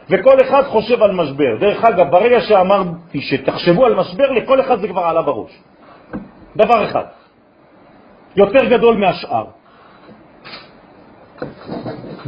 וכל 0.10 0.38
אחד 0.42 0.63
חושב 0.63 1.04
על 1.04 1.12
משבר. 1.12 1.58
דרך 1.60 1.84
אגב, 1.86 2.12
ברגע 2.12 2.42
שאמרתי 2.42 3.22
שתחשבו 3.22 3.86
על 3.86 3.96
משבר, 3.96 4.32
לכל 4.32 4.62
אחד 4.62 4.82
זה 4.82 4.88
כבר 4.88 5.02
עלה 5.02 5.22
בראש. 5.22 5.52
דבר 6.56 6.84
אחד, 6.86 7.06
יותר 8.36 8.66
גדול 8.66 8.98
מהשאר. 8.98 9.46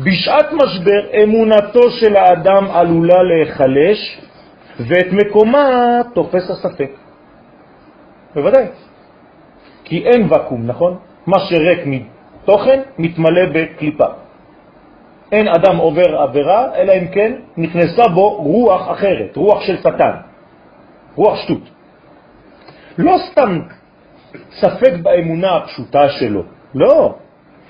בשעת 0.04 0.54
משבר 0.54 1.24
אמונתו 1.24 1.92
של 1.92 2.16
האדם 2.16 2.68
עלולה 2.72 3.24
להיחלש 3.24 4.22
ואת 4.80 5.08
מקומה 5.12 5.68
תופס 6.14 6.50
הספק. 6.50 6.92
בוודאי. 8.36 8.66
כי 9.84 10.06
אין 10.06 10.34
וקום, 10.34 10.68
נכון? 10.68 10.98
מה 11.28 11.40
שריק 11.40 11.80
מתוכן 11.86 12.82
מתמלא 12.98 13.42
בקליפה. 13.54 14.25
אין 15.32 15.48
אדם 15.48 15.78
עובר 15.78 16.22
עבירה, 16.22 16.76
אלא 16.76 16.94
אם 16.94 17.08
כן 17.08 17.34
נכנסה 17.58 18.08
בו 18.14 18.30
רוח 18.30 18.92
אחרת, 18.92 19.36
רוח 19.36 19.62
של 19.62 19.78
שטן, 19.78 20.12
רוח 21.16 21.38
שטות. 21.38 21.70
לא 22.98 23.18
סתם 23.32 23.60
ספק 24.52 24.94
באמונה 25.02 25.56
הפשוטה 25.56 26.10
שלו, 26.10 26.44
לא, 26.76 27.16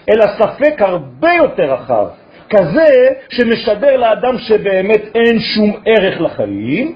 אלא 0.10 0.26
ספק 0.40 0.82
הרבה 0.82 1.34
יותר 1.34 1.74
רחב, 1.74 2.08
כזה 2.50 2.88
שמשדר 3.30 3.98
לאדם 3.98 4.38
שבאמת 4.38 5.02
אין 5.16 5.40
שום 5.40 5.72
ערך 5.86 6.22
לחיים, 6.22 6.96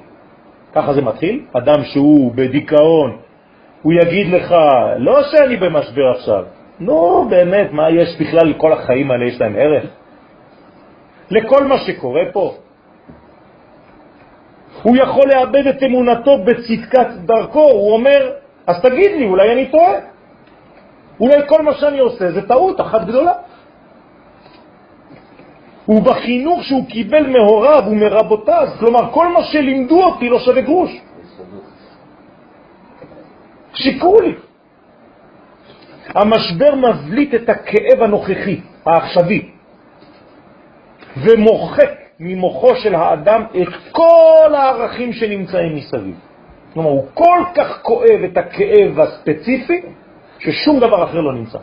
ככה 0.73 0.93
זה 0.93 1.01
מתחיל, 1.01 1.41
אדם 1.53 1.83
שהוא 1.83 2.31
בדיכאון, 2.35 3.17
הוא 3.81 3.93
יגיד 3.93 4.27
לך, 4.33 4.55
לא 4.97 5.23
שאני 5.23 5.57
במשבר 5.57 6.11
עכשיו, 6.15 6.43
לא 6.79 7.25
באמת, 7.29 7.71
מה 7.71 7.89
יש 7.89 8.17
בכלל 8.21 8.49
לכל 8.49 8.73
החיים 8.73 9.11
האלה, 9.11 9.25
יש 9.25 9.41
להם 9.41 9.55
ערך? 9.55 9.85
לכל 11.31 11.63
מה 11.63 11.77
שקורה 11.77 12.21
פה. 12.33 12.55
הוא 14.83 14.97
יכול 14.97 15.23
לאבד 15.29 15.67
את 15.67 15.83
אמונתו 15.83 16.37
בצדקת 16.37 17.07
דרכו, 17.25 17.61
הוא 17.61 17.93
אומר, 17.93 18.31
אז 18.67 18.81
תגיד 18.81 19.11
לי, 19.11 19.25
אולי 19.25 19.53
אני 19.53 19.71
טועה. 19.71 19.93
אולי 21.19 21.47
כל 21.47 21.61
מה 21.61 21.73
שאני 21.73 21.99
עושה 21.99 22.31
זה 22.31 22.47
טעות 22.47 22.81
אחת 22.81 23.01
גדולה. 23.05 23.33
ובחינוך 25.89 26.63
שהוא 26.63 26.85
קיבל 26.89 27.27
מהוריו 27.29 27.83
ומרבותיו, 27.87 28.67
כלומר 28.79 29.11
כל 29.11 29.27
מה 29.27 29.43
שלימדו 29.43 30.03
אותי 30.03 30.29
לא 30.29 30.39
שווה 30.39 30.61
גרוש. 30.61 31.01
שיקרו 33.73 34.21
לי. 34.21 34.33
המשבר 36.15 36.75
מבליט 36.75 37.33
את 37.35 37.49
הכאב 37.49 38.01
הנוכחי, 38.01 38.61
העכשווי, 38.85 39.49
ומוחק 41.21 41.91
ממוחו 42.19 42.75
של 42.75 42.95
האדם 42.95 43.43
את 43.61 43.67
כל 43.91 44.55
הערכים 44.55 45.13
שנמצאים 45.13 45.75
מסביב. 45.75 46.15
כלומר, 46.73 46.89
הוא 46.89 47.07
כל 47.13 47.43
כך 47.55 47.81
כואב 47.81 48.19
את 48.31 48.37
הכאב 48.37 48.99
הספציפי, 48.99 49.81
ששום 50.39 50.79
דבר 50.79 51.03
אחר 51.03 51.21
לא 51.21 51.33
נמצא. 51.33 51.57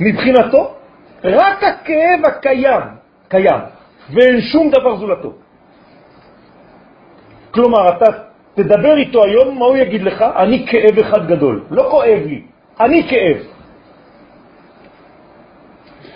מבחינתו, 0.00 0.74
רק 1.24 1.64
הכאב 1.64 2.20
הקיים, 2.24 2.82
קיים, 3.28 3.60
ואין 4.14 4.40
שום 4.40 4.70
דבר 4.70 4.96
זולתו. 4.96 5.32
כלומר, 7.50 7.88
אתה 7.88 8.06
תדבר 8.54 8.96
איתו 8.96 9.24
היום, 9.24 9.58
מה 9.58 9.66
הוא 9.66 9.76
יגיד 9.76 10.02
לך? 10.02 10.22
אני 10.36 10.66
כאב 10.70 10.98
אחד 10.98 11.28
גדול. 11.28 11.64
לא 11.70 11.82
כואב 11.90 12.22
לי, 12.26 12.42
אני 12.80 13.08
כאב. 13.10 13.57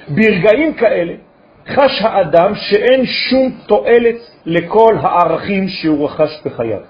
ברגעים 0.08 0.74
כאלה 0.74 1.14
חש 1.68 2.02
האדם 2.02 2.54
שאין 2.54 3.06
שום 3.06 3.50
תועלת 3.66 4.16
לכל 4.46 4.96
הערכים 5.00 5.68
שהוא 5.68 6.04
רכש 6.04 6.42
בחייו. 6.44 6.80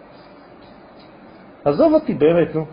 עזוב 1.64 1.92
אותי 1.94 2.14
באמת, 2.14 2.54
נו. 2.54 2.64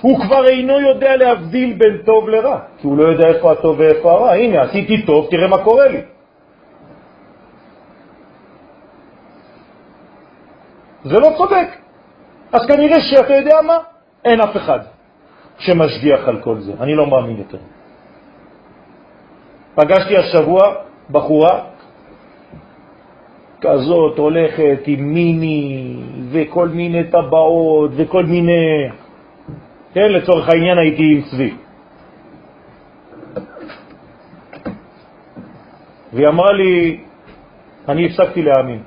הוא 0.00 0.20
כבר 0.20 0.46
אינו 0.46 0.80
יודע 0.80 1.16
להבדיל 1.16 1.78
בין 1.78 1.98
טוב 2.04 2.28
לרע, 2.28 2.58
כי 2.78 2.86
הוא 2.86 2.96
לא 2.96 3.02
יודע 3.02 3.28
איפה 3.28 3.52
הטוב 3.52 3.80
ואיפה 3.80 4.12
הרע. 4.12 4.32
הנה, 4.32 4.62
עשיתי 4.62 5.02
טוב, 5.02 5.26
תראה 5.30 5.48
מה 5.48 5.64
קורה 5.64 5.88
לי. 5.88 6.00
זה 11.04 11.18
לא 11.18 11.28
צודק. 11.36 11.68
אז 12.52 12.66
כנראה 12.66 13.00
שאתה 13.00 13.34
יודע 13.34 13.60
מה? 13.66 13.78
אין 14.24 14.40
אף 14.40 14.56
אחד 14.56 14.78
שמשגיח 15.58 16.28
על 16.28 16.40
כל 16.40 16.60
זה. 16.60 16.72
אני 16.80 16.94
לא 16.94 17.06
מאמין 17.06 17.36
יותר. 17.36 17.58
פגשתי 19.78 20.16
השבוע 20.16 20.74
בחורה 21.10 21.60
כזאת 23.60 24.18
הולכת 24.18 24.78
עם 24.86 25.00
מיני 25.14 25.96
וכל 26.30 26.68
מיני 26.68 27.04
טבעות 27.04 27.90
וכל 27.96 28.24
מיני... 28.26 28.88
כן, 29.94 30.12
לצורך 30.12 30.48
העניין 30.48 30.78
הייתי 30.78 31.02
עם 31.02 31.22
צבי. 31.22 31.54
והיא 36.12 36.28
אמרה 36.28 36.52
לי, 36.52 37.00
אני 37.88 38.06
הפסקתי 38.06 38.42
להאמין. 38.42 38.82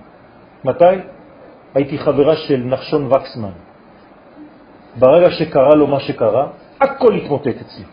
מתי? 0.63 0.95
הייתי 1.75 1.97
חברה 1.97 2.35
של 2.35 2.63
נחשון 2.65 3.05
וקסמן. 3.05 3.55
ברגע 4.99 5.31
שקרה 5.31 5.75
לו 5.75 5.87
מה 5.87 5.99
שקרה, 5.99 6.47
הכל 6.81 7.15
התמוטט 7.15 7.47
אצלי. 7.47 7.85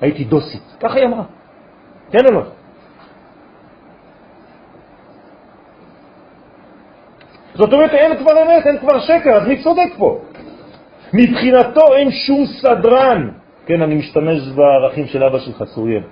הייתי 0.00 0.24
דוסית, 0.24 0.76
ככה 0.80 0.94
היא 0.94 1.06
אמרה. 1.06 1.35
כן 2.10 2.26
או 2.26 2.32
לא? 2.32 2.42
זאת 7.54 7.72
אומרת, 7.72 7.90
אין 7.90 8.16
כבר 8.16 8.42
אמת, 8.42 8.66
אין 8.66 8.78
כבר 8.78 9.00
שקר, 9.00 9.30
אז 9.30 9.48
מי 9.48 9.62
צודק 9.62 9.90
פה? 9.98 10.20
מבחינתו 11.12 11.94
אין 11.94 12.10
שום 12.10 12.46
סדרן. 12.46 13.30
כן, 13.66 13.82
אני 13.82 13.94
משתמש 13.94 14.48
בערכים 14.56 15.06
של 15.06 15.24
אבא 15.24 15.38
שלך, 15.38 15.62
צוריאל. 15.74 16.02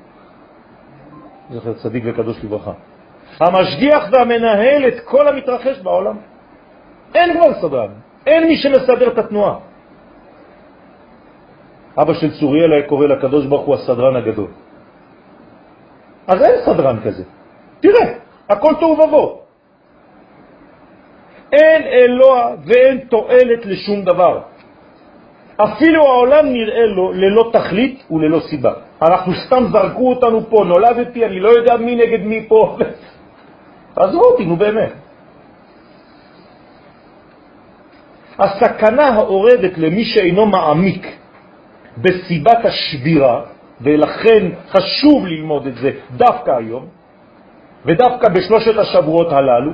זכר 1.50 1.72
צדיק 1.72 2.04
וקדוש 2.06 2.44
לברכה. 2.44 2.72
המשגיח 3.40 4.08
והמנהל 4.12 4.88
את 4.88 5.00
כל 5.04 5.28
המתרחש 5.28 5.78
בעולם. 5.78 6.16
אין 7.14 7.38
כבר 7.38 7.54
סדרן, 7.60 7.90
אין 8.26 8.48
מי 8.48 8.56
שמסדר 8.56 9.08
את 9.08 9.18
התנועה. 9.18 9.54
אבא 11.98 12.14
של 12.14 12.30
צוריאל 12.40 12.72
היה 12.72 12.88
קורא 12.88 13.06
לקדוש 13.06 13.46
ברוך 13.46 13.66
הוא 13.66 13.74
הסדרן 13.74 14.16
הגדול. 14.16 14.50
אז 16.28 16.42
אין 16.42 16.54
סדרן 16.64 17.00
כזה. 17.04 17.24
תראה, 17.80 18.14
הכל 18.48 18.74
טוב 18.80 19.00
ובוא. 19.00 19.36
אין 21.52 21.82
אלוה 21.82 22.50
ואין 22.66 22.98
תועלת 22.98 23.66
לשום 23.66 24.04
דבר. 24.04 24.40
אפילו 25.56 26.02
העולם 26.06 26.46
נראה 26.46 26.86
לו 26.86 27.12
ללא 27.12 27.50
תכלית 27.52 28.04
וללא 28.10 28.40
סיבה. 28.40 28.72
אנחנו 29.02 29.32
סתם 29.46 29.64
זרקו 29.72 30.10
אותנו 30.10 30.50
פה, 30.50 30.64
נולדתי, 30.66 31.24
אני 31.24 31.40
לא 31.40 31.48
יודע 31.48 31.76
מי 31.76 31.94
נגד 31.94 32.20
מי 32.24 32.46
פה. 32.48 32.76
עזבו 33.96 34.24
אותי, 34.24 34.44
נו 34.44 34.56
באמת. 34.56 34.92
הסכנה 38.38 39.08
האורדת 39.08 39.78
למי 39.78 40.04
שאינו 40.04 40.46
מעמיק 40.46 41.06
בסיבת 41.98 42.64
השבירה, 42.64 43.53
ולכן 43.80 44.42
חשוב 44.70 45.26
ללמוד 45.26 45.66
את 45.66 45.76
זה 45.76 45.90
דווקא 46.16 46.50
היום, 46.50 46.86
ודווקא 47.84 48.28
בשלושת 48.28 48.78
השבועות 48.78 49.32
הללו, 49.32 49.72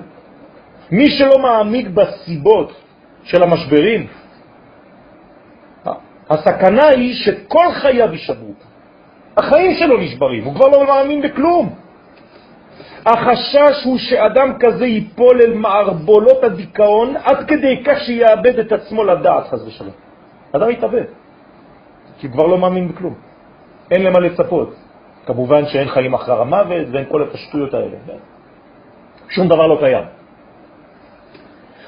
מי 0.91 1.11
שלא 1.11 1.39
מעמיק 1.39 1.89
בסיבות 1.89 2.73
של 3.25 3.43
המשברים, 3.43 4.07
הסכנה 6.31 6.87
היא 6.87 7.15
שכל 7.15 7.73
חייו 7.73 8.13
יישברו. 8.13 8.53
החיים 9.37 9.75
שלו 9.75 9.97
נשברים, 9.97 10.45
הוא 10.45 10.55
כבר 10.55 10.69
לא 10.69 10.87
מאמין 10.87 11.23
בכלום. 11.23 11.75
החשש 13.07 13.85
הוא 13.85 13.99
שאדם 13.99 14.59
כזה 14.61 14.87
ייפול 14.87 15.41
אל 15.43 15.55
מערבולות 15.55 16.45
הדיכאון 16.45 17.17
עד 17.17 17.49
כדי 17.49 17.83
כך 17.85 18.01
שיאבד 18.01 18.59
את 18.59 18.73
עצמו 18.73 19.05
לדעת, 19.05 19.47
חס 19.47 19.63
ושלום. 19.67 19.95
אדם 20.53 20.71
יתאבד, 20.71 21.05
כי 22.19 22.27
הוא 22.27 22.33
כבר 22.33 22.47
לא 22.47 22.59
מאמין 22.59 22.89
בכלום. 22.89 23.30
אין 23.91 24.03
למה 24.03 24.21
לצפות. 24.21 24.75
כמובן 25.27 25.67
שאין 25.67 25.89
חיים 25.89 26.15
אחר 26.15 26.41
המוות 26.41 26.87
ואין 26.93 27.05
כל 27.09 27.23
התשטויות 27.23 27.75
האלה. 27.75 27.97
שום 29.29 29.49
דבר 29.49 29.67
לא 29.67 29.77
קיים. 29.81 30.05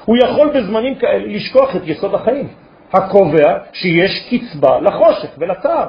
הוא 0.05 0.17
יכול 0.17 0.49
בזמנים 0.49 0.95
כאלה 0.95 1.27
לשכוח 1.27 1.75
את 1.75 1.81
יסוד 1.85 2.13
החיים, 2.13 2.47
הקובע 2.93 3.57
שיש 3.73 4.29
קצבה 4.29 4.79
לחושך 4.79 5.29
ולצער. 5.37 5.87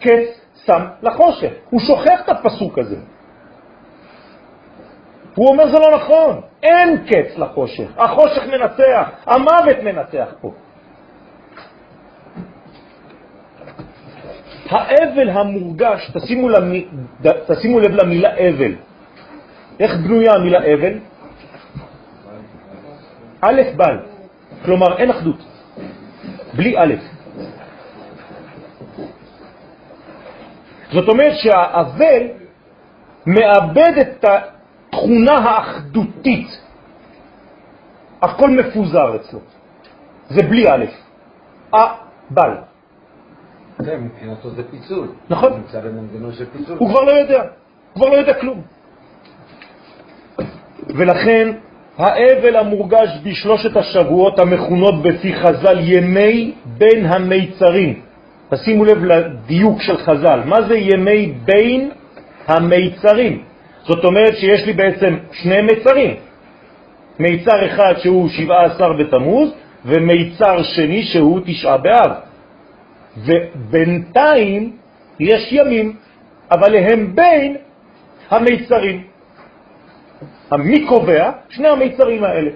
קץ 0.00 0.40
שם 0.66 0.86
לחושך. 1.02 1.52
הוא 1.70 1.80
שוכח 1.80 2.20
את 2.24 2.28
הפסוק 2.28 2.78
הזה. 2.78 2.96
הוא 5.34 5.48
אומר 5.48 5.66
זה 5.66 5.78
לא 5.78 5.96
נכון, 5.96 6.40
אין 6.62 7.04
קץ 7.06 7.38
לחושך, 7.38 7.88
החושך 7.96 8.42
מנצח, 8.46 9.10
המוות 9.26 9.82
מנצח 9.82 10.28
פה. 10.40 10.52
האבל 14.68 15.30
המורגש, 15.30 16.10
תשימו, 16.14 16.48
למי, 16.48 16.86
תשימו 17.46 17.80
לב 17.80 17.90
למילה 17.90 18.30
אבל. 18.48 18.72
איך 19.80 19.96
בנויה 19.96 20.32
המילה 20.34 20.58
אבל? 20.58 20.98
א' 23.40 23.62
בל, 23.76 23.98
כלומר 24.64 24.98
אין 24.98 25.10
אחדות, 25.10 25.38
בלי 26.54 26.78
א'. 26.78 26.94
זאת 30.92 31.08
אומרת 31.08 31.32
שהאבל 31.36 32.22
מאבד 33.26 33.92
את 34.00 34.24
התכונה 34.24 35.32
האחדותית. 35.32 36.48
הכל 38.22 38.50
מפוזר 38.50 39.16
אצלו. 39.16 39.38
זה 40.28 40.42
בלי 40.42 40.68
א', 40.70 40.84
א-בל. 41.72 42.71
כן, 43.78 44.00
מבחינתו 44.00 44.50
זה 44.50 44.62
פיצול. 44.70 45.08
נכון. 45.30 45.52
נמצא 45.52 45.80
במנגנון 45.80 46.32
של 46.32 46.44
פיצול. 46.52 46.76
הוא 46.78 46.88
כבר 46.88 47.04
לא 47.04 47.12
יודע, 47.12 47.42
הוא 47.92 47.94
כבר 47.94 48.08
לא 48.08 48.16
יודע 48.16 48.34
כלום. 48.34 48.60
ולכן 50.88 51.52
האבל 51.98 52.56
המורגש 52.56 53.08
בשלושת 53.24 53.76
השבועות 53.76 54.38
המכונות 54.38 55.02
בפי 55.02 55.34
חז"ל 55.34 55.78
ימי 55.80 56.52
בין 56.64 57.06
המיצרים. 57.06 58.00
תשימו 58.50 58.84
לב 58.84 59.04
לדיוק 59.04 59.82
של 59.82 59.96
חז"ל. 59.96 60.40
מה 60.44 60.62
זה 60.62 60.76
ימי 60.78 61.32
בין 61.44 61.90
המיצרים? 62.48 63.42
זאת 63.82 64.04
אומרת 64.04 64.36
שיש 64.36 64.66
לי 64.66 64.72
בעצם 64.72 65.16
שני 65.32 65.62
מיצרים. 65.62 66.14
מיצר 67.18 67.66
אחד 67.66 67.94
שהוא 67.98 68.28
17 68.28 68.96
בתמוז 68.98 69.54
ומיצר 69.84 70.62
שני 70.62 71.02
שהוא 71.02 71.40
תשעה 71.44 71.76
באב. 71.76 72.10
ובינתיים 73.16 74.76
יש 75.20 75.52
ימים, 75.52 75.96
אבל 76.50 76.76
הם 76.76 77.16
בין 77.16 77.56
המיצרים. 78.30 79.02
מי 80.52 80.86
קובע? 80.86 81.30
שני 81.48 81.68
המיצרים 81.68 82.24
האלה. 82.24 82.50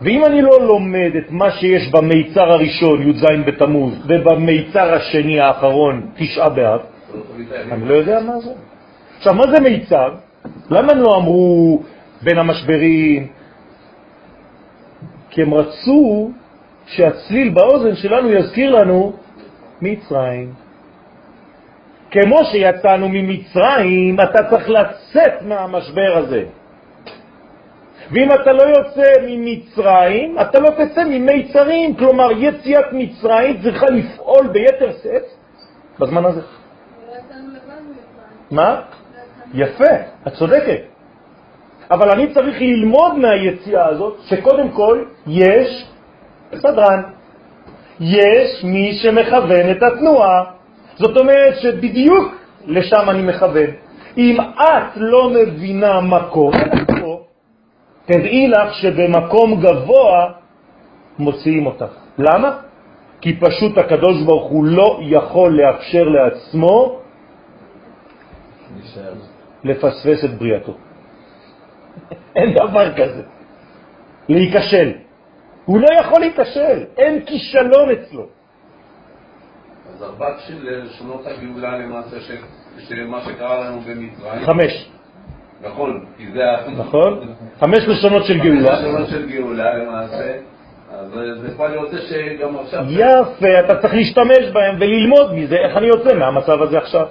ואם 0.00 0.24
אני 0.24 0.42
לא 0.42 0.60
לומד 0.60 1.10
את 1.18 1.30
מה 1.30 1.50
שיש 1.50 1.88
במיצר 1.88 2.52
הראשון, 2.52 3.10
י"ז 3.10 3.24
בתמוז, 3.46 3.94
ובמיצר 4.08 4.94
השני 4.94 5.40
האחרון, 5.40 6.06
תשעה 6.16 6.48
באב, 6.48 6.80
אני 7.72 7.88
לא 7.88 7.94
יודע 7.94 8.20
מה 8.20 8.40
זה. 8.40 8.52
עכשיו, 9.16 9.34
מה 9.34 9.42
זה 9.54 9.60
מיצר? 9.60 10.14
למה 10.70 10.92
הם 10.92 10.98
לא 10.98 11.16
אמרו 11.16 11.82
בין 12.22 12.38
המשברים? 12.38 13.26
כי 15.30 15.42
הם 15.42 15.54
רצו 15.54 16.30
שהצליל 16.86 17.48
באוזן 17.48 17.94
שלנו 17.94 18.30
יזכיר 18.30 18.70
לנו 18.70 19.12
מצרים. 19.82 20.52
כמו 22.10 22.38
שיצאנו 22.44 23.08
ממצרים, 23.08 24.20
אתה 24.20 24.50
צריך 24.50 24.70
לצאת 24.70 25.42
מהמשבר 25.42 26.16
הזה. 26.16 26.44
ואם 28.10 28.28
אתה 28.32 28.52
לא 28.52 28.62
יוצא 28.62 29.12
ממצרים, 29.26 30.40
אתה 30.40 30.60
לא 30.60 30.70
תצא 30.70 31.04
ממיצרים, 31.04 31.96
כלומר 31.96 32.30
יציאת 32.32 32.84
מצרים 32.92 33.62
צריכה 33.62 33.86
לפעול 33.86 34.48
ביתר 34.48 34.92
שאת 35.02 35.22
בזמן 35.98 36.24
הזה. 36.24 36.40
מה? 38.50 38.80
יפה, 39.54 39.94
את 40.26 40.32
צודקת. 40.32 40.80
אבל 41.90 42.10
אני 42.10 42.34
צריך 42.34 42.60
ללמוד 42.60 43.18
מהיציאה 43.18 43.86
הזאת 43.86 44.18
שקודם 44.24 44.68
כל 44.68 45.04
יש 45.26 45.86
סדרן, 46.58 47.02
יש 48.00 48.64
מי 48.64 48.92
שמכוון 49.02 49.70
את 49.70 49.82
התנועה. 49.82 50.44
זאת 50.96 51.16
אומרת 51.16 51.54
שבדיוק 51.60 52.34
לשם 52.66 53.10
אני 53.10 53.22
מכוון. 53.22 53.70
אם 54.18 54.36
את 54.40 54.96
לא 54.96 55.30
מבינה 55.30 56.00
מקום, 56.00 56.52
תדעי 58.06 58.48
לך 58.48 58.74
שבמקום 58.74 59.60
גבוה 59.60 60.32
מוציאים 61.18 61.66
אותך. 61.66 61.92
למה? 62.18 62.50
כי 63.20 63.40
פשוט 63.40 63.78
הקדוש 63.78 64.22
ברוך 64.22 64.50
הוא 64.50 64.64
לא 64.64 64.98
יכול 65.02 65.60
לאפשר 65.60 66.04
לעצמו 66.04 67.00
לפספס 69.64 70.24
את 70.24 70.38
בריאתו. 70.38 70.74
אין 72.36 72.54
דבר 72.54 72.92
כזה. 72.92 73.22
להיכשל. 74.28 75.03
הוא 75.64 75.80
לא 75.80 75.88
יכול 76.00 76.20
להיכשל, 76.20 76.84
אין 76.96 77.24
כישלון 77.26 77.90
אצלו. 77.90 78.26
אז 79.94 80.02
ארבעת 80.02 80.40
של 80.46 80.88
שנות 80.98 81.26
הגאולה 81.26 81.78
למעשה 81.78 82.16
של 82.78 83.06
מה 83.06 83.20
שקרה 83.20 83.64
לנו 83.64 83.80
במצרים. 83.80 84.46
חמש. 84.46 84.90
נכון, 85.62 86.04
כי 86.16 86.32
זה 86.32 86.50
ה... 86.50 86.70
נכון? 86.70 87.34
חמש 87.60 87.78
לשונות 87.78 88.24
של 88.24 88.38
גאולה. 88.38 88.72
לשונות 88.72 89.08
של 89.08 89.28
גאולה 89.30 89.74
למעשה. 89.74 90.36
אז 90.90 91.10
זה 91.40 91.56
פועל 91.56 91.74
יוצא 91.74 91.96
שגם 91.96 92.56
עכשיו... 92.56 92.84
יפה, 92.88 93.60
אתה 93.64 93.76
צריך 93.80 93.94
להשתמש 93.94 94.50
בהם 94.52 94.76
וללמוד 94.80 95.34
מזה 95.34 95.56
איך 95.56 95.76
אני 95.76 95.86
יוצא 95.86 96.14
מהמצב 96.14 96.62
הזה 96.62 96.78
עכשיו. 96.78 97.06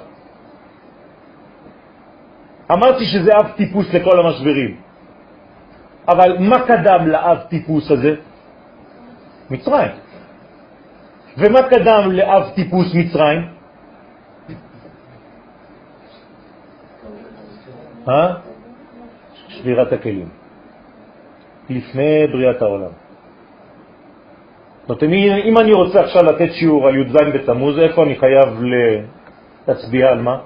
אמרתי 2.71 3.05
שזה 3.05 3.31
אב 3.39 3.51
טיפוס 3.55 3.93
לכל 3.93 4.19
המשברים. 4.19 4.77
אבל 6.07 6.37
מה 6.39 6.67
קדם 6.67 7.07
לאב 7.07 7.37
טיפוס 7.49 7.91
הזה? 7.91 8.15
מצרים. 9.53 9.91
ומה 11.37 11.61
קדם 11.69 12.11
לאב 12.11 12.43
טיפוס 12.55 12.93
מצרים? 12.95 13.41
אה? 18.07 18.33
שבירת 19.47 19.93
הכלים. 19.93 20.29
לפני 21.69 22.27
בריאת 22.27 22.61
העולם. 22.61 22.91
זאת 24.87 25.03
אומרת, 25.03 25.13
אם 25.45 25.57
אני 25.57 25.73
רוצה 25.73 26.01
עכשיו 26.01 26.23
לתת 26.23 26.53
שיעור 26.53 26.87
על 26.87 26.95
י"ז 26.95 27.15
בתמוז, 27.33 27.79
איפה 27.79 28.03
אני 28.03 28.15
חייב 28.15 28.63
להצביע 29.67 30.09
על 30.09 30.21
מה? 30.21 30.37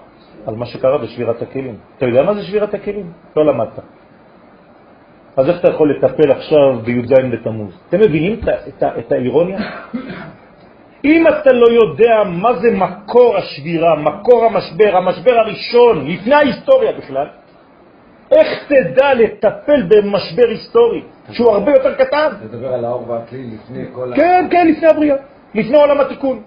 על 0.46 0.56
מה 0.56 0.66
שקרה 0.66 0.98
בשבירת 0.98 1.42
הכלים. 1.42 1.76
אתה 1.98 2.06
יודע 2.06 2.24
מה 2.24 2.34
זה 2.34 2.44
שבירת 2.44 2.74
הכלים? 2.74 3.12
לא 3.36 3.46
למדת. 3.46 3.80
אז 5.38 5.50
איך 5.50 5.60
אתה 5.60 5.70
יכול 5.70 5.92
לטפל 5.92 6.32
עכשיו 6.32 6.80
בי"ז 6.84 7.14
בתמוז? 7.32 7.74
אתם 7.90 8.00
מבינים 8.00 8.34
את, 8.34 8.50
את, 8.68 8.84
את 9.00 9.12
האירוניה? 9.12 9.60
אם 11.06 11.28
אתה 11.28 11.54
לא 11.54 11.68
יודע 11.68 12.24
מה 12.26 12.54
זה 12.54 12.72
מקור 12.72 13.38
השבירה, 13.38 13.96
מקור 13.96 14.46
המשבר, 14.46 14.98
המשבר 14.98 15.34
הראשון, 15.40 16.08
לפני 16.08 16.36
ההיסטוריה 16.36 16.92
בכלל, 16.92 17.28
איך 18.32 18.48
תדע 18.68 19.14
לטפל 19.14 19.84
במשבר 19.88 20.48
היסטורי, 20.50 21.02
שהוא 21.32 21.52
הרבה 21.52 21.72
יותר 21.72 21.94
קטן? 21.94 22.30
תדבר 22.42 22.74
על 22.74 22.86
האור 22.86 23.10
והכלי 23.10 23.52
לפני 23.54 23.86
כל 23.94 24.14
ה... 24.14 24.16
כן, 24.16 24.48
כן, 24.52 24.68
לפני 24.68 24.88
הבריאה, 24.88 25.16
לפני 25.56 25.78
עולם 25.78 26.00
התיקון. 26.00 26.42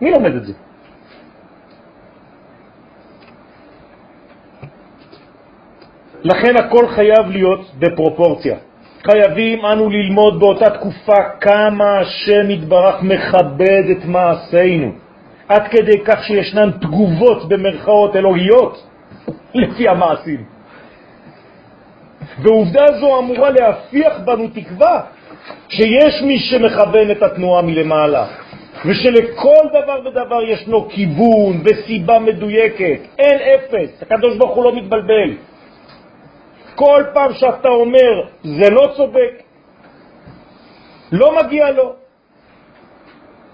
מי 0.00 0.10
לומד 0.10 0.34
את 0.34 0.44
זה? 0.46 0.52
לכן 6.22 6.56
הכל 6.56 6.88
חייב 6.88 7.30
להיות 7.30 7.60
בפרופורציה. 7.78 8.56
חייבים 9.10 9.66
אנו 9.66 9.90
ללמוד 9.90 10.40
באותה 10.40 10.70
תקופה 10.70 11.16
כמה 11.40 11.98
השם 11.98 12.50
יתברך 12.50 13.02
מכבד 13.02 13.82
את 13.90 14.04
מעשינו, 14.04 14.92
עד 15.48 15.68
כדי 15.68 15.98
כך 16.04 16.24
שישנן 16.24 16.70
תגובות 16.70 17.48
במרכאות 17.48 18.16
אלוהיות 18.16 18.86
לפי 19.54 19.88
המעשים. 19.88 20.44
ועובדה 22.42 22.86
זו 23.00 23.18
אמורה 23.18 23.50
להפיח 23.50 24.18
בנו 24.24 24.48
תקווה 24.48 25.00
שיש 25.68 26.22
מי 26.22 26.38
שמכוון 26.38 27.10
את 27.10 27.22
התנועה 27.22 27.62
מלמעלה, 27.62 28.26
ושלכל 28.86 29.64
דבר 29.70 30.00
ודבר 30.06 30.42
ישנו 30.42 30.88
כיוון 30.88 31.60
וסיבה 31.64 32.18
מדויקת, 32.18 33.00
אין 33.18 33.38
אפס, 33.54 34.02
הקדוש 34.02 34.36
ברוך 34.36 34.56
הוא 34.56 34.64
לא 34.64 34.76
מתבלבל. 34.76 35.47
כל 36.78 37.04
פעם 37.14 37.32
שאתה 37.34 37.68
אומר 37.68 38.12
זה 38.42 38.70
לא 38.70 38.92
צודק, 38.96 39.42
לא 41.12 41.36
מגיע 41.36 41.70
לו, 41.70 41.92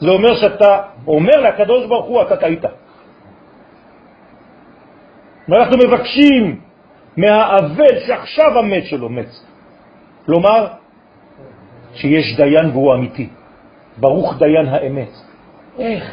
זה 0.00 0.10
אומר 0.10 0.34
שאתה 0.36 0.82
אומר 1.06 1.40
לקדוש 1.40 1.86
ברוך 1.86 2.06
הוא 2.06 2.22
אתה 2.22 2.36
טעית. 2.36 2.64
ואנחנו 5.48 5.76
מבקשים 5.76 6.60
מהאבל 7.16 8.00
שעכשיו 8.06 8.58
המת 8.58 8.84
שלו 8.86 9.08
מת. 9.08 9.28
כלומר, 10.26 10.66
שיש 11.94 12.36
דיין 12.36 12.70
והוא 12.70 12.94
אמיתי. 12.94 13.28
ברוך 13.96 14.38
דיין 14.38 14.66
האמת. 14.68 15.12
איך? 15.78 16.04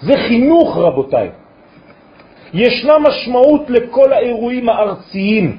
זה 0.00 0.14
חינוך, 0.28 0.76
רבותיי. 0.76 1.30
ישנה 2.54 2.98
משמעות 2.98 3.70
לכל 3.70 4.12
האירועים 4.12 4.68
הארציים, 4.68 5.56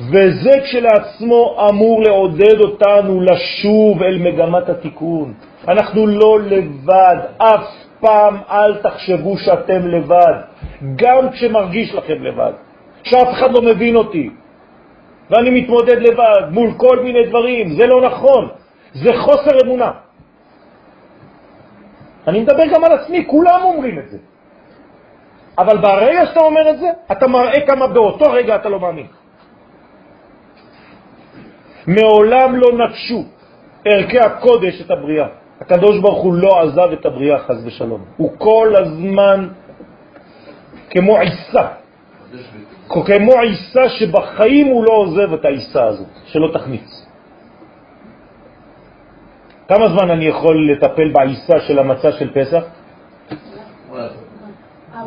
וזה 0.00 0.50
כשלעצמו 0.64 1.68
אמור 1.70 2.02
לעודד 2.02 2.60
אותנו 2.60 3.20
לשוב 3.20 4.02
אל 4.02 4.18
מגמת 4.18 4.68
התיקון. 4.68 5.34
אנחנו 5.68 6.06
לא 6.06 6.40
לבד, 6.40 7.16
אף 7.38 7.66
פעם 8.00 8.36
אל 8.50 8.74
תחשבו 8.76 9.38
שאתם 9.38 9.88
לבד, 9.88 10.34
גם 10.96 11.30
כשמרגיש 11.30 11.94
לכם 11.94 12.22
לבד, 12.22 12.52
שאף 13.02 13.28
אחד 13.32 13.50
לא 13.54 13.62
מבין 13.62 13.96
אותי, 13.96 14.30
ואני 15.30 15.60
מתמודד 15.60 15.98
לבד 15.98 16.42
מול 16.50 16.70
כל 16.76 17.00
מיני 17.02 17.26
דברים, 17.26 17.70
זה 17.70 17.86
לא 17.86 18.00
נכון, 18.00 18.48
זה 18.92 19.10
חוסר 19.16 19.58
אמונה. 19.64 19.90
אני 22.28 22.40
מדבר 22.40 22.66
גם 22.74 22.84
על 22.84 22.92
עצמי, 22.92 23.24
כולם 23.26 23.60
אומרים 23.62 23.98
את 23.98 24.08
זה. 24.08 24.18
אבל 25.58 25.78
ברגע 25.78 26.26
שאתה 26.26 26.40
אומר 26.40 26.70
את 26.70 26.78
זה, 26.78 26.90
אתה 27.12 27.26
מראה 27.26 27.66
כמה 27.66 27.86
באותו 27.86 28.30
רגע 28.30 28.56
אתה 28.56 28.68
לא 28.68 28.80
מאמין. 28.80 29.06
מעולם 31.86 32.56
לא 32.56 32.68
נטשו 32.72 33.24
ערכי 33.84 34.18
הקודש 34.18 34.80
את 34.80 34.90
הבריאה. 34.90 35.26
הקדוש 35.60 35.98
ברוך 35.98 36.22
הוא 36.22 36.34
לא 36.34 36.60
עזב 36.60 36.92
את 36.92 37.06
הבריאה 37.06 37.38
חז 37.38 37.66
ושלום. 37.66 38.04
הוא 38.16 38.32
כל 38.38 38.74
הזמן 38.76 39.48
כמו 40.90 41.18
עיסה, 41.18 41.66
כמו 42.88 43.32
עיסה 43.40 43.88
שבחיים 43.88 44.66
הוא 44.66 44.84
לא 44.84 44.92
עוזב 44.92 45.32
את 45.32 45.44
העיסה 45.44 45.84
הזאת, 45.84 46.08
שלא 46.26 46.48
תחמיץ. 46.52 47.06
כמה 49.68 49.88
זמן 49.88 50.10
אני 50.10 50.24
יכול 50.24 50.70
לטפל 50.72 51.08
בעיסה 51.12 51.60
של 51.60 51.78
המצה 51.78 52.12
של 52.12 52.30
פסח? 52.34 52.62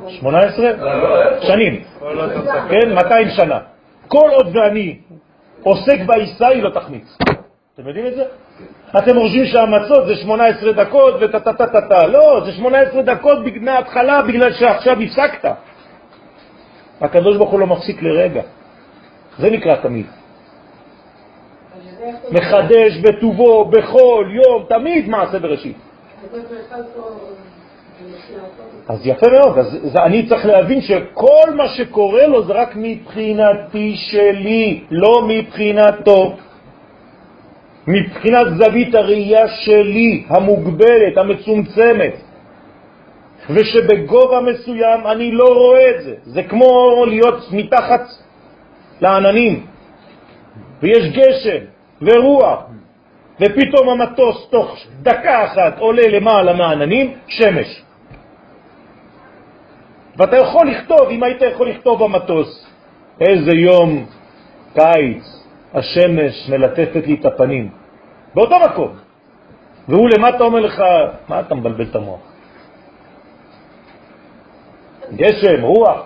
18? 0.07 0.69
שנים. 1.41 1.83
כן, 2.69 2.93
200 2.95 3.29
שנה. 3.29 3.59
כל 4.07 4.29
עוד 4.31 4.55
ואני 4.55 4.99
עוסק 5.63 5.99
בעיסה 6.05 6.47
היא 6.47 6.63
לא 6.63 6.69
תחמיץ. 6.69 7.17
אתם 7.75 7.87
יודעים 7.87 8.07
את 8.07 8.15
זה? 8.15 8.23
אתם 8.97 9.19
חושבים 9.19 9.45
שהמצות 9.45 10.07
זה 10.07 10.15
18 10.15 10.71
דקות 10.71 11.15
וטטטטטה. 11.21 12.07
לא, 12.07 12.41
זה 12.45 12.51
18 12.51 13.01
דקות 13.01 13.37
מההתחלה 13.61 14.21
בגלל 14.21 14.53
שעכשיו 14.53 14.97
הפסקת. 15.01 15.51
הקדוש 17.01 17.37
ברוך 17.37 17.51
הוא 17.51 17.59
לא 17.59 17.67
מפסיק 17.67 18.03
לרגע. 18.03 18.41
זה 19.37 19.49
נקרא 19.49 19.75
תמיד. 19.75 20.05
מחדש 22.31 22.97
בטובו, 22.97 23.65
בכל 23.65 24.25
יום, 24.31 24.65
תמיד 24.69 25.09
מעשה 25.09 25.39
בראשית. 25.39 25.77
אז 28.87 29.07
יפה 29.07 29.27
מאוד, 29.27 29.57
אז 29.57 29.77
זה, 29.83 30.03
אני 30.03 30.27
צריך 30.29 30.45
להבין 30.45 30.81
שכל 30.81 31.53
מה 31.55 31.67
שקורה 31.67 32.27
לו 32.27 32.43
זה 32.45 32.53
רק 32.53 32.71
מבחינתי 32.75 33.95
שלי, 33.95 34.83
לא 34.91 35.21
מבחינתו. 35.27 36.37
מבחינת 37.87 38.47
זווית 38.57 38.95
הראייה 38.95 39.47
שלי, 39.47 40.23
המוגבלת, 40.29 41.17
המצומצמת, 41.17 42.13
ושבגובה 43.49 44.41
מסוים 44.41 45.07
אני 45.07 45.31
לא 45.31 45.47
רואה 45.47 45.89
את 45.89 46.01
זה. 46.03 46.15
זה 46.23 46.43
כמו 46.43 47.05
להיות 47.07 47.51
מתחת 47.51 48.01
לעננים, 49.01 49.65
ויש 50.81 51.05
גשם 51.11 51.63
ורוח, 52.01 52.59
ופתאום 53.41 53.89
המטוס 53.89 54.47
תוך 54.49 54.77
דקה 55.01 55.45
אחת 55.45 55.79
עולה 55.79 56.07
למעלה 56.07 56.53
מהעננים, 56.53 57.13
שמש. 57.27 57.88
ואתה 60.19 60.37
יכול 60.37 60.69
לכתוב, 60.69 61.09
אם 61.09 61.23
היית 61.23 61.41
יכול 61.41 61.69
לכתוב 61.69 62.03
במטוס, 62.03 62.67
איזה 63.21 63.51
יום 63.51 64.05
קיץ, 64.73 65.23
השמש 65.73 66.49
מלטפת 66.49 67.07
לי 67.07 67.17
את 67.19 67.25
הפנים, 67.25 67.69
באותו 68.33 68.55
מקום. 68.59 68.95
והוא 69.87 70.09
למטה 70.09 70.43
אומר 70.43 70.59
לך, 70.59 70.83
מה 71.29 71.39
אתה 71.39 71.55
מבלבל 71.55 71.85
את 71.91 71.95
המוח? 71.95 72.19
גשם, 75.15 75.61
רוח, 75.61 76.01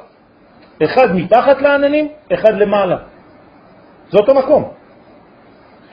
אחד 0.84 1.16
מתחת 1.16 1.62
לעננים, 1.62 2.08
אחד 2.34 2.54
למעלה. 2.54 2.98
זה 4.12 4.18
אותו 4.18 4.36
מקום. 4.36 4.72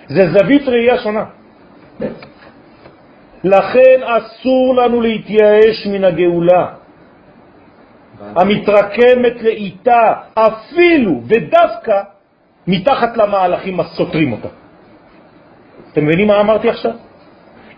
זה 0.09 0.23
זווית 0.33 0.69
ראייה 0.69 0.99
שונה. 0.99 1.25
לכן 3.45 4.01
אסור 4.03 4.75
לנו 4.75 5.01
להתייאש 5.01 5.87
מן 5.87 6.05
הגאולה. 6.05 6.80
המתרקמת 8.21 9.43
לאיתה 9.43 10.13
אפילו 10.35 11.21
ודווקא 11.27 12.01
מתחת 12.67 13.17
למהלכים 13.17 13.81
הסותרים 13.81 14.33
אותה. 14.33 14.49
אתם 15.93 16.05
מבינים 16.05 16.27
מה 16.27 16.41
אמרתי 16.41 16.69
עכשיו? 16.69 16.93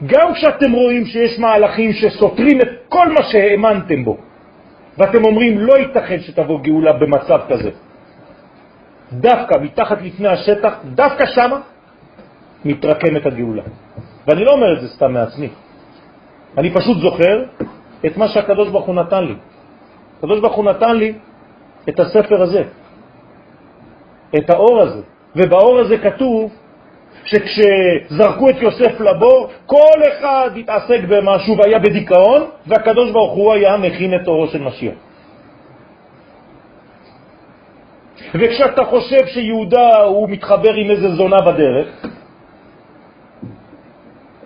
גם 0.06 0.34
כשאתם 0.34 0.72
רואים 0.72 1.04
שיש 1.06 1.38
מהלכים 1.38 1.92
שסותרים 1.92 2.60
את 2.60 2.68
כל 2.88 3.12
מה 3.12 3.22
שהאמנתם 3.22 4.04
בו, 4.04 4.16
ואתם 4.98 5.24
אומרים, 5.24 5.58
לא 5.58 5.74
ייתכן 5.78 6.20
שתבוא 6.20 6.60
גאולה 6.60 6.92
במצב 6.92 7.40
כזה. 7.48 7.70
דווקא 9.12 9.54
מתחת 9.62 10.02
לפני 10.02 10.28
השטח, 10.28 10.74
דווקא 10.84 11.26
שמה, 11.26 11.60
מתרקמת 12.64 13.26
הגאולה. 13.26 13.62
ואני 14.26 14.44
לא 14.44 14.50
אומר 14.50 14.76
את 14.76 14.80
זה 14.80 14.88
סתם 14.88 15.12
מעצמי. 15.12 15.48
אני 16.58 16.70
פשוט 16.70 16.98
זוכר 16.98 17.44
את 18.06 18.16
מה 18.16 18.28
שהקדוש 18.28 18.68
ברוך 18.68 18.86
הוא 18.86 18.94
נתן 18.94 19.24
לי. 19.24 19.34
הקדוש 20.22 20.40
ברוך 20.40 20.54
הוא 20.54 20.64
נתן 20.64 20.96
לי 20.96 21.12
את 21.88 22.00
הספר 22.00 22.42
הזה, 22.42 22.62
את 24.38 24.50
האור 24.50 24.80
הזה, 24.80 25.02
ובאור 25.36 25.78
הזה 25.78 25.98
כתוב 25.98 26.52
שכשזרקו 27.24 28.50
את 28.50 28.56
יוסף 28.62 29.00
לבור, 29.00 29.50
כל 29.66 29.98
אחד 30.08 30.50
התעסק 30.56 31.00
במשהו 31.08 31.58
והיה 31.58 31.78
בדיכאון, 31.78 32.42
והקדוש 32.66 33.10
ברוך 33.10 33.32
הוא 33.32 33.52
היה 33.52 33.76
מכין 33.76 34.14
את 34.14 34.28
אורו 34.28 34.46
של 34.46 34.62
משיח. 34.62 34.94
וכשאתה 38.34 38.84
חושב 38.84 39.26
שיהודה 39.26 40.02
הוא 40.02 40.28
מתחבר 40.30 40.74
עם 40.74 40.90
איזה 40.90 41.14
זונה 41.14 41.36
בדרך, 41.46 42.06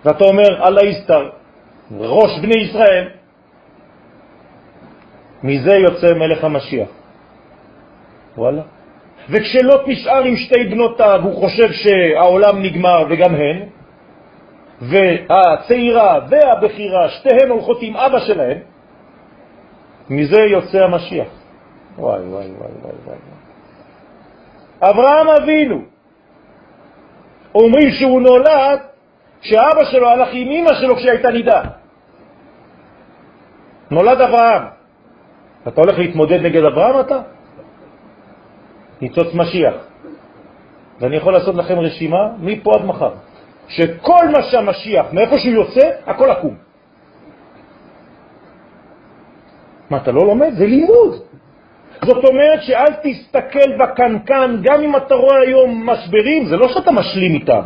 ואתה 0.05 0.24
אומר, 0.24 0.66
אללה 0.66 0.85
יסתר, 0.85 1.31
ראש 1.99 2.39
בני 2.43 2.61
ישראל, 2.62 3.09
מזה 5.43 5.74
יוצא 5.74 6.14
מלך 6.14 6.45
המשיח. 6.45 6.89
וואלה. 8.37 8.62
וכשלא 9.30 9.82
נשאר 9.87 10.24
עם 10.24 10.37
שתי 10.37 10.64
בנותיו, 10.64 11.20
הוא 11.22 11.34
חושב 11.34 11.72
שהעולם 11.72 12.62
נגמר 12.62 13.05
וגם 13.11 13.34
הן, 13.34 13.62
והצעירה 14.80 16.18
והבכירה, 16.28 17.09
שתיהן 17.09 17.49
הולכות 17.51 17.78
עם 17.80 17.97
אבא 17.97 18.18
שלהן, 18.18 18.59
מזה 20.11 20.41
יוצא 20.41 20.84
המשיח. 20.84 21.28
וואי, 21.99 22.20
וואי, 22.20 22.30
וואי, 22.30 22.70
וואי, 22.82 22.95
וואי. 23.07 23.16
אברהם 24.80 25.28
אבינו, 25.28 25.82
אומרים 27.55 27.91
שהוא 27.91 28.20
נולד 28.20 28.80
כשאבא 29.41 29.84
שלו 29.84 30.09
הלך 30.09 30.28
עם 30.32 30.51
אמא 30.51 30.74
שלו 30.80 30.97
כשהייתה 30.97 31.30
נידה. 31.30 31.62
נולד 33.91 34.20
אברהם. 34.20 34.76
אתה 35.69 35.81
הולך 35.81 35.99
להתמודד 35.99 36.41
נגד 36.43 36.64
אברהם 36.64 37.01
אתה? 37.01 37.19
ניצוץ 39.01 39.35
משיח. 39.35 39.75
ואני 41.01 41.17
יכול 41.17 41.33
לעשות 41.33 41.55
לכם 41.55 41.79
רשימה 41.79 42.33
מפה 42.39 42.71
עד 42.75 42.85
מחר, 42.85 43.11
שכל 43.69 44.29
מה 44.33 44.43
שהמשיח, 44.43 45.07
מאיפה 45.12 45.39
שהוא 45.39 45.55
יוצא, 45.55 45.91
הכל 46.07 46.31
עקום. 46.31 46.55
מה, 49.91 49.97
אתה 49.97 50.12
לא 50.12 50.27
לומד? 50.27 50.53
זה 50.59 50.67
לימוד. 50.67 51.12
זאת 52.05 52.25
אומרת 52.25 52.62
שאל 52.62 52.93
תסתכל 53.03 53.77
בקנקן, 53.79 54.57
גם 54.62 54.83
אם 54.83 54.97
אתה 54.97 55.14
רואה 55.14 55.41
היום 55.41 55.91
משברים, 55.91 56.47
זה 56.47 56.57
לא 56.57 56.69
שאתה 56.69 56.91
משלים 56.93 57.33
איתם. 57.33 57.62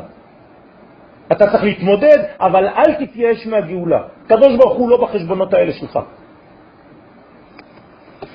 אתה 1.33 1.47
צריך 1.47 1.63
להתמודד, 1.65 2.19
אבל 2.41 2.69
אל 2.69 2.95
תתייאש 2.95 3.47
מהגאולה. 3.47 4.03
קדוש 4.27 4.57
ברוך 4.57 4.79
הוא 4.79 4.91
לא 4.91 4.97
בחשבונות 4.97 5.55
האלה 5.55 5.73
שלך. 5.73 5.99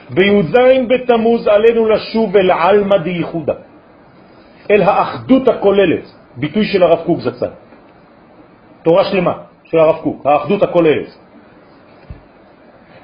בי"ז 0.09 0.53
בתמוז 0.87 1.47
עלינו 1.47 1.89
לשוב 1.89 2.37
אל 2.37 2.51
עלמא 2.51 2.97
דייחודה, 2.97 3.53
אל 4.71 4.81
האחדות 4.81 5.47
הכוללת, 5.47 6.05
ביטוי 6.37 6.65
של 6.65 6.83
הרב 6.83 6.99
קוק 7.05 7.19
זצ"ל. 7.19 7.49
תורה 8.83 9.03
שלמה 9.05 9.33
של 9.63 9.77
הרב 9.77 9.97
קוק, 10.03 10.25
האחדות 10.25 10.63
הכוללת. 10.63 11.09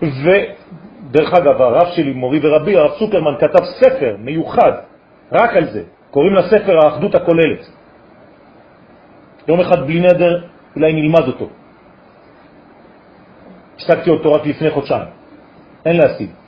ודרך 0.02 1.34
אגב, 1.34 1.62
הרב 1.62 1.88
שלי, 1.96 2.14
מורי 2.14 2.40
ורבי, 2.44 2.78
הרב 2.78 2.92
צוקרמן, 3.00 3.36
כתב 3.40 3.66
ספר 3.66 4.16
מיוחד 4.20 4.72
רק 5.32 5.50
על 5.56 5.66
זה, 5.72 5.84
קוראים 6.12 6.34
לספר 6.34 6.78
האחדות 6.86 7.16
הכוללת. 7.16 7.70
יום 9.48 9.60
אחד 9.60 9.88
בלי 9.88 10.00
נדר, 10.00 10.44
אולי 10.76 10.94
נלמד 10.94 11.28
אותו. 11.28 11.50
השגתי 13.78 14.10
אותו 14.10 14.34
רק 14.34 14.46
לפני 14.46 14.70
חודשיים, 14.70 15.08
אין 15.86 15.98
להשיג. 15.98 16.41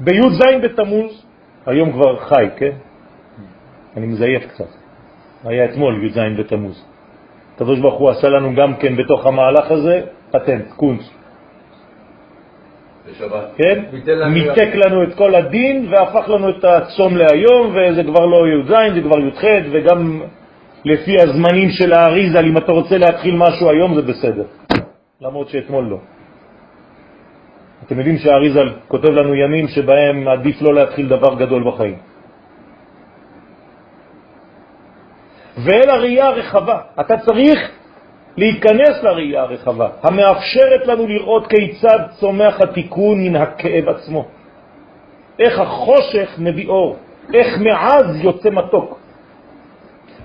בי"ז 0.00 0.40
בתמוז, 0.62 1.26
היום 1.66 1.92
כבר 1.92 2.16
חי, 2.16 2.46
כן? 2.56 2.72
אני 3.96 4.06
מזייף 4.06 4.46
קצת. 4.46 4.68
היה 5.44 5.64
אתמול 5.64 6.04
י"ז 6.04 6.18
בתמוז. 6.38 6.84
הקדוש 7.54 7.78
ברוך 7.78 8.00
הוא 8.00 8.10
עשה 8.10 8.28
לנו 8.28 8.54
גם 8.54 8.74
כן 8.76 8.96
בתוך 8.96 9.26
המהלך 9.26 9.70
הזה 9.70 10.00
פטנט, 10.30 10.70
קונץ. 10.76 11.10
כן? 13.56 13.84
מיתק 14.28 14.68
לנו 14.74 15.02
את 15.02 15.14
כל 15.14 15.34
הדין 15.34 15.86
והפך 15.90 16.28
לנו 16.28 16.50
את 16.50 16.64
הצום 16.64 17.16
להיום, 17.16 17.74
וזה 17.74 18.04
כבר 18.04 18.26
לא 18.26 18.48
י"ז, 18.48 18.94
זה 18.94 19.00
כבר 19.00 19.18
י"ח, 19.18 19.44
וגם 19.72 20.22
לפי 20.84 21.20
הזמנים 21.20 21.70
של 21.70 21.92
האריזה, 21.92 22.40
אם 22.40 22.56
אתה 22.56 22.72
רוצה 22.72 22.98
להתחיל 22.98 23.36
משהו 23.36 23.70
היום 23.70 23.94
זה 23.94 24.02
בסדר, 24.02 24.44
למרות 25.20 25.48
שאתמול 25.48 25.84
לא. 25.84 25.98
אתם 27.84 27.98
יודעים 27.98 28.18
שהאריזל 28.18 28.68
כותב 28.88 29.08
לנו 29.08 29.34
ימים 29.34 29.68
שבהם 29.68 30.28
עדיף 30.28 30.62
לא 30.62 30.74
להתחיל 30.74 31.08
דבר 31.08 31.34
גדול 31.34 31.64
בחיים. 31.72 31.98
ואל 35.64 35.90
הראייה 35.90 36.26
הרחבה, 36.26 36.78
אתה 37.00 37.14
צריך 37.18 37.70
להיכנס 38.36 39.02
לראייה 39.02 39.42
הרחבה, 39.42 39.88
המאפשרת 40.02 40.86
לנו 40.86 41.06
לראות 41.06 41.46
כיצד 41.46 41.98
צומח 42.20 42.60
התיקון 42.60 43.20
מן 43.20 43.36
הכאב 43.36 43.88
עצמו. 43.88 44.28
איך 45.38 45.60
החושך 45.60 46.34
מביא 46.38 46.68
אור, 46.68 46.96
איך 47.34 47.58
מעז 47.58 48.24
יוצא 48.24 48.50
מתוק. 48.50 48.98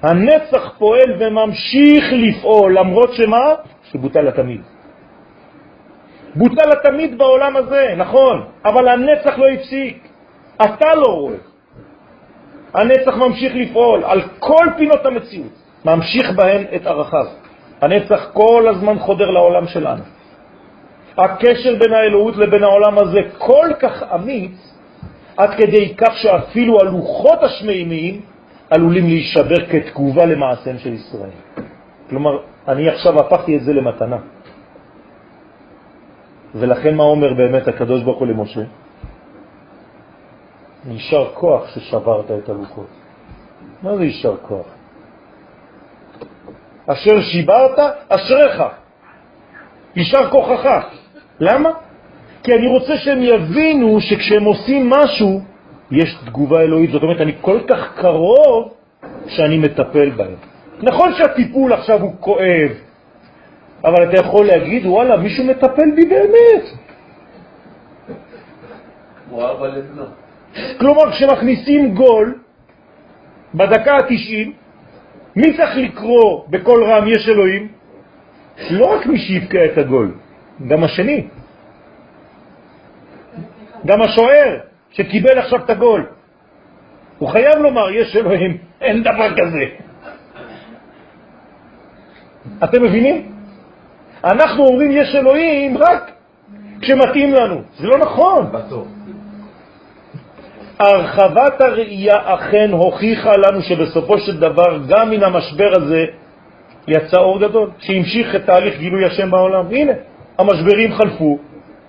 הנצח 0.02 0.74
פועל 0.78 1.16
וממשיך 1.20 2.04
לפעול, 2.12 2.78
למרות 2.80 3.14
שמה? 3.14 3.56
שבוטל 3.84 4.28
התמיד. 4.28 4.62
בוטל 6.36 6.71
התמיד 6.71 7.17
בעולם 7.17 7.57
הזה, 7.57 7.93
נכון, 7.97 8.45
אבל 8.65 8.88
הנצח 8.88 9.38
לא 9.38 9.47
הפסיק. 9.47 10.07
אתה 10.63 10.95
לא 10.95 11.07
רואה. 11.07 11.36
הנצח 12.73 13.15
ממשיך 13.17 13.53
לפעול 13.55 14.03
על 14.03 14.21
כל 14.39 14.65
פינות 14.77 15.05
המציאות, 15.05 15.51
ממשיך 15.86 16.32
בהן 16.36 16.63
את 16.75 16.88
ערכיו. 16.88 17.25
הנצח 17.82 18.29
כל 18.34 18.67
הזמן 18.69 18.99
חודר 18.99 19.32
לעולם 19.32 19.67
שלנו. 19.67 20.03
הקשר 21.17 21.75
בין 21.79 21.93
האלוהות 21.93 22.38
לבין 22.38 22.63
העולם 22.63 22.99
הזה 22.99 23.19
כל 23.38 23.69
כך 23.79 24.03
אמיץ, 24.15 24.75
עד 25.38 25.49
כדי 25.49 25.95
כך 25.95 26.17
שאפילו 26.17 26.79
הלוחות 26.79 27.43
השמימיים 27.43 28.21
עלולים 28.69 29.05
להישבר 29.05 29.65
כתגובה 29.69 30.25
למעשיהם 30.25 30.77
של 30.77 30.93
ישראל. 30.93 31.29
כלומר, 32.09 32.32
אני 32.67 32.89
עכשיו 32.89 33.19
הפכתי 33.19 33.57
את 33.57 33.63
זה 33.63 33.73
למתנה. 33.73 34.17
ולכן 36.56 36.95
מה 36.95 37.04
אומר 37.04 37.34
באמת 37.34 37.68
הקדוש 37.68 38.04
ברוך 38.04 38.20
הוא 38.20 38.28
למשה? 38.28 38.62
יישר 40.89 41.28
כוח 41.34 41.76
ששברת 41.76 42.32
את 42.32 42.49
הלוחות. 42.49 42.88
מה 43.82 43.97
זה 43.97 44.04
יישר 44.04 44.36
כוח? 44.41 44.66
אשר 46.88 47.22
שיברת, 47.22 47.80
אשריך. 48.10 48.64
יישר 49.95 50.30
כוחך. 50.30 50.86
למה? 51.39 51.70
כי 52.43 52.54
אני 52.54 52.68
רוצה 52.68 52.97
שהם 52.97 53.22
יבינו 53.22 54.02
שכשהם 54.02 54.43
עושים 54.43 54.89
משהו, 54.89 55.41
יש 55.91 56.18
תגובה 56.26 56.62
אלוהית. 56.62 56.91
זאת 56.91 57.04
אומרת, 57.04 57.22
אני 57.22 57.34
כל 57.41 57.60
כך 57.68 57.93
קרוב 57.95 58.74
שאני 59.28 59.58
מטפל 59.58 60.10
בהם. 60.10 60.36
נכון 60.82 61.14
שהטיפול 61.18 61.74
עכשיו 61.74 62.02
הוא 62.02 62.14
כואב, 62.20 62.72
אבל 63.84 64.09
אתה 64.09 64.19
יכול 64.19 64.45
להגיד, 64.45 64.86
וואלה, 64.86 65.17
מישהו 65.17 65.45
מטפל 65.45 65.91
בי 65.95 66.05
באמת. 66.05 66.63
כלומר, 70.79 71.11
כשמכניסים 71.11 71.95
גול 71.95 72.39
בדקה 73.53 73.91
ה-90, 73.93 74.49
מי 75.36 75.57
צריך 75.57 75.77
לקרוא 75.77 76.45
בכל 76.49 76.84
רם 76.84 77.07
יש 77.07 77.29
אלוהים? 77.29 77.67
לא 78.69 78.86
רק 78.86 79.05
מי 79.05 79.19
שיבקע 79.19 79.65
את 79.65 79.77
הגול, 79.77 80.13
גם 80.67 80.84
השני. 80.84 81.27
גם 83.86 84.01
השוער 84.01 84.59
שקיבל 84.91 85.39
עכשיו 85.39 85.59
את 85.65 85.69
הגול. 85.69 86.05
הוא 87.17 87.29
חייב 87.29 87.55
לומר, 87.59 87.89
יש 87.91 88.15
אלוהים, 88.15 88.57
אין 88.82 89.03
דבר 89.03 89.29
כזה. 89.38 89.65
אתם 92.63 92.84
מבינים? 92.84 93.30
אנחנו 94.24 94.65
אומרים 94.65 94.91
יש 94.91 95.15
אלוהים 95.15 95.78
רק 95.78 96.11
כשמתאים 96.82 97.34
לנו. 97.34 97.61
זה 97.80 97.88
לא 97.88 97.97
נכון. 97.97 98.51
בסוף. 98.51 98.88
הרחבת 100.80 101.61
הראייה 101.61 102.15
אכן 102.26 102.69
הוכיחה 102.72 103.32
לנו 103.38 103.61
שבסופו 103.61 104.19
של 104.19 104.39
דבר 104.39 104.78
גם 104.88 105.09
מן 105.09 105.24
המשבר 105.24 105.72
הזה 105.76 106.05
יצא 106.88 107.17
אור 107.17 107.39
גדול, 107.39 107.69
שהמשיך 107.80 108.36
את 108.36 108.45
תהליך 108.45 108.78
גילוי 108.78 109.05
השם 109.05 109.32
בעולם. 109.32 109.65
הנה, 109.72 109.91
המשברים 110.38 110.93
חלפו, 110.93 111.38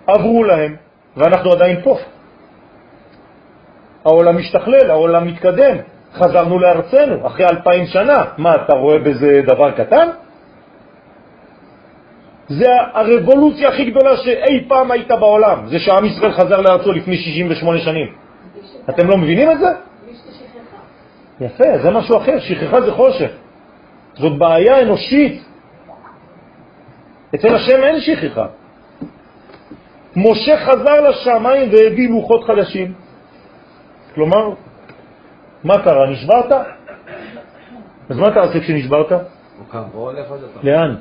עברו 0.07 0.45
להם, 0.45 0.77
ואנחנו 1.17 1.53
עדיין 1.53 1.81
פה. 1.85 1.99
העולם 4.05 4.37
משתכלל, 4.37 4.91
העולם 4.91 5.27
מתקדם, 5.27 5.77
חזרנו 6.15 6.59
לארצנו 6.59 7.27
אחרי 7.27 7.47
אלפיים 7.47 7.87
שנה. 7.87 8.25
מה, 8.39 8.55
אתה 8.55 8.75
רואה 8.75 8.99
בזה 8.99 9.41
דבר 9.47 9.71
קטן? 9.71 10.09
זה 12.59 12.71
הרבולוציה 12.93 13.69
הכי 13.69 13.91
גדולה 13.91 14.17
שאי 14.17 14.65
פעם 14.69 14.91
הייתה 14.91 15.17
בעולם, 15.17 15.67
זה 15.67 15.79
שעם 15.79 16.05
ישראל 16.05 16.33
חזר 16.33 16.61
לארצו 16.61 16.93
לפני 16.93 17.17
68 17.17 17.81
שנים. 17.81 18.13
אתם 18.91 19.09
לא 19.09 19.17
מבינים 19.17 19.51
את 19.51 19.59
זה? 19.59 19.73
יפה, 21.41 21.79
זה 21.83 21.91
משהו 21.91 22.17
אחר, 22.17 22.41
שכחה 22.41 22.81
זה 22.81 22.93
חושך. 22.93 23.31
זאת 24.15 24.39
בעיה 24.39 24.83
אנושית. 24.83 25.43
אצל 27.35 27.55
השם 27.55 27.83
אין 27.83 28.01
שכחה. 28.01 28.47
משה 30.17 30.57
חזר 30.67 31.01
לשמיים 31.01 31.71
והביא 31.73 32.11
לוחות 32.11 32.45
חדשים. 32.45 32.93
כלומר, 34.15 34.51
מה 35.65 35.85
קרה? 35.85 36.11
נשברת? 36.11 36.53
אז 38.11 38.19
מה 38.19 38.31
תעשה 38.31 38.61
כשנשברת? 38.61 39.13
הולך 39.93 40.31
עוד 40.31 40.41
פעם. 40.55 40.67
לאן? 40.67 40.97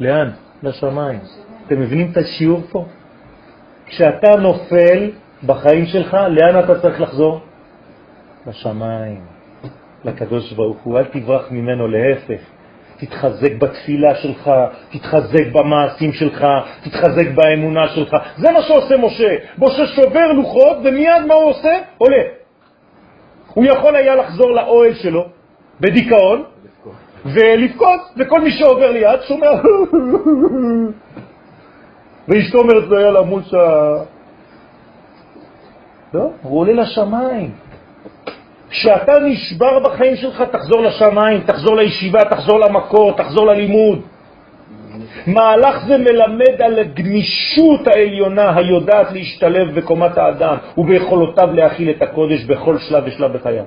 לאן? 0.00 0.30
לשמיים. 0.62 1.18
אתם 1.66 1.80
מבינים 1.80 2.10
את 2.12 2.16
השיעור 2.16 2.60
פה? 2.70 2.84
כשאתה 3.86 4.36
נופל 4.36 5.10
בחיים 5.46 5.86
שלך, 5.86 6.14
לאן 6.14 6.64
אתה 6.64 6.80
צריך 6.80 7.00
לחזור? 7.00 7.40
לשמיים, 8.46 9.20
לקדוש 10.04 10.52
ברוך 10.52 10.82
הוא. 10.82 10.98
אל 10.98 11.04
תברח 11.04 11.50
ממנו, 11.50 11.88
להפך. 11.88 12.40
תתחזק 12.96 13.52
בתפילה 13.58 14.14
שלך, 14.14 14.50
תתחזק 14.90 15.46
במעשים 15.52 16.12
שלך, 16.12 16.46
תתחזק 16.84 17.26
באמונה 17.34 17.88
שלך. 17.88 18.16
זה 18.36 18.52
מה 18.52 18.62
שעושה 18.62 18.96
משה. 18.96 19.36
משה 19.58 19.86
שובר 19.86 20.32
לוחות, 20.32 20.76
ומיד 20.84 21.24
מה 21.28 21.34
הוא 21.34 21.50
עושה? 21.50 21.72
עולה. 21.98 22.22
הוא 23.54 23.64
יכול 23.64 23.96
היה 23.96 24.14
לחזור 24.14 24.50
לאוהל 24.50 24.94
שלו 24.94 25.28
בדיכאון 25.80 26.44
ולבכות, 27.24 28.00
וכל 28.16 28.40
מי 28.40 28.50
שעובר 28.50 28.90
ליד 28.90 29.20
שומע 29.28 29.50
ואשתו 32.28 32.58
אומרת 32.58 32.84
לו, 32.88 33.00
יאללה, 33.00 33.22
מושה. 33.22 33.94
לא, 36.14 36.30
הוא 36.42 36.60
עולה 36.60 36.72
לשמיים. 36.72 37.50
כשאתה 38.70 39.12
נשבר 39.18 39.78
בחיים 39.78 40.16
שלך, 40.16 40.42
תחזור 40.52 40.82
לשמיים, 40.82 41.40
תחזור 41.40 41.76
לישיבה, 41.76 42.24
תחזור 42.24 42.60
למקור, 42.60 43.12
תחזור 43.16 43.46
ללימוד. 43.46 44.00
מהלך 45.26 45.86
זה 45.86 45.98
מלמד 45.98 46.62
על 46.62 46.78
הגמישות 46.78 47.86
העליונה 47.86 48.56
היודעת 48.56 49.12
להשתלב 49.12 49.74
בקומת 49.74 50.18
האדם 50.18 50.56
וביכולותיו 50.78 51.48
להכיל 51.52 51.90
את 51.90 52.02
הקודש 52.02 52.44
בכל 52.44 52.78
שלב 52.78 53.04
ושלב 53.06 53.32
בחייו. 53.32 53.64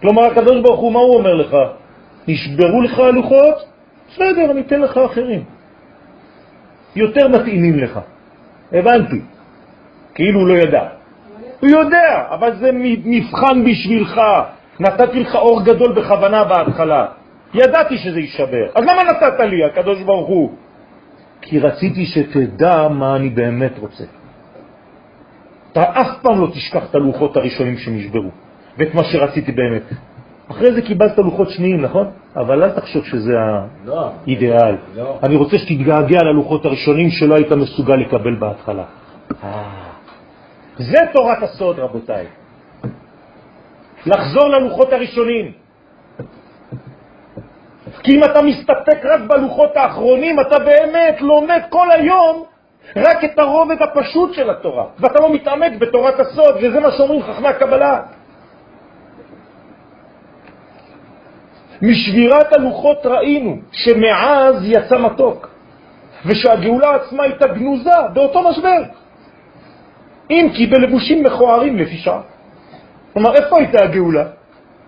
כלומר, 0.00 0.22
הקדוש 0.24 0.60
ברוך 0.62 0.80
הוא, 0.80 0.92
מה 0.92 0.98
הוא 0.98 1.14
אומר 1.16 1.34
לך? 1.34 1.56
נשברו 2.28 2.82
לך 2.82 2.98
הלוחות? 2.98 3.56
בסדר, 4.08 4.50
אני 4.50 4.60
אתן 4.60 4.80
לך 4.80 4.96
אחרים. 4.96 5.44
יותר 6.96 7.28
מתאימים 7.28 7.78
לך. 7.78 8.00
הבנתי. 8.72 9.20
כאילו 10.14 10.40
הוא 10.40 10.48
לא 10.48 10.54
ידע. 10.54 10.88
הוא 11.60 11.70
יודע, 11.70 12.24
אבל 12.30 12.56
זה 12.56 12.70
מבחן 13.04 13.64
בשבילך. 13.64 14.20
נתתי 14.80 15.20
לך 15.20 15.34
אור 15.34 15.64
גדול 15.64 15.92
בכוונה 15.92 16.44
בהתחלה. 16.44 17.06
ידעתי 17.54 17.98
שזה 17.98 18.20
יישבר. 18.20 18.66
אז 18.74 18.84
למה 18.84 19.02
נתת 19.04 19.40
לי, 19.40 19.64
הקדוש 19.64 20.02
ברוך 20.02 20.28
הוא? 20.28 20.52
כי 21.40 21.58
רציתי 21.58 22.06
שתדע 22.06 22.88
מה 22.88 23.16
אני 23.16 23.28
באמת 23.28 23.78
רוצה. 23.78 24.04
אתה 25.72 25.82
אף 25.82 26.22
פעם 26.22 26.40
לא 26.40 26.46
תשכח 26.46 26.90
את 26.90 26.94
הלוחות 26.94 27.36
הראשונים 27.36 27.78
שנשברו, 27.78 28.30
ואת 28.78 28.94
מה 28.94 29.04
שרציתי 29.04 29.52
באמת. 29.52 29.82
אחרי 30.50 30.72
זה 30.72 30.82
קיבלת 30.82 31.18
לוחות 31.18 31.50
שניים, 31.50 31.80
נכון? 31.80 32.10
אבל 32.36 32.62
אל 32.62 32.70
תחשוב 32.70 33.04
שזה 33.04 33.32
לא. 33.84 34.10
האידאל. 34.26 34.76
לא. 34.96 35.18
אני 35.22 35.36
רוצה 35.36 35.58
שתתגעגע 35.58 36.22
ללוחות 36.22 36.64
הראשונים 36.64 37.10
שלא 37.10 37.34
היית 37.34 37.52
מסוגל 37.52 37.94
לקבל 37.94 38.34
בהתחלה. 38.34 38.84
אה, 39.44 39.62
זה 40.78 40.98
תורת 41.12 41.42
הסוד, 41.42 41.78
רבותיי. 41.78 42.26
לחזור 44.06 44.48
ללוחות 44.48 44.92
הראשונים. 44.92 45.52
כי 48.02 48.16
אם 48.16 48.24
אתה 48.24 48.42
מסתפק 48.42 48.98
רק 49.04 49.20
בלוחות 49.20 49.76
האחרונים, 49.76 50.40
אתה 50.40 50.58
באמת 50.58 51.20
לומד 51.20 51.60
כל 51.70 51.90
היום 51.90 52.44
רק 52.96 53.24
את 53.24 53.38
הרובד 53.38 53.82
הפשוט 53.82 54.34
של 54.34 54.50
התורה, 54.50 54.84
ואתה 55.00 55.20
לא 55.20 55.34
מתעמק 55.34 55.72
בתורת 55.78 56.20
הסוד, 56.20 56.56
וזה 56.62 56.80
מה 56.80 56.90
שאומרים 56.90 57.22
חכמי 57.22 57.48
הקבלה. 57.48 58.00
משבירת 61.82 62.52
הלוחות 62.52 63.06
ראינו 63.06 63.56
שמעז 63.72 64.64
יצא 64.64 64.98
מתוק, 64.98 65.48
ושהגאולה 66.26 66.94
עצמה 66.94 67.22
הייתה 67.22 67.46
גנוזה 67.46 67.90
באותו 68.12 68.48
משבר. 68.50 68.82
אם 70.30 70.48
כי 70.56 70.66
בלבושים 70.66 71.24
מכוערים 71.24 71.76
לפי 71.76 71.96
שעה. 71.96 72.20
כלומר, 73.12 73.34
איפה 73.34 73.58
הייתה 73.58 73.84
הגאולה? 73.84 74.24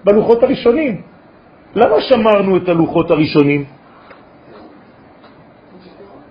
בלוחות 0.04 0.42
הראשונים. 0.42 1.02
למה 1.74 2.00
שמרנו 2.00 2.56
את 2.56 2.68
הלוחות 2.68 3.10
הראשונים? 3.10 3.64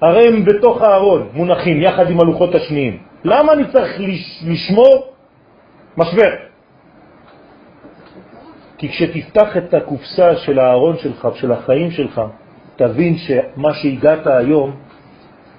הרי 0.01 0.27
הם 0.27 0.45
בתוך 0.45 0.81
הארון, 0.81 1.29
מונחים, 1.33 1.81
יחד 1.81 2.09
עם 2.09 2.19
הלוחות 2.19 2.55
השניים. 2.55 2.97
למה 3.23 3.53
אני 3.53 3.63
צריך 3.71 3.99
לש, 3.99 4.43
לשמור 4.47 5.13
משבר? 5.97 6.48
כי 8.79 8.89
כשתפתח 8.89 9.57
את 9.57 9.73
הקופסה 9.73 10.35
של 10.35 10.59
הארון 10.59 10.97
שלך, 10.97 11.27
של 11.35 11.51
החיים 11.51 11.91
שלך, 11.91 12.21
תבין 12.75 13.17
שמה 13.17 13.73
שהגעת 13.73 14.27
היום 14.27 14.75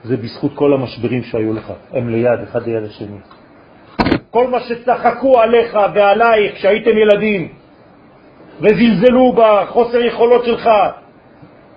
זה 0.05 0.17
בזכות 0.17 0.55
כל 0.55 0.73
המשברים 0.73 1.23
שהיו 1.23 1.53
לך. 1.53 1.73
הם 1.93 2.09
ליד, 2.09 2.41
אחד 2.43 2.67
ליד 2.67 2.85
השני. 2.85 3.17
כל 4.31 4.47
מה 4.47 4.61
שצחקו 4.61 5.41
עליך 5.41 5.79
ועלייך 5.95 6.55
כשהייתם 6.55 6.91
ילדים, 6.99 7.49
וזלזלו 8.61 9.33
בחוסר 9.37 10.01
יכולות 10.01 10.45
שלך. 10.45 10.71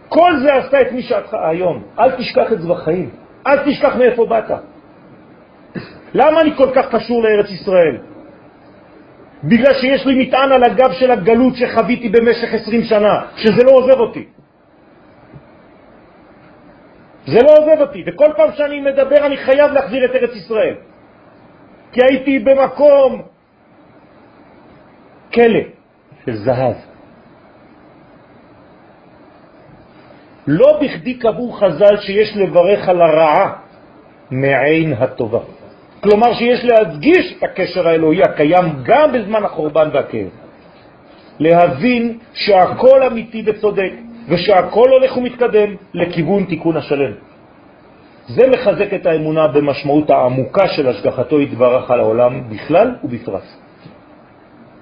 כל 0.09 0.31
זה 0.43 0.53
עשתה 0.53 0.81
את 0.81 0.91
מי 0.91 1.01
שאתך 1.01 1.33
היום. 1.33 1.83
אל 1.99 2.11
תשכח 2.11 2.51
את 2.51 2.61
זה 2.61 2.67
בחיים. 2.67 3.09
אל 3.47 3.57
תשכח 3.65 3.95
מאיפה 3.95 4.25
באת. 4.25 4.51
למה 6.13 6.41
אני 6.41 6.55
כל 6.57 6.69
כך 6.75 6.95
קשור 6.95 7.23
לארץ 7.23 7.49
ישראל? 7.51 8.12
בגלל 9.43 9.73
שיש 9.73 10.05
לי 10.05 10.25
מטען 10.25 10.51
על 10.51 10.63
הגב 10.63 10.91
של 10.91 11.11
הגלות 11.11 11.55
שחוויתי 11.55 12.09
במשך 12.09 12.53
עשרים 12.53 12.83
שנה, 12.83 13.15
שזה 13.35 13.63
לא 13.63 13.71
עוזב 13.71 13.99
אותי. 13.99 14.25
זה 17.25 17.39
לא 17.43 17.51
עוזב 17.57 17.81
אותי, 17.81 18.03
וכל 18.07 18.29
פעם 18.37 18.49
שאני 18.57 18.79
מדבר 18.79 19.25
אני 19.25 19.37
חייב 19.37 19.71
להחזיר 19.71 20.05
את 20.05 20.11
ארץ 20.15 20.35
ישראל. 20.35 20.75
כי 21.91 21.99
הייתי 22.03 22.39
במקום 22.39 23.21
כלא. 25.33 25.63
של 26.25 26.35
זהב. 26.35 26.75
לא 30.47 30.79
בכדי 30.81 31.13
קבעו 31.19 31.51
חז"ל 31.51 31.97
שיש 31.97 32.37
לברך 32.37 32.89
על 32.89 33.01
הרעה 33.01 33.53
מעין 34.31 34.93
הטובה. 34.93 35.39
כלומר 36.03 36.33
שיש 36.33 36.65
להדגיש 36.65 37.33
את 37.37 37.43
הקשר 37.43 37.87
האלוהי 37.87 38.21
הקיים 38.23 38.65
גם 38.83 39.11
בזמן 39.11 39.43
החורבן 39.43 39.89
והכאב. 39.93 40.27
להבין 41.39 42.17
שהכל 42.33 43.03
אמיתי 43.03 43.43
וצודק 43.45 43.91
ושהכל 44.29 44.89
הולך 44.89 45.17
ומתקדם 45.17 45.75
לכיוון 45.93 46.43
תיקון 46.43 46.77
השלם. 46.77 47.11
זה 48.27 48.47
מחזק 48.47 48.93
את 48.93 49.05
האמונה 49.05 49.47
במשמעות 49.47 50.09
העמוקה 50.09 50.67
של 50.67 50.87
השגחתו 50.87 51.41
יתברך 51.41 51.91
על 51.91 51.99
העולם 51.99 52.49
בכלל 52.49 52.95
ובפרט. 53.03 53.43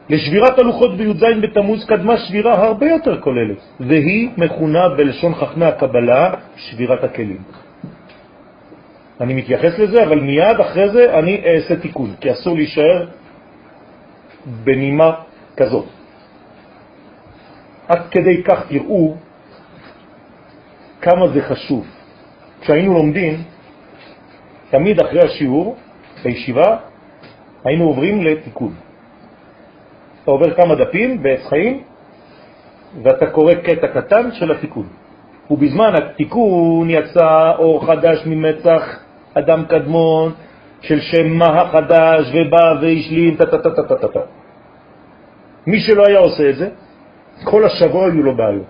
לשבירת 0.10 0.60
הלוחות 0.60 0.98
בי"ז 0.98 1.24
בתמוז 1.42 1.86
קדמה 1.86 2.18
שבירה 2.18 2.54
הרבה 2.54 2.86
יותר 2.86 3.22
כוללת, 3.22 3.58
והיא 3.80 4.30
מכונה 4.38 4.90
בלשון 4.98 5.36
חכמי 5.36 5.66
הקבלה 5.66 6.34
שבירת 6.58 7.04
הכלים. 7.04 7.61
אני 9.22 9.34
מתייחס 9.34 9.80
לזה, 9.80 10.04
אבל 10.04 10.20
מיד 10.20 10.60
אחרי 10.60 10.90
זה 10.90 11.20
אני 11.20 11.44
אעשה 11.46 11.76
תיקון, 11.76 12.14
כי 12.22 12.32
אסור 12.32 12.56
להישאר 12.56 13.08
בנימה 14.64 15.12
כזאת. 15.58 15.86
עד 17.88 18.02
כדי 18.12 18.44
כך 18.44 18.68
תראו 18.70 19.16
כמה 21.02 21.28
זה 21.28 21.42
חשוב. 21.42 21.86
כשהיינו 22.62 22.94
לומדים, 22.94 23.44
תמיד 24.70 25.02
אחרי 25.02 25.20
השיעור, 25.26 25.78
בישיבה, 26.24 26.78
היינו 27.66 27.86
עוברים 27.86 28.24
לתיקון. 28.24 28.74
אתה 30.24 30.32
עובר 30.32 30.54
כמה 30.56 30.76
דפים 30.76 31.24
בעץ 31.24 31.46
חיים, 31.50 31.84
ואתה 33.04 33.26
קורא 33.26 33.54
קטע 33.54 33.88
קטן 33.88 34.32
של 34.32 34.52
התיקון. 34.52 34.88
ובזמן 35.52 35.94
התיקון 35.96 36.90
יצא 36.90 37.52
אור 37.58 37.86
חדש 37.86 38.24
ממצח 38.26 39.01
אדם 39.34 39.66
קדמון 39.66 40.34
של 40.82 41.00
שם 41.02 41.28
מה 41.28 41.62
החדש 41.62 42.32
ובא 42.34 42.74
והשלים 42.82 43.36
טה-טה-טה-טה-טה. 43.36 44.20
מי 45.68 45.80
שלא 45.80 46.06
היה 46.08 46.20
עושה 46.20 46.50
את 46.50 46.56
זה, 46.56 46.70
כל 47.44 47.66
השבוע 47.66 48.06
היו 48.06 48.24
לו 48.24 48.36
בעיות. 48.36 48.66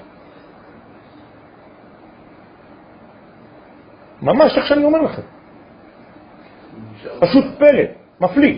ממש 4.22 4.57
איך 4.57 4.66
שאני 4.66 4.84
אומר 4.84 5.01
לכם. 5.01 5.22
פשוט 7.20 7.45
פלא, 7.57 7.84
מפליא. 8.22 8.57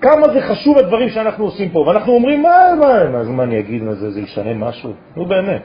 כמה 0.00 0.28
זה 0.32 0.40
חשוב 0.40 0.78
הדברים 0.78 1.08
שאנחנו 1.08 1.44
עושים 1.44 1.70
פה, 1.70 1.78
ואנחנו 1.78 2.12
אומרים, 2.12 2.42
מה, 2.42 2.56
מה, 2.80 3.08
מה, 3.08 3.22
מה 3.22 3.42
אני 3.42 3.58
אגיד, 3.58 3.82
מה 3.82 3.94
זה, 3.94 4.10
זה 4.10 4.20
ישנה 4.20 4.54
משהו? 4.54 4.92
נו 5.16 5.26
באמת. 5.26 5.62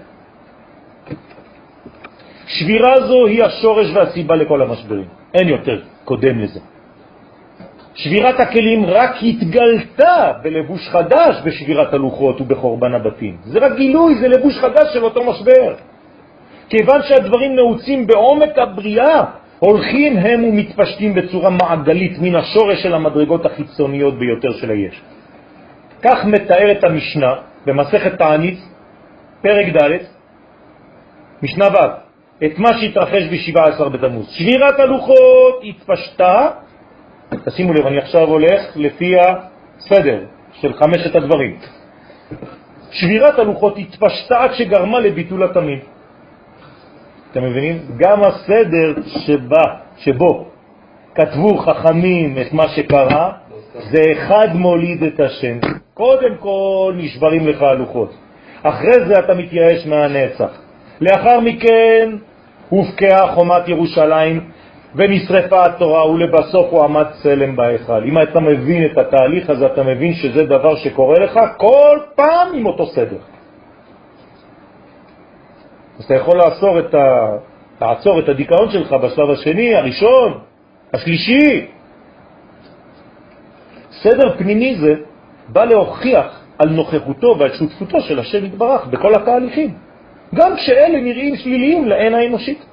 שבירה 2.59 3.07
זו 3.07 3.25
היא 3.25 3.43
השורש 3.43 3.87
והסיבה 3.93 4.35
לכל 4.35 4.61
המשברים, 4.61 5.05
אין 5.33 5.47
יותר 5.47 5.81
קודם 6.05 6.39
לזה. 6.39 6.59
שבירת 7.95 8.39
הכלים 8.39 8.85
רק 8.85 9.15
התגלתה 9.21 10.31
בלבוש 10.43 10.89
חדש 10.89 11.41
בשבירת 11.45 11.93
הלוחות 11.93 12.41
ובחורבן 12.41 12.93
הבתים. 12.93 13.37
זה 13.43 13.59
רק 13.59 13.75
גילוי, 13.75 14.15
זה 14.15 14.27
לבוש 14.27 14.57
חדש 14.57 14.93
של 14.93 15.03
אותו 15.03 15.23
משבר. 15.23 15.73
כיוון 16.69 17.01
שהדברים 17.01 17.55
נעוצים 17.55 18.07
בעומק 18.07 18.57
הבריאה, 18.57 19.23
הולכים 19.59 20.17
הם 20.17 20.43
ומתפשטים 20.43 21.13
בצורה 21.13 21.49
מעגלית 21.49 22.19
מן 22.19 22.35
השורש 22.35 22.83
של 22.83 22.93
המדרגות 22.93 23.45
החיצוניות 23.45 24.19
ביותר 24.19 24.51
של 24.51 24.69
היש. 24.69 25.01
כך 26.01 26.25
מתארת 26.25 26.83
המשנה 26.83 27.33
במסכת 27.65 28.17
תענית, 28.17 28.59
פרק 29.41 29.65
ד', 29.75 29.91
משנה 31.43 31.67
ו', 31.67 32.06
את 32.45 32.59
מה 32.59 32.69
שהתרחש 32.81 33.23
ב-17 33.23 33.89
בתמוז. 33.89 34.29
שבירת 34.29 34.79
הלוחות 34.79 35.61
התפשטה, 35.63 36.49
תשימו 37.45 37.73
לב, 37.73 37.85
אני 37.85 37.97
עכשיו 37.97 38.27
הולך 38.27 38.61
לפי 38.75 39.13
הסדר 39.19 40.23
של 40.53 40.73
חמשת 40.73 41.15
הדברים. 41.15 41.59
שבירת 42.91 43.39
הלוחות 43.39 43.77
התפשטה 43.77 44.43
עד 44.43 44.53
שגרמה 44.53 44.99
לביטול 44.99 45.43
התמיד. 45.43 45.79
אתם 47.31 47.43
מבינים? 47.43 47.77
גם 47.97 48.21
הסדר 48.21 48.93
שבה, 49.07 49.63
שבו 49.97 50.47
כתבו 51.15 51.57
חכמים 51.57 52.37
את 52.41 52.53
מה 52.53 52.67
שקרה, 52.67 53.31
זה 53.73 54.01
אחד 54.13 54.47
מוליד 54.53 55.03
את 55.03 55.19
השם. 55.19 55.57
קודם 55.93 56.35
כל 56.39 56.93
נשברים 56.97 57.47
לך 57.47 57.61
הלוחות, 57.61 58.13
אחרי 58.63 59.05
זה 59.07 59.13
אתה 59.19 59.33
מתייאש 59.33 59.85
מהנצח. 59.85 60.66
לאחר 61.01 61.39
מכן 61.39 62.09
הופקעה 62.69 63.33
חומת 63.33 63.67
ירושלים 63.67 64.49
ונשרפה 64.95 65.65
התורה 65.65 66.11
ולבסוף 66.11 66.67
הוא 66.69 66.83
עמד 66.83 67.05
צלם 67.23 67.55
בהיכל. 67.55 68.03
אם 68.03 68.21
אתה 68.21 68.39
מבין 68.39 68.85
את 68.85 68.97
התהליך 68.97 69.49
הזה, 69.49 69.65
אתה 69.65 69.83
מבין 69.83 70.13
שזה 70.13 70.45
דבר 70.45 70.75
שקורה 70.75 71.19
לך 71.19 71.39
כל 71.57 71.99
פעם 72.15 72.47
עם 72.53 72.65
אותו 72.65 72.85
סדר. 72.85 73.17
אז 75.99 76.05
אתה 76.05 76.15
יכול 76.15 76.37
לעצור 76.37 76.79
את, 76.79 76.93
ה... 76.93 77.37
לעצור 77.81 78.19
את 78.19 78.29
הדיכאון 78.29 78.69
שלך 78.71 78.93
בשלב 78.93 79.29
השני, 79.29 79.75
הראשון, 79.75 80.39
השלישי. 80.93 81.67
סדר 83.91 84.37
פנימי 84.37 84.75
זה 84.75 84.93
בא 85.49 85.65
להוכיח 85.65 86.41
על 86.59 86.69
נוכחותו 86.69 87.35
ועל 87.39 87.53
שותפותו 87.53 88.01
של 88.01 88.19
השם 88.19 88.45
יתברך 88.45 88.85
בכל 88.87 89.15
התהליכים, 89.15 89.73
גם 90.35 90.55
כשאלה 90.55 90.99
נראים 90.99 91.35
שליליים 91.35 91.87
לעין 91.87 92.13
האנושית. 92.13 92.65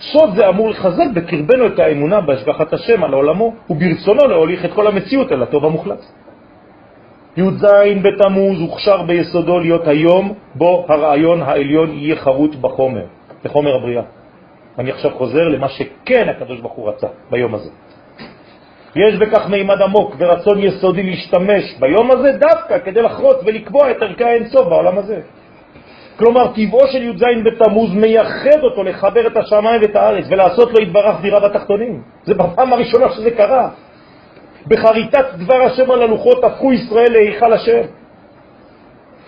סוד 0.00 0.30
זה 0.36 0.48
אמור 0.48 0.70
לחזק 0.70 1.06
בקרבנו 1.14 1.66
את 1.66 1.78
האמונה 1.78 2.20
בהשגחת 2.20 2.72
השם 2.72 3.04
על 3.04 3.12
עולמו, 3.12 3.54
וברצונו 3.70 4.26
להוליך 4.28 4.64
את 4.64 4.72
כל 4.72 4.86
המציאות 4.86 5.32
אל 5.32 5.42
הטוב 5.42 5.64
המוחלט. 5.64 6.04
י"ז 7.36 7.64
בתמוז 8.02 8.60
הוכשר 8.60 9.02
ביסודו 9.02 9.58
להיות 9.58 9.88
היום 9.88 10.34
בו 10.54 10.86
הרעיון 10.88 11.42
העליון 11.42 11.98
יהיה 11.98 12.16
חרוט 12.16 12.54
בחומר, 12.54 13.04
בחומר 13.44 13.74
הבריאה. 13.74 14.02
אני 14.78 14.90
עכשיו 14.90 15.10
חוזר 15.10 15.48
למה 15.48 15.68
שכן 15.68 16.28
הקדוש 16.28 16.60
ברוך 16.60 16.72
הוא 16.72 16.88
רצה 16.88 17.06
ביום 17.30 17.54
הזה. 17.54 17.70
יש 18.96 19.16
בכך 19.16 19.48
מימד 19.48 19.82
עמוק 19.82 20.14
ורצון 20.18 20.58
יסודי 20.58 21.02
להשתמש 21.02 21.74
ביום 21.80 22.10
הזה 22.10 22.32
דווקא 22.32 22.78
כדי 22.78 23.02
לחרוץ 23.02 23.36
ולקבוע 23.46 23.90
את 23.90 24.02
ערכי 24.02 24.24
האינסוף 24.24 24.68
בעולם 24.68 24.98
הזה. 24.98 25.20
כלומר, 26.20 26.52
טבעו 26.52 26.86
של 26.92 27.02
י"ז 27.02 27.24
בתמוז 27.44 27.94
מייחד 27.94 28.60
אותו 28.62 28.82
לחבר 28.82 29.26
את 29.26 29.36
השמיים 29.36 29.80
ואת 29.82 29.96
הארץ 29.96 30.24
ולעשות 30.28 30.72
לו 30.72 30.82
יתברך 30.82 31.20
דירה 31.20 31.40
בתחתונים. 31.40 32.02
זה 32.24 32.34
בפעם 32.34 32.72
הראשונה 32.72 33.10
שזה 33.10 33.30
קרה. 33.30 33.68
בחריטת 34.66 35.24
דבר 35.34 35.62
השם 35.62 35.90
על 35.90 36.02
הלוחות 36.02 36.44
הפכו 36.44 36.72
ישראל 36.72 37.12
להיכל 37.12 37.52
השם. 37.52 37.80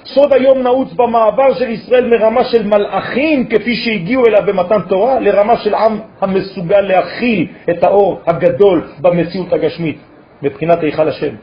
סוד 0.04 0.32
היום 0.32 0.58
נעוץ 0.58 0.92
במעבר 0.92 1.54
של 1.54 1.70
ישראל 1.70 2.08
מרמה 2.08 2.44
של 2.44 2.66
מלאכים, 2.66 3.46
כפי 3.48 3.74
שהגיעו 3.76 4.26
אליה 4.26 4.40
במתן 4.40 4.80
תורה, 4.88 5.20
לרמה 5.20 5.56
של 5.56 5.74
עם 5.74 5.98
המסוגל 6.20 6.80
להכיל 6.80 7.46
את 7.70 7.84
האור 7.84 8.20
הגדול 8.26 8.82
במציאות 9.00 9.52
הגשמית, 9.52 9.98
מבחינת 10.42 10.82
היכל 10.82 11.08
השם. 11.08 11.34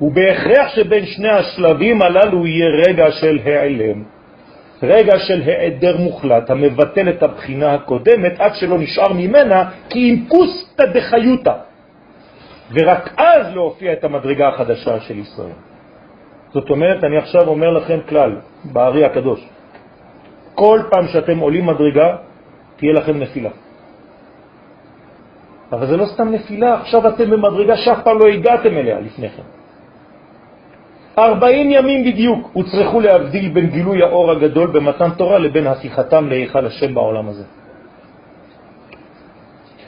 ובהכרח 0.00 0.68
שבין 0.74 1.06
שני 1.06 1.30
השלבים 1.30 2.02
הללו 2.02 2.46
יהיה 2.46 2.68
רגע 2.86 3.10
של 3.10 3.38
העלם, 3.44 4.02
רגע 4.82 5.18
של 5.18 5.42
העדר 5.46 5.96
מוחלט, 5.96 6.50
המבטל 6.50 7.08
את 7.08 7.22
הבחינה 7.22 7.74
הקודמת 7.74 8.40
עד 8.40 8.54
שלא 8.54 8.78
נשאר 8.78 9.12
ממנה 9.12 9.70
כי 9.88 9.98
אם 9.98 10.24
כוסתא 10.28 10.84
דחיותא, 10.94 11.54
ורק 12.72 13.14
אז 13.16 13.54
להופיע 13.54 13.92
את 13.92 14.04
המדרגה 14.04 14.48
החדשה 14.48 15.00
של 15.00 15.18
ישראל. 15.18 15.58
זאת 16.52 16.70
אומרת, 16.70 17.04
אני 17.04 17.16
עכשיו 17.16 17.48
אומר 17.48 17.70
לכם 17.70 17.98
כלל, 18.08 18.36
בארי 18.64 19.04
הקדוש, 19.04 19.48
כל 20.54 20.80
פעם 20.90 21.08
שאתם 21.08 21.38
עולים 21.38 21.66
מדרגה, 21.66 22.16
תהיה 22.76 22.92
לכם 22.92 23.18
נפילה. 23.18 23.50
אבל 25.72 25.86
זה 25.86 25.96
לא 25.96 26.06
סתם 26.06 26.28
נפילה, 26.28 26.80
עכשיו 26.80 27.08
אתם 27.08 27.30
במדרגה 27.30 27.76
שאף 27.76 28.02
פעם 28.04 28.18
לא 28.18 28.26
הגעתם 28.26 28.76
אליה 28.76 29.00
לפני 29.00 29.28
כן. 29.28 29.59
40 31.24 31.70
ימים 31.70 32.04
בדיוק 32.04 32.50
הוצרכו 32.52 33.00
להבדיל 33.00 33.48
בין 33.48 33.66
גילוי 33.66 34.02
האור 34.02 34.30
הגדול 34.30 34.70
במתן 34.70 35.10
תורה 35.10 35.38
לבין 35.38 35.66
הפיכתם 35.66 36.28
להיכל 36.28 36.66
השם 36.66 36.94
בעולם 36.94 37.28
הזה. 37.28 37.44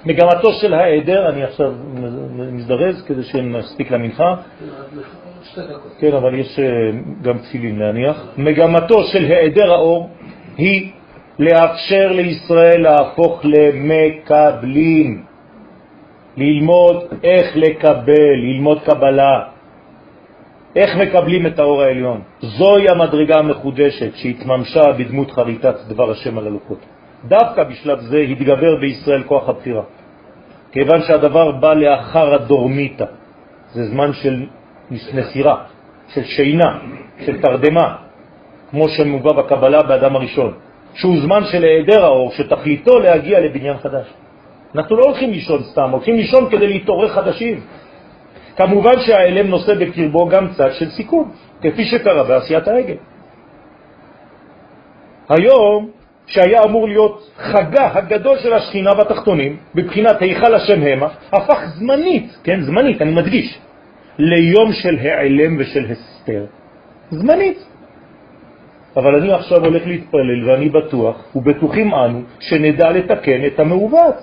מגמתו 0.07 0.53
של 0.53 0.75
העדר, 0.75 1.29
אני 1.29 1.45
עכשיו 1.45 1.73
מזדרז 2.37 3.03
כדי 3.07 3.23
שנספיק 3.23 3.91
למנחה, 3.91 4.35
כן, 5.99 6.13
אבל 6.13 6.35
יש 6.35 6.59
אה, 6.59 6.65
גם 7.23 7.39
תפילין 7.39 7.79
להניח. 7.79 8.27
מגמתו 8.39 9.05
של 9.05 9.33
העדר 9.33 9.73
האור 9.73 10.11
היא 10.57 10.91
לאפשר 11.39 12.13
לישראל 12.13 12.83
להפוך 12.83 13.41
למקבלים, 13.45 15.25
ללמוד 16.37 16.97
איך 17.25 17.57
לקבל, 17.57 18.35
ללמוד 18.37 18.83
קבלה, 18.83 19.52
איך 20.77 20.97
מקבלים 20.97 21.47
את 21.47 21.59
האור 21.59 21.83
העליון. 21.83 22.21
זוהי 22.41 22.89
המדרגה 22.89 23.39
המחודשת 23.39 24.17
שהתממשה 24.17 24.93
בדמות 24.99 25.31
חריטת 25.31 25.75
דבר 25.89 26.11
השם 26.11 26.39
על 26.39 26.47
הלוחות. 26.47 26.79
דווקא 27.29 27.63
בשלב 27.65 28.01
זה 28.01 28.19
התגבר 28.19 28.77
בישראל 28.81 29.23
כוח 29.23 29.49
הבחירה, 29.49 29.83
כיוון 30.73 31.03
שהדבר 31.03 31.51
בא 31.51 31.75
לאחר 31.75 32.35
הדורמיתא, 32.35 33.05
זה 33.73 33.85
זמן 33.85 34.13
של 34.13 34.47
נסירה, 34.91 35.57
של 36.09 36.25
שינה, 36.25 36.79
של 37.27 37.43
תרדמה, 37.43 37.97
כמו 38.71 38.89
שמובא 38.89 39.33
בקבלה 39.33 39.83
באדם 39.83 40.17
הראשון, 40.17 40.53
שהוא 40.95 41.17
זמן 41.21 41.45
של 41.53 41.65
היעדר 41.65 42.05
האור, 42.05 42.33
שתכליתו 42.33 42.99
להגיע 42.99 43.41
לבניין 43.41 43.77
חדש. 43.77 44.07
אנחנו 44.75 44.97
לא 44.97 45.05
הולכים 45.05 45.31
לישון 45.31 45.63
סתם, 45.63 45.91
הולכים 45.91 46.17
לישון 46.17 46.51
כדי 46.51 46.67
להתעורר 46.67 47.09
חדשים. 47.09 47.61
כמובן 48.57 49.01
שהאלם 49.01 49.47
נושא 49.47 49.75
בקרבו 49.75 50.29
גם 50.29 50.49
צד 50.57 50.73
של 50.73 50.91
סיכון, 50.91 51.31
כפי 51.63 51.85
שקרה 51.85 52.25
בעשיית 52.25 52.69
העגל. 52.69 52.97
היום 55.29 55.91
שהיה 56.27 56.63
אמור 56.65 56.89
להיות 56.89 57.31
חגה 57.37 57.91
הגדול 57.95 58.39
של 58.39 58.53
השכינה 58.53 58.95
בתחתונים, 58.95 59.57
בבחינת 59.75 60.23
היכל 60.23 60.55
השם 60.55 60.83
המה, 60.83 61.09
הפך 61.33 61.65
זמנית, 61.79 62.39
כן, 62.45 62.61
זמנית, 62.61 63.03
אני 63.03 63.15
מדגיש, 63.15 63.59
ליום 64.19 64.73
של 64.73 64.99
העלם 64.99 65.57
ושל 65.59 65.85
הסתר. 65.91 66.45
זמנית. 67.11 67.59
אבל 68.97 69.15
אני 69.15 69.33
עכשיו 69.33 69.65
הולך 69.65 69.87
להתפלל 69.87 70.51
ואני 70.51 70.69
בטוח, 70.69 71.37
ובטוחים 71.37 71.95
אנו, 71.95 72.23
שנדע 72.41 72.91
לתקן 72.91 73.47
את 73.47 73.61
המעוות 73.61 74.15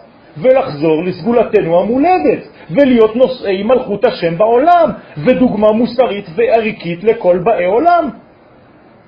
ולחזור 0.41 1.03
לסגולתנו 1.03 1.79
המולדת 1.79 2.47
ולהיות 2.69 3.15
נושאי 3.15 3.63
מלכות 3.63 4.05
השם 4.05 4.37
בעולם 4.37 4.89
ודוגמה 5.17 5.71
מוסרית 5.71 6.25
וערכית 6.35 7.03
לכל 7.03 7.37
באי 7.37 7.65
עולם. 7.65 8.09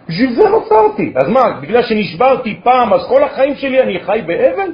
בשביל 0.09 0.34
זה 0.34 0.49
נוצרתי. 0.49 1.13
אז 1.15 1.29
מה, 1.29 1.59
בגלל 1.61 1.84
שנשברתי 1.84 2.59
פעם, 2.63 2.93
אז 2.93 3.01
כל 3.07 3.23
החיים 3.23 3.55
שלי 3.55 3.82
אני 3.82 3.99
חי 3.99 4.21
באבל? 4.25 4.71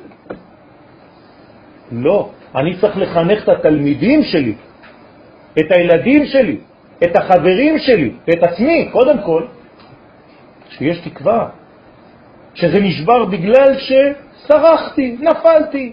לא, 1.91 2.29
אני 2.55 2.77
צריך 2.81 2.97
לחנך 2.97 3.43
את 3.43 3.49
התלמידים 3.49 4.23
שלי, 4.23 4.53
את 5.59 5.71
הילדים 5.71 6.25
שלי, 6.25 6.57
את 7.03 7.15
החברים 7.15 7.79
שלי, 7.79 8.11
ואת 8.27 8.43
עצמי, 8.43 8.89
קודם 8.91 9.17
כל, 9.25 9.43
שיש 10.69 10.99
תקווה, 10.99 11.49
שזה 12.53 12.79
נשבר 12.79 13.25
בגלל 13.25 13.77
שסרחתי, 13.77 15.17
נפלתי. 15.19 15.91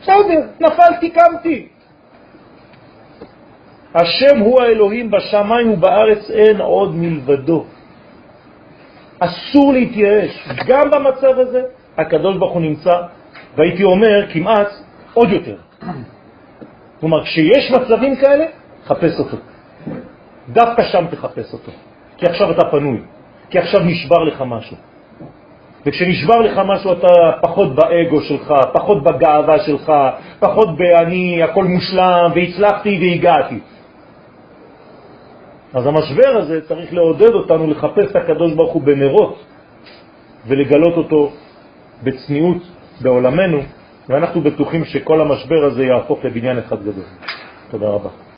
בסדר, 0.00 0.46
נפלתי, 0.60 1.10
קמתי. 1.10 1.68
השם 3.94 4.38
הוא 4.38 4.62
האלוהים 4.62 5.10
בשמיים 5.10 5.70
ובארץ 5.70 6.30
אין 6.30 6.60
עוד 6.60 6.94
מלבדו. 6.94 7.64
אסור 9.18 9.72
להתייאש. 9.72 10.48
גם 10.66 10.90
במצב 10.90 11.38
הזה 11.38 11.62
הקדוש 11.98 12.36
ברוך 12.36 12.52
הוא 12.52 12.62
נמצא, 12.62 13.02
והייתי 13.56 13.84
אומר 13.84 14.32
כמעט 14.32 14.68
עוד 15.14 15.30
יותר. 15.30 15.56
כלומר, 17.00 17.24
כשיש 17.24 17.70
מצבים 17.70 18.16
כאלה, 18.16 18.44
חפש 18.84 19.18
אותו. 19.18 19.36
דווקא 20.48 20.82
שם 20.82 21.06
תחפש 21.10 21.52
אותו. 21.52 21.72
כי 22.16 22.26
עכשיו 22.26 22.50
אתה 22.50 22.70
פנוי, 22.70 23.00
כי 23.50 23.58
עכשיו 23.58 23.80
נשבר 23.80 24.24
לך 24.24 24.42
משהו. 24.46 24.76
וכשנשבר 25.86 26.40
לך 26.40 26.60
משהו 26.66 26.92
אתה 26.92 27.08
פחות 27.42 27.74
באגו 27.74 28.20
שלך, 28.20 28.54
פחות 28.72 29.02
בגאווה 29.02 29.58
שלך, 29.58 29.92
פחות 30.38 30.68
ב"אני 30.76 31.42
הכל 31.42 31.64
מושלם 31.64 32.30
והצלחתי 32.34 32.98
והגעתי". 33.00 33.58
אז 35.74 35.86
המשבר 35.86 36.36
הזה 36.36 36.60
צריך 36.68 36.94
לעודד 36.94 37.30
אותנו 37.30 37.66
לחפש 37.66 38.10
את 38.10 38.16
הקדוש 38.16 38.52
ברוך 38.52 38.72
הוא 38.72 38.82
בנרות 38.82 39.44
ולגלות 40.46 40.96
אותו 40.96 41.32
בצניעות 42.02 42.62
בעולמנו, 43.00 43.58
ואנחנו 44.08 44.40
בטוחים 44.40 44.84
שכל 44.84 45.20
המשבר 45.20 45.64
הזה 45.64 45.84
יהפוך 45.84 46.24
לבניין 46.24 46.58
אחד 46.58 46.82
גדול. 46.82 47.04
תודה 47.70 47.86
רבה. 47.86 48.25